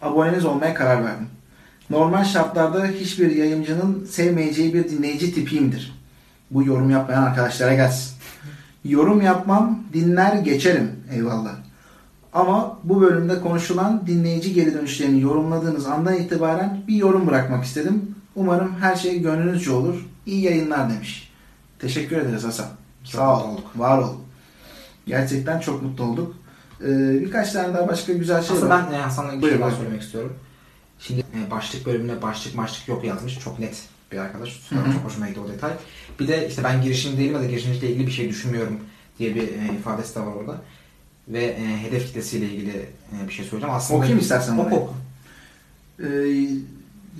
aboneniz 0.03 0.45
olmaya 0.45 0.75
karar 0.75 1.05
verdim. 1.05 1.29
Normal 1.91 2.25
şartlarda 2.25 2.87
hiçbir 2.87 3.37
yayıncının 3.37 4.05
sevmeyeceği 4.11 4.75
bir 4.75 4.89
dinleyici 4.91 5.35
tipiyimdir. 5.35 6.05
Bu 6.51 6.65
yorum 6.65 6.91
yapmayan 6.91 7.23
arkadaşlara 7.23 7.75
gelsin. 7.75 8.15
Yorum 8.85 9.21
yapmam, 9.23 9.79
dinler 9.93 10.37
geçerim. 10.37 10.91
Eyvallah. 11.13 11.55
Ama 12.33 12.79
bu 12.85 13.01
bölümde 13.01 13.41
konuşulan 13.41 14.07
dinleyici 14.07 14.55
geri 14.55 14.75
dönüşlerini 14.75 15.21
yorumladığınız 15.21 15.87
andan 15.87 16.15
itibaren 16.15 16.83
bir 16.89 16.95
yorum 16.95 17.27
bırakmak 17.27 17.65
istedim. 17.65 18.15
Umarım 18.37 18.75
her 18.81 18.97
şey 18.97 19.21
gönlünüzce 19.23 19.71
olur. 19.71 20.07
İyi 20.27 20.43
yayınlar 20.43 20.91
demiş. 20.91 21.33
Teşekkür 21.79 22.17
ederiz 22.17 22.45
Hasan. 22.45 22.67
Çok 23.05 23.13
Sağ 23.21 23.45
ol. 23.45 23.49
olduk. 23.51 23.67
Var 23.77 23.99
ol. 23.99 24.13
Gerçekten 25.07 25.61
çok 25.61 25.83
mutlu 25.83 26.05
olduk. 26.05 26.35
Ee, 26.81 27.21
birkaç 27.21 27.53
tane 27.53 27.75
daha 27.75 27.89
başka 27.89 28.13
güzel 28.13 28.43
şey 28.43 28.57
Aslında 28.57 28.75
var. 28.75 28.85
ben 28.93 28.95
e, 28.95 28.99
Hasan'la 28.99 29.43
bir 29.43 29.49
şey 29.49 29.59
söylemek 29.77 30.03
istiyorum. 30.03 30.33
Şimdi 31.07 31.21
e, 31.21 31.51
başlık 31.51 31.87
bölümüne 31.87 32.23
başlık 32.23 32.57
başlık 32.57 32.89
yok 32.89 33.05
yazmış. 33.05 33.39
Çok 33.39 33.59
net 33.59 33.83
bir 34.13 34.19
arkadaş. 34.19 34.53
Sonra 34.53 34.81
Hı 34.81 34.89
hı. 34.89 34.93
çok 34.93 35.05
hoşuma 35.05 35.29
gitti 35.29 35.41
o 35.41 35.49
detay. 35.49 35.73
Bir 36.21 36.29
de 36.29 36.49
işte 36.49 36.65
ben 36.65 36.83
girişimci 36.83 37.19
değilim 37.19 37.35
ya 37.35 37.41
da 37.41 37.47
girişimcilikle 37.47 37.91
ilgili 37.91 38.07
bir 38.07 38.13
şey 38.13 38.29
düşünmüyorum 38.29 38.81
diye 39.19 39.35
bir 39.35 39.43
e, 39.43 39.75
ifadesi 39.79 40.15
de 40.15 40.21
var 40.21 40.33
orada. 40.33 40.61
Ve 41.29 41.45
e, 41.45 41.83
hedef 41.83 42.07
kitlesiyle 42.07 42.47
ilgili 42.47 42.87
e, 43.13 43.29
bir 43.29 43.33
şey 43.33 43.45
söyleyeceğim. 43.45 43.77
Aslında 43.77 43.99
Okuyayım 43.99 44.21
istersen 44.21 44.59
Oku 44.59 44.77
oku. 44.77 44.95
Ee, 46.01 46.07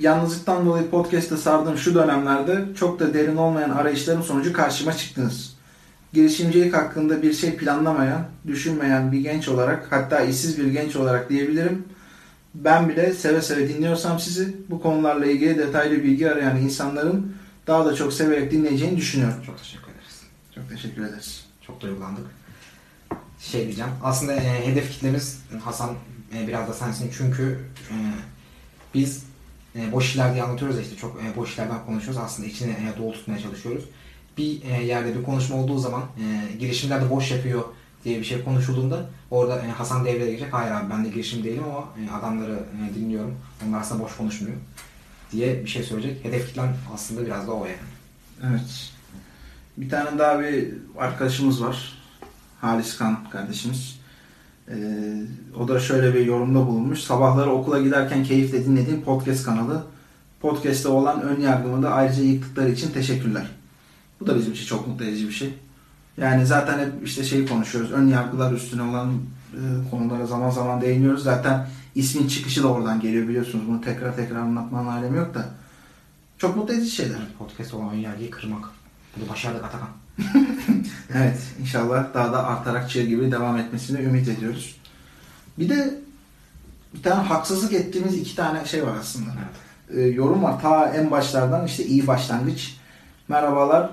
yalnızlıktan 0.01 0.67
dolayı 0.67 0.91
podcast'te 0.91 1.37
sardığım 1.37 1.79
şu 1.79 1.95
dönemlerde 1.95 2.65
çok 2.77 3.01
da 3.01 3.15
derin 3.15 3.37
olmayan 3.37 3.71
arayışlarım 3.71 4.23
sonucu 4.23 4.53
karşıma 4.53 4.93
çıktınız. 4.93 5.55
Girişimcilik 6.13 6.75
hakkında 6.75 7.23
bir 7.23 7.33
şey 7.33 7.57
planlamayan, 7.57 8.27
düşünmeyen 8.47 9.13
bir 9.13 9.21
genç 9.21 9.49
olarak 9.49 9.87
hatta 9.91 10.21
işsiz 10.21 10.59
bir 10.59 10.67
genç 10.67 10.97
olarak 10.97 11.31
diyebilirim. 11.31 11.85
Ben 12.55 12.89
bile 12.89 13.13
seve 13.13 13.43
seve 13.43 13.69
dinliyorsam 13.69 14.21
sizi 14.21 14.57
bu 14.71 14.83
konularla 14.83 15.27
ilgili 15.27 15.59
detaylı 15.59 16.03
bilgi 16.03 16.31
arayan 16.31 16.57
insanların 16.57 17.37
daha 17.67 17.87
da 17.87 17.95
çok 17.95 18.13
severek 18.13 18.51
dinleyeceğini 18.51 18.97
düşünüyorum. 18.97 19.43
Çok 19.47 19.59
teşekkür 19.59 19.85
ederiz. 19.85 20.23
Çok 20.55 20.69
teşekkür 20.69 21.05
ederiz. 21.05 21.45
Çok 21.67 21.81
duygulandık. 21.81 22.27
Şey 23.41 23.65
diyeceğim. 23.65 23.91
Aslında 24.03 24.35
e, 24.35 24.67
hedef 24.67 24.93
kitlemiz 24.93 25.41
Hasan 25.65 25.95
e, 26.37 26.49
biraz 26.49 26.69
da 26.69 26.73
sensin 26.73 27.11
çünkü 27.19 27.59
e, 27.91 27.95
biz 28.95 29.25
e, 29.77 29.93
boş 29.93 30.09
işler 30.09 30.35
diye 30.35 30.43
anlatıyoruz 30.43 30.81
işte 30.81 30.97
çok 30.97 31.23
e, 31.23 31.37
boş 31.37 31.51
işlerden 31.51 31.87
konuşuyoruz. 31.87 32.23
Aslında 32.25 32.49
içini 32.49 32.71
e, 32.71 32.99
dolu 32.99 33.13
tutmaya 33.13 33.41
çalışıyoruz. 33.41 33.85
Bir 34.39 34.63
e, 34.63 34.85
yerde 34.85 35.19
bir 35.19 35.23
konuşma 35.23 35.57
olduğu 35.57 35.79
zaman 35.79 36.03
e, 36.03 36.57
girişimler 36.57 37.03
de 37.03 37.11
boş 37.11 37.31
yapıyor 37.31 37.65
diye 38.05 38.19
bir 38.19 38.25
şey 38.25 38.45
konuşulduğunda 38.45 39.07
orada 39.31 39.61
e, 39.61 39.69
Hasan 39.69 40.05
devreye 40.05 40.31
girecek. 40.31 40.55
Hayır 40.55 40.71
abi 40.71 40.91
ben 40.91 41.05
de 41.05 41.09
girişim 41.09 41.45
değilim 41.45 41.65
ama 41.65 41.89
e, 42.01 42.11
adamları 42.11 42.53
e, 42.53 42.95
dinliyorum. 42.95 43.37
Onlar 43.69 43.81
aslında 43.81 44.05
boş 44.05 44.17
konuşmuyor 44.17 44.57
diye 45.33 45.65
bir 45.65 45.71
şey 45.71 45.83
söyleyecek. 45.83 46.25
Hedef 46.25 46.47
kitlen 46.47 46.75
aslında 46.95 47.27
biraz 47.27 47.47
da 47.47 47.53
o 47.53 47.67
yani. 47.67 47.77
Evet. 48.43 48.91
Bir 49.77 49.89
tane 49.89 50.19
daha 50.19 50.41
bir 50.41 50.75
arkadaşımız 50.99 51.63
var. 51.63 51.99
Halis 52.61 52.97
Kan 52.97 53.31
kardeşimiz. 53.31 54.01
Ee, 54.69 54.75
o 55.59 55.69
da 55.69 55.81
şöyle 55.81 56.15
bir 56.15 56.27
yorumda 56.27 56.67
bulunmuş. 56.67 57.01
Sabahları 57.01 57.51
okula 57.51 57.81
giderken 57.81 58.25
keyifle 58.25 58.65
dinlediğim 58.65 59.03
podcast 59.03 59.45
kanalı. 59.45 59.85
Podcast'te 60.41 60.89
olan 60.89 61.23
ön 61.23 61.41
yargımı 61.41 61.83
da 61.83 61.91
ayrıca 61.91 62.23
yıktıkları 62.23 62.71
için 62.71 62.91
teşekkürler. 62.91 63.47
Bu 64.21 64.27
da 64.27 64.37
bizim 64.37 64.53
için 64.53 64.67
çok 64.67 64.89
mutlu 64.89 65.05
edici 65.05 65.29
bir 65.29 65.33
şey. 65.33 65.55
Yani 66.17 66.47
zaten 66.47 66.79
hep 66.79 66.93
işte 67.05 67.25
şeyi 67.25 67.47
konuşuyoruz. 67.47 67.93
Ön 67.93 68.09
yargılar 68.09 68.53
üstüne 68.53 68.83
olan 68.83 69.13
e, 69.53 69.91
konulara 69.91 70.27
zaman 70.27 70.51
zaman 70.51 70.81
değiniyoruz. 70.81 71.23
Zaten 71.23 71.67
ismin 71.95 72.29
çıkışı 72.29 72.63
da 72.63 72.69
oradan 72.69 73.01
geliyor 73.01 73.29
biliyorsunuz. 73.29 73.69
Bunu 73.69 73.81
tekrar 73.81 74.17
tekrar 74.17 74.37
anlatmanın 74.37 74.89
alemi 74.89 75.17
yok 75.17 75.35
da. 75.35 75.49
Çok 76.39 76.57
mutlu 76.57 76.75
edici 76.75 76.91
şeyler. 76.91 77.19
Podcast 77.39 77.75
olan 77.75 77.91
önyargıyı 77.91 78.31
kırmak. 78.31 78.65
Bunu 79.17 79.29
başardık 79.29 79.65
Atakan. 79.65 79.89
Evet 81.15 81.39
inşallah 81.61 82.15
daha 82.15 82.33
da 82.33 82.47
artarak 82.47 82.91
çığ 82.91 83.03
gibi 83.03 83.33
devam 83.33 83.57
etmesini 83.57 84.01
ümit 84.01 84.29
ediyoruz. 84.29 84.77
Bir 85.59 85.69
de 85.69 86.01
bir 86.95 87.03
tane 87.03 87.23
haksızlık 87.23 87.73
ettiğimiz 87.73 88.19
iki 88.19 88.37
tane 88.37 88.65
şey 88.65 88.87
var 88.87 88.97
aslında. 89.01 89.31
Evet. 89.39 89.99
Ee, 89.99 90.01
yorum 90.01 90.43
var 90.43 90.61
ta 90.61 90.89
en 90.89 91.11
başlardan 91.11 91.67
işte 91.67 91.85
iyi 91.85 92.07
başlangıç. 92.07 92.77
Merhabalar 93.29 93.91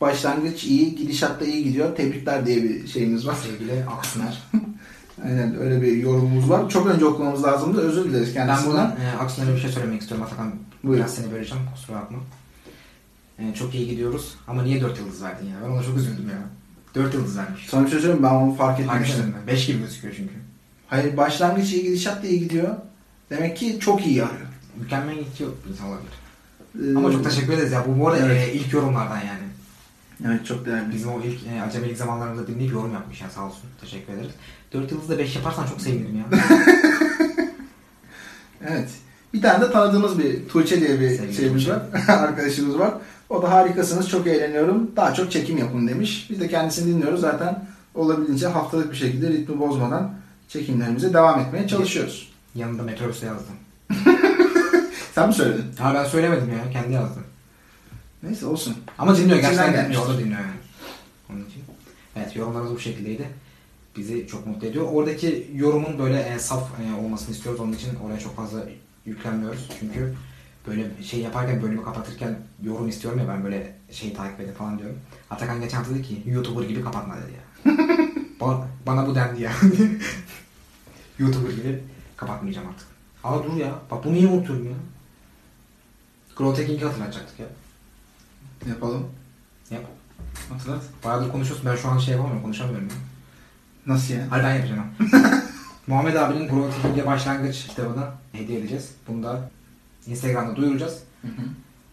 başlangıç 0.00 0.64
iyi 0.64 0.96
gidişat 0.96 1.40
da 1.40 1.44
iyi 1.44 1.64
gidiyor. 1.64 1.96
Tebrikler 1.96 2.46
diye 2.46 2.62
bir 2.62 2.86
şeyimiz 2.86 3.26
var. 3.26 3.34
Sevgili 3.34 3.84
Aksuner. 3.84 4.42
Aynen 5.24 5.60
öyle 5.60 5.82
bir 5.82 5.96
yorumumuz 5.96 6.50
var. 6.50 6.68
Çok 6.70 6.86
önce 6.86 7.04
okumamız 7.04 7.44
lazımdı. 7.44 7.80
Özür 7.80 8.04
dileriz 8.04 8.36
ben 8.36 8.46
kendisinden. 8.46 8.70
buradan 8.72 8.96
e, 9.00 9.16
Aksuner'e 9.22 9.54
bir 9.54 9.60
şey 9.60 9.70
söylemek 9.70 10.00
istiyorum 10.00 10.26
Atakan. 10.26 10.54
Buyur. 10.84 10.98
Biraz 10.98 11.14
seni 11.14 11.32
böleceğim 11.32 11.64
kusura 11.74 11.96
bakma. 11.96 12.18
E, 13.38 13.54
çok 13.54 13.74
iyi 13.74 13.88
gidiyoruz 13.88 14.34
ama 14.48 14.62
niye 14.62 14.80
4 14.80 14.98
yıldız 14.98 15.22
verdin 15.22 15.46
ya? 15.46 15.56
Ben 15.64 15.70
ona 15.70 15.82
çok 15.82 15.96
üzüldüm 15.96 16.28
ya. 16.28 16.38
4 16.94 17.14
yıldız 17.14 17.38
vermiş. 17.38 17.66
Sana 17.70 17.84
bir 17.84 17.90
şey 17.90 18.00
söyleyeyim 18.00 18.22
ben 18.22 18.34
onu 18.34 18.54
fark 18.54 18.80
etmemiştim. 18.80 19.20
Harbiden 19.22 19.46
5 19.46 19.66
gibi 19.66 19.78
gözüküyor 19.78 20.14
çünkü. 20.16 20.34
Hayır 20.86 21.16
başlangıç 21.16 21.72
iyi 21.72 21.82
gidişat 21.82 22.22
da 22.22 22.26
iyi 22.26 22.40
gidiyor. 22.40 22.76
Demek 23.30 23.56
ki 23.56 23.76
çok 23.80 24.06
iyi 24.06 24.24
arıyor. 24.24 24.46
Mükemmel 24.76 25.14
gidiyor 25.14 25.50
insan 25.70 25.86
olabilir. 25.88 26.12
Ee, 26.92 26.96
Ama 26.98 27.12
çok 27.12 27.24
teşekkür 27.24 27.52
ederiz 27.52 27.72
ya. 27.72 27.84
Bu 27.88 28.00
bu 28.00 28.08
arada 28.08 28.26
Evet. 28.26 28.48
e, 28.48 28.52
ilk 28.52 28.72
yorumlardan 28.72 29.16
yani. 29.16 29.47
Evet 30.26 30.46
çok 30.46 30.66
değerli. 30.66 30.92
Bizim 30.94 31.10
o 31.12 31.20
ilk 31.20 31.40
e, 31.46 31.62
acemilik 31.62 31.96
zamanlarında 31.96 32.46
dinleyip 32.46 32.72
yorum 32.72 32.92
yapmış 32.92 33.20
ya 33.20 33.30
sağ 33.30 33.46
olsun. 33.46 33.62
Teşekkür 33.80 34.12
ederiz. 34.12 34.30
4 34.72 34.92
yıldız 34.92 35.08
da 35.08 35.18
5 35.18 35.36
yaparsan 35.36 35.66
çok 35.66 35.80
sevinirim 35.80 36.16
ya. 36.18 36.24
Evet. 38.68 38.88
Bir 39.34 39.42
tane 39.42 39.64
de 39.64 39.70
tanıdığımız 39.72 40.18
bir 40.18 40.48
Tuğçe 40.48 40.80
diye 40.80 41.00
bir 41.00 41.10
Sevgili 41.10 41.34
şeyimiz 41.36 41.64
Tuğçe. 41.64 41.72
var. 41.76 41.82
Arkadaşımız 42.08 42.78
var. 42.78 42.94
O 43.30 43.42
da 43.42 43.50
harikasınız. 43.52 44.08
Çok 44.08 44.26
eğleniyorum. 44.26 44.90
Daha 44.96 45.14
çok 45.14 45.32
çekim 45.32 45.58
yapın 45.58 45.88
demiş. 45.88 46.26
Biz 46.30 46.40
de 46.40 46.48
kendisini 46.48 46.94
dinliyoruz. 46.94 47.20
Zaten 47.20 47.64
olabildiğince 47.94 48.46
haftalık 48.46 48.90
bir 48.92 48.96
şekilde 48.96 49.28
ritmi 49.28 49.60
bozmadan 49.60 50.14
çekimlerimize 50.48 51.12
devam 51.14 51.40
etmeye 51.40 51.68
çalışıyoruz. 51.68 52.32
Yanında 52.54 52.82
metrobüste 52.82 53.26
yazdım. 53.26 53.54
Sen 55.14 55.28
mi 55.28 55.34
söyledin? 55.34 55.64
Ha 55.78 55.94
ben 55.94 56.04
söylemedim 56.04 56.48
ya 56.48 56.70
kendi 56.72 56.92
yazdım. 56.94 57.22
Neyse 58.22 58.46
olsun. 58.46 58.76
Ama 58.98 59.16
dinliyor 59.16 59.38
gerçekten 59.38 59.72
gelmiştir. 59.72 60.02
dinliyor. 60.02 60.06
O 60.06 60.14
da 60.14 60.18
dinliyor 60.18 60.40
yani. 60.40 60.50
Onun 61.30 61.44
için. 61.44 61.62
Evet 62.16 62.36
yorumlarımız 62.36 62.74
bu 62.74 62.80
şekildeydi. 62.80 63.28
Bizi 63.96 64.26
çok 64.26 64.46
mutlu 64.46 64.66
ediyor. 64.66 64.88
Oradaki 64.92 65.50
yorumun 65.54 65.98
böyle 65.98 66.20
e, 66.20 66.38
saf 66.38 66.68
e, 66.80 67.00
olmasını 67.00 67.34
istiyoruz. 67.34 67.60
Onun 67.60 67.72
için 67.72 67.94
oraya 67.94 68.18
çok 68.18 68.36
fazla 68.36 68.64
yüklenmiyoruz. 69.06 69.68
Çünkü 69.80 70.14
böyle 70.66 71.02
şey 71.02 71.20
yaparken 71.20 71.62
bölümü 71.62 71.84
kapatırken 71.84 72.38
yorum 72.62 72.88
istiyorum 72.88 73.20
ya 73.20 73.28
ben 73.28 73.44
böyle 73.44 73.76
şeyi 73.90 74.14
takip 74.14 74.40
edin 74.40 74.52
falan 74.52 74.78
diyorum. 74.78 74.98
Atakan 75.30 75.60
geçen 75.60 75.76
hafta 75.78 75.94
dedi 75.94 76.02
ki 76.02 76.22
YouTuber 76.26 76.68
gibi 76.68 76.82
kapatma 76.82 77.14
dedi 77.16 77.32
ya. 77.32 77.72
Ba- 78.40 78.64
bana 78.86 79.06
bu 79.06 79.14
dendi 79.14 79.42
ya. 79.42 79.52
YouTuber 81.18 81.50
gibi 81.50 81.82
kapatmayacağım 82.16 82.68
artık. 82.68 82.86
Aa 83.24 83.44
dur 83.44 83.56
ya. 83.56 83.74
Bak 83.90 84.04
bunu 84.04 84.12
niye 84.12 84.26
unutuyorum 84.26 84.64
ya? 84.66 84.76
Grow 86.36 86.78
hatırlatacaktık 86.86 87.40
ya. 87.40 87.46
Yapalım. 88.66 89.06
Yap. 89.70 89.82
Hatırlat. 90.52 90.82
Bayağıdır 91.04 91.32
konuşuyorsun. 91.32 91.70
Ben 91.70 91.76
şu 91.76 91.88
an 91.88 91.98
şey 91.98 92.12
yapamıyorum. 92.12 92.42
Konuşamıyorum. 92.42 92.88
Nasıl 93.86 94.14
yani? 94.14 94.26
Hadi 94.30 94.44
ben 94.44 94.54
yapacağım. 94.54 94.84
Muhammed 95.86 96.14
abinin 96.14 96.48
Grow 96.48 96.82
Teking'e 96.82 97.06
başlangıç 97.06 97.66
kitabını 97.66 98.04
hediye 98.32 98.58
edeceğiz. 98.58 98.90
Bunu 99.08 99.22
da 99.22 99.50
Instagram'da 100.06 100.56
duyuracağız. 100.56 100.98
Hı 101.22 101.28
hı. 101.28 101.42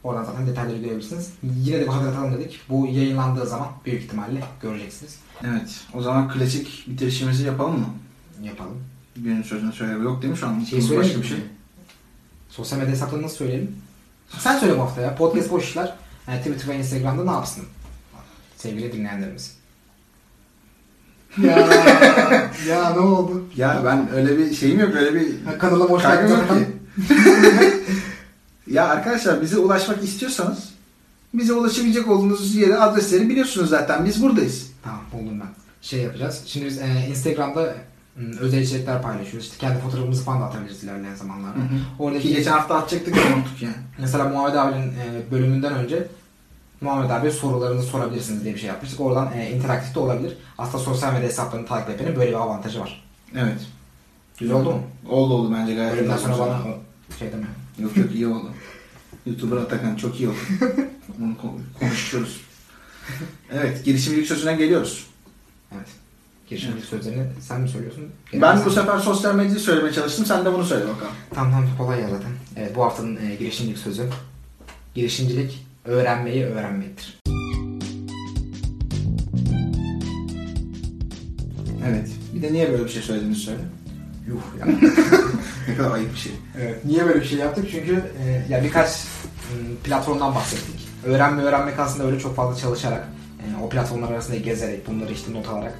Oradan 0.03 0.23
zaten 0.23 0.47
detayları 0.47 0.77
görebilirsiniz. 0.77 1.33
Yine 1.43 1.79
de 1.79 1.81
bir 1.81 1.87
hatırlatalım 1.87 2.33
dedik. 2.33 2.61
Bu 2.69 2.87
yayınlandığı 2.87 3.45
zaman 3.45 3.67
büyük 3.85 4.03
ihtimalle 4.03 4.43
göreceksiniz. 4.61 5.19
Evet. 5.43 5.81
O 5.93 6.01
zaman 6.01 6.29
klasik 6.29 6.85
bitirişimizi 6.87 7.43
yapalım 7.43 7.79
mı? 7.79 7.87
Yapalım. 8.43 8.83
Günün 9.15 9.43
sözünü 9.43 9.73
söyle. 9.73 9.91
Yok 9.91 10.21
değil 10.21 10.31
mi 10.31 10.37
şu 10.37 10.47
an? 10.47 10.63
Şey 10.63 10.97
Başka 10.97 11.21
bir 11.21 11.27
şey. 11.27 11.37
Sosyal 12.49 12.79
medya 12.79 12.93
hesaplarını 12.93 13.25
nasıl 13.25 13.35
söyleyelim? 13.35 13.75
Sen 14.39 14.59
söyle 14.59 14.77
bu 14.77 14.81
hafta 14.81 15.01
ya. 15.01 15.15
Podcast 15.15 15.51
boş 15.51 15.63
işler. 15.63 15.95
Yani 16.27 16.39
Twitter 16.39 16.67
ve 16.67 16.77
Instagram'da 16.77 17.23
ne 17.23 17.31
yapsın? 17.31 17.63
Sevgili 18.57 18.91
dinleyenlerimiz. 18.93 19.55
ya, 21.43 21.69
ya 22.67 22.89
ne 22.89 22.99
oldu? 22.99 23.45
Ya 23.55 23.81
ben 23.85 24.09
öyle 24.13 24.37
bir 24.37 24.53
şeyim 24.53 24.79
yok. 24.79 24.95
Öyle 24.95 25.15
bir 25.15 25.45
Ha, 25.45 25.57
Kanala 25.57 25.89
boş 25.89 26.03
kaygım 26.03 26.29
yok 26.29 26.47
ki. 26.49 26.67
ya 28.67 28.87
arkadaşlar 28.87 29.41
bize 29.41 29.57
ulaşmak 29.57 30.03
istiyorsanız 30.03 30.69
bize 31.33 31.53
ulaşabilecek 31.53 32.07
olduğunuz 32.07 32.55
yeri 32.55 32.77
adresleri 32.77 33.29
biliyorsunuz 33.29 33.69
zaten. 33.69 34.05
Biz 34.05 34.23
buradayız. 34.23 34.71
Tamam 34.83 35.01
buldum 35.13 35.39
ben. 35.39 35.47
Şey 35.81 36.01
yapacağız. 36.01 36.43
Şimdi 36.45 36.65
biz 36.65 36.77
e, 36.77 37.05
Instagram'da 37.09 37.75
özel 38.39 38.61
içerikler 38.61 39.01
paylaşıyoruz. 39.01 39.45
İşte 39.45 39.57
kendi 39.57 39.79
fotoğrafımızı 39.79 40.23
falan 40.23 40.41
da 40.41 40.45
atabiliriz 40.45 40.83
ilerleyen 40.83 41.15
zamanlarda. 41.15 41.59
Oradaki 41.99 42.27
Ki 42.27 42.35
geçen 42.35 42.51
hafta 42.51 42.75
atacaktık 42.75 43.15
ya 43.17 43.23
unuttuk 43.35 43.61
yani. 43.61 43.75
Mesela 43.97 44.29
Muhammed 44.29 44.55
abinin 44.55 44.87
e, 44.91 45.31
bölümünden 45.31 45.73
önce 45.73 46.07
Muhammed 46.81 47.09
abi 47.09 47.31
sorularınızı 47.31 47.87
sorabilirsiniz 47.87 48.43
diye 48.43 48.53
bir 48.53 48.59
şey 48.59 48.67
yapmıştık. 48.67 48.99
Oradan 48.99 49.31
e, 49.37 49.51
interaktif 49.51 49.95
de 49.95 49.99
olabilir. 49.99 50.37
Aslında 50.57 50.83
sosyal 50.83 51.13
medya 51.13 51.27
hesaplarını 51.27 51.67
takip 51.67 51.89
etmenin 51.89 52.15
böyle 52.15 52.29
bir 52.29 52.35
avantajı 52.35 52.79
var. 52.79 53.03
Evet. 53.35 53.59
Güzel 54.39 54.55
oldu 54.55 54.71
mu? 54.71 54.81
Oldu 55.09 55.33
oldu 55.33 55.53
bence 55.53 55.75
gayet. 55.75 55.93
Bölümden 55.93 56.17
güzel 56.17 56.33
sonra 56.33 56.47
bana 56.49 56.59
şey 57.19 57.31
deme. 57.31 57.45
Yok 57.79 57.97
yok 57.97 58.15
iyi 58.15 58.27
oldu. 58.27 58.49
YouTuber 59.25 59.57
Atakan 59.57 59.95
çok 59.95 60.19
iyi 60.19 60.29
oldu. 60.29 60.37
Bunu 61.19 61.31
ko- 61.33 61.79
konuşuyoruz. 61.79 62.41
Evet 63.51 63.85
girişimcilik 63.85 64.27
sözüne 64.27 64.53
geliyoruz. 64.55 65.07
Evet. 66.45 66.49
Girişimcilik 66.49 66.85
sözlerini 66.85 67.23
sen 67.41 67.61
mi 67.61 67.69
söylüyorsun? 67.69 68.03
Ben 68.33 68.55
Sen- 68.55 68.65
bu 68.65 68.69
sefer 68.69 68.97
sosyal 68.99 69.35
medyayı 69.35 69.59
söylemeye 69.59 69.93
çalıştım. 69.93 70.25
Sen 70.25 70.45
de 70.45 70.53
bunu 70.53 70.63
söyle 70.63 70.83
bakalım. 70.83 71.11
Tamam 71.33 71.51
tamam 71.51 71.69
kolay 71.77 72.01
ya 72.01 72.09
zaten. 72.09 72.31
Evet 72.57 72.75
bu 72.75 72.83
haftanın 72.83 73.15
e, 73.15 73.35
girişimcilik 73.35 73.77
sözü. 73.77 74.03
Girişimcilik 74.95 75.65
öğrenmeyi 75.85 76.45
öğrenmektir. 76.45 77.19
Evet. 81.87 82.09
Bir 82.33 82.41
de 82.41 82.53
niye 82.53 82.71
böyle 82.71 82.83
bir 82.85 82.89
şey 82.89 83.01
söylediğini 83.01 83.35
söyle. 83.35 83.61
Yuh 84.27 84.41
ya. 84.59 84.65
Ne 85.67 85.75
kadar 85.77 85.91
ayıp 85.91 86.13
bir 86.13 86.17
şey. 86.19 86.31
Evet. 86.61 86.85
Niye 86.85 87.05
böyle 87.05 87.21
bir 87.21 87.25
şey 87.25 87.37
yaptık? 87.37 87.65
Çünkü 87.71 88.03
e, 88.25 88.45
ya 88.53 88.63
birkaç 88.63 88.89
platformdan 89.83 90.35
bahsettik. 90.35 90.87
Öğrenme 91.05 91.41
öğrenmek 91.43 91.79
aslında 91.79 92.05
öyle 92.07 92.19
çok 92.19 92.35
fazla 92.35 92.61
çalışarak, 92.61 93.07
e, 93.39 93.63
o 93.63 93.69
platformlar 93.69 94.11
arasında 94.11 94.37
gezerek, 94.37 94.87
bunları 94.87 95.13
işte 95.13 95.33
not 95.33 95.47
alarak, 95.49 95.73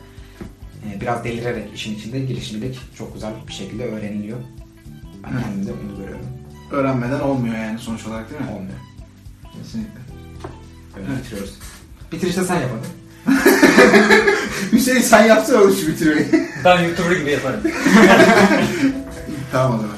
biraz 1.02 1.24
delirerek 1.24 1.74
işin 1.76 1.96
içinde 1.96 2.20
girişimcilik 2.20 2.80
çok 2.98 3.14
güzel 3.14 3.32
bir 3.48 3.54
şekilde 3.54 3.84
öğreniliyor. 3.86 4.38
Ben 5.24 5.30
Evet. 5.34 5.44
kendimde 5.44 5.72
bunu 5.84 5.98
görüyorum. 5.98 6.26
Öğrenmeden 6.72 7.20
olmuyor 7.20 7.56
yani 7.56 7.80
sonuç 7.80 8.06
olarak 8.08 8.30
değil 8.30 8.42
mi? 8.42 8.48
Olmuyor. 8.48 8.78
Kesinlikle. 9.54 10.00
Öyle 10.98 11.08
Evet. 11.10 11.24
bitiriyoruz. 11.24 11.54
Bitirişte 12.12 12.44
sen 12.44 12.56
yap 12.62 12.70
hadi. 12.72 12.88
Hüseyin 14.72 15.02
sen 15.02 15.26
yapsana 15.26 15.58
oğlum 15.62 15.76
şu 15.76 15.88
bitirmeyi. 15.88 16.28
Ben 16.66 16.84
YouTuber 16.84 17.16
gibi 17.16 17.32
yaparım. 17.32 17.60
tamam 19.52 19.76
o 19.76 19.82
zaman. 19.82 19.96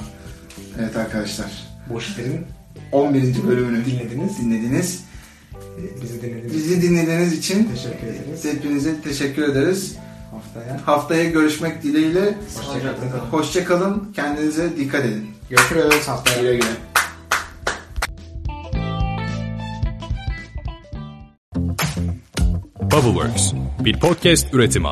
Evet 0.79 0.95
arkadaşlar. 0.97 1.47
Boş 1.89 2.07
işlerin 2.07 2.45
11. 2.91 3.47
bölümünü 3.47 3.85
dinlediniz. 3.85 4.37
dinlediniz. 4.39 5.03
E, 5.53 6.01
Bizi 6.01 6.21
dinlediğiniz 6.21 6.53
Bizi 6.53 6.81
dinlediğiniz 6.81 7.33
için 7.33 7.69
teşekkür 7.75 8.07
ederiz. 8.07 8.45
hepinize 8.45 9.01
teşekkür 9.01 9.43
ederiz. 9.43 9.95
Haftaya 10.31 10.87
Haftaya 10.87 11.23
görüşmek 11.23 11.83
dileğiyle. 11.83 12.37
Hoşçakalın. 12.55 13.19
Hoşça 13.31 13.65
kalın. 13.65 14.11
Kendinize 14.15 14.77
dikkat 14.77 15.05
edin. 15.05 15.29
görüşürüz 15.49 16.07
haftaya. 16.07 16.41
Güle 16.41 16.55
güle. 16.55 16.67
Bubbleworks 22.81 23.53
bir 23.79 23.99
podcast 23.99 24.53
üretimi. 24.53 24.87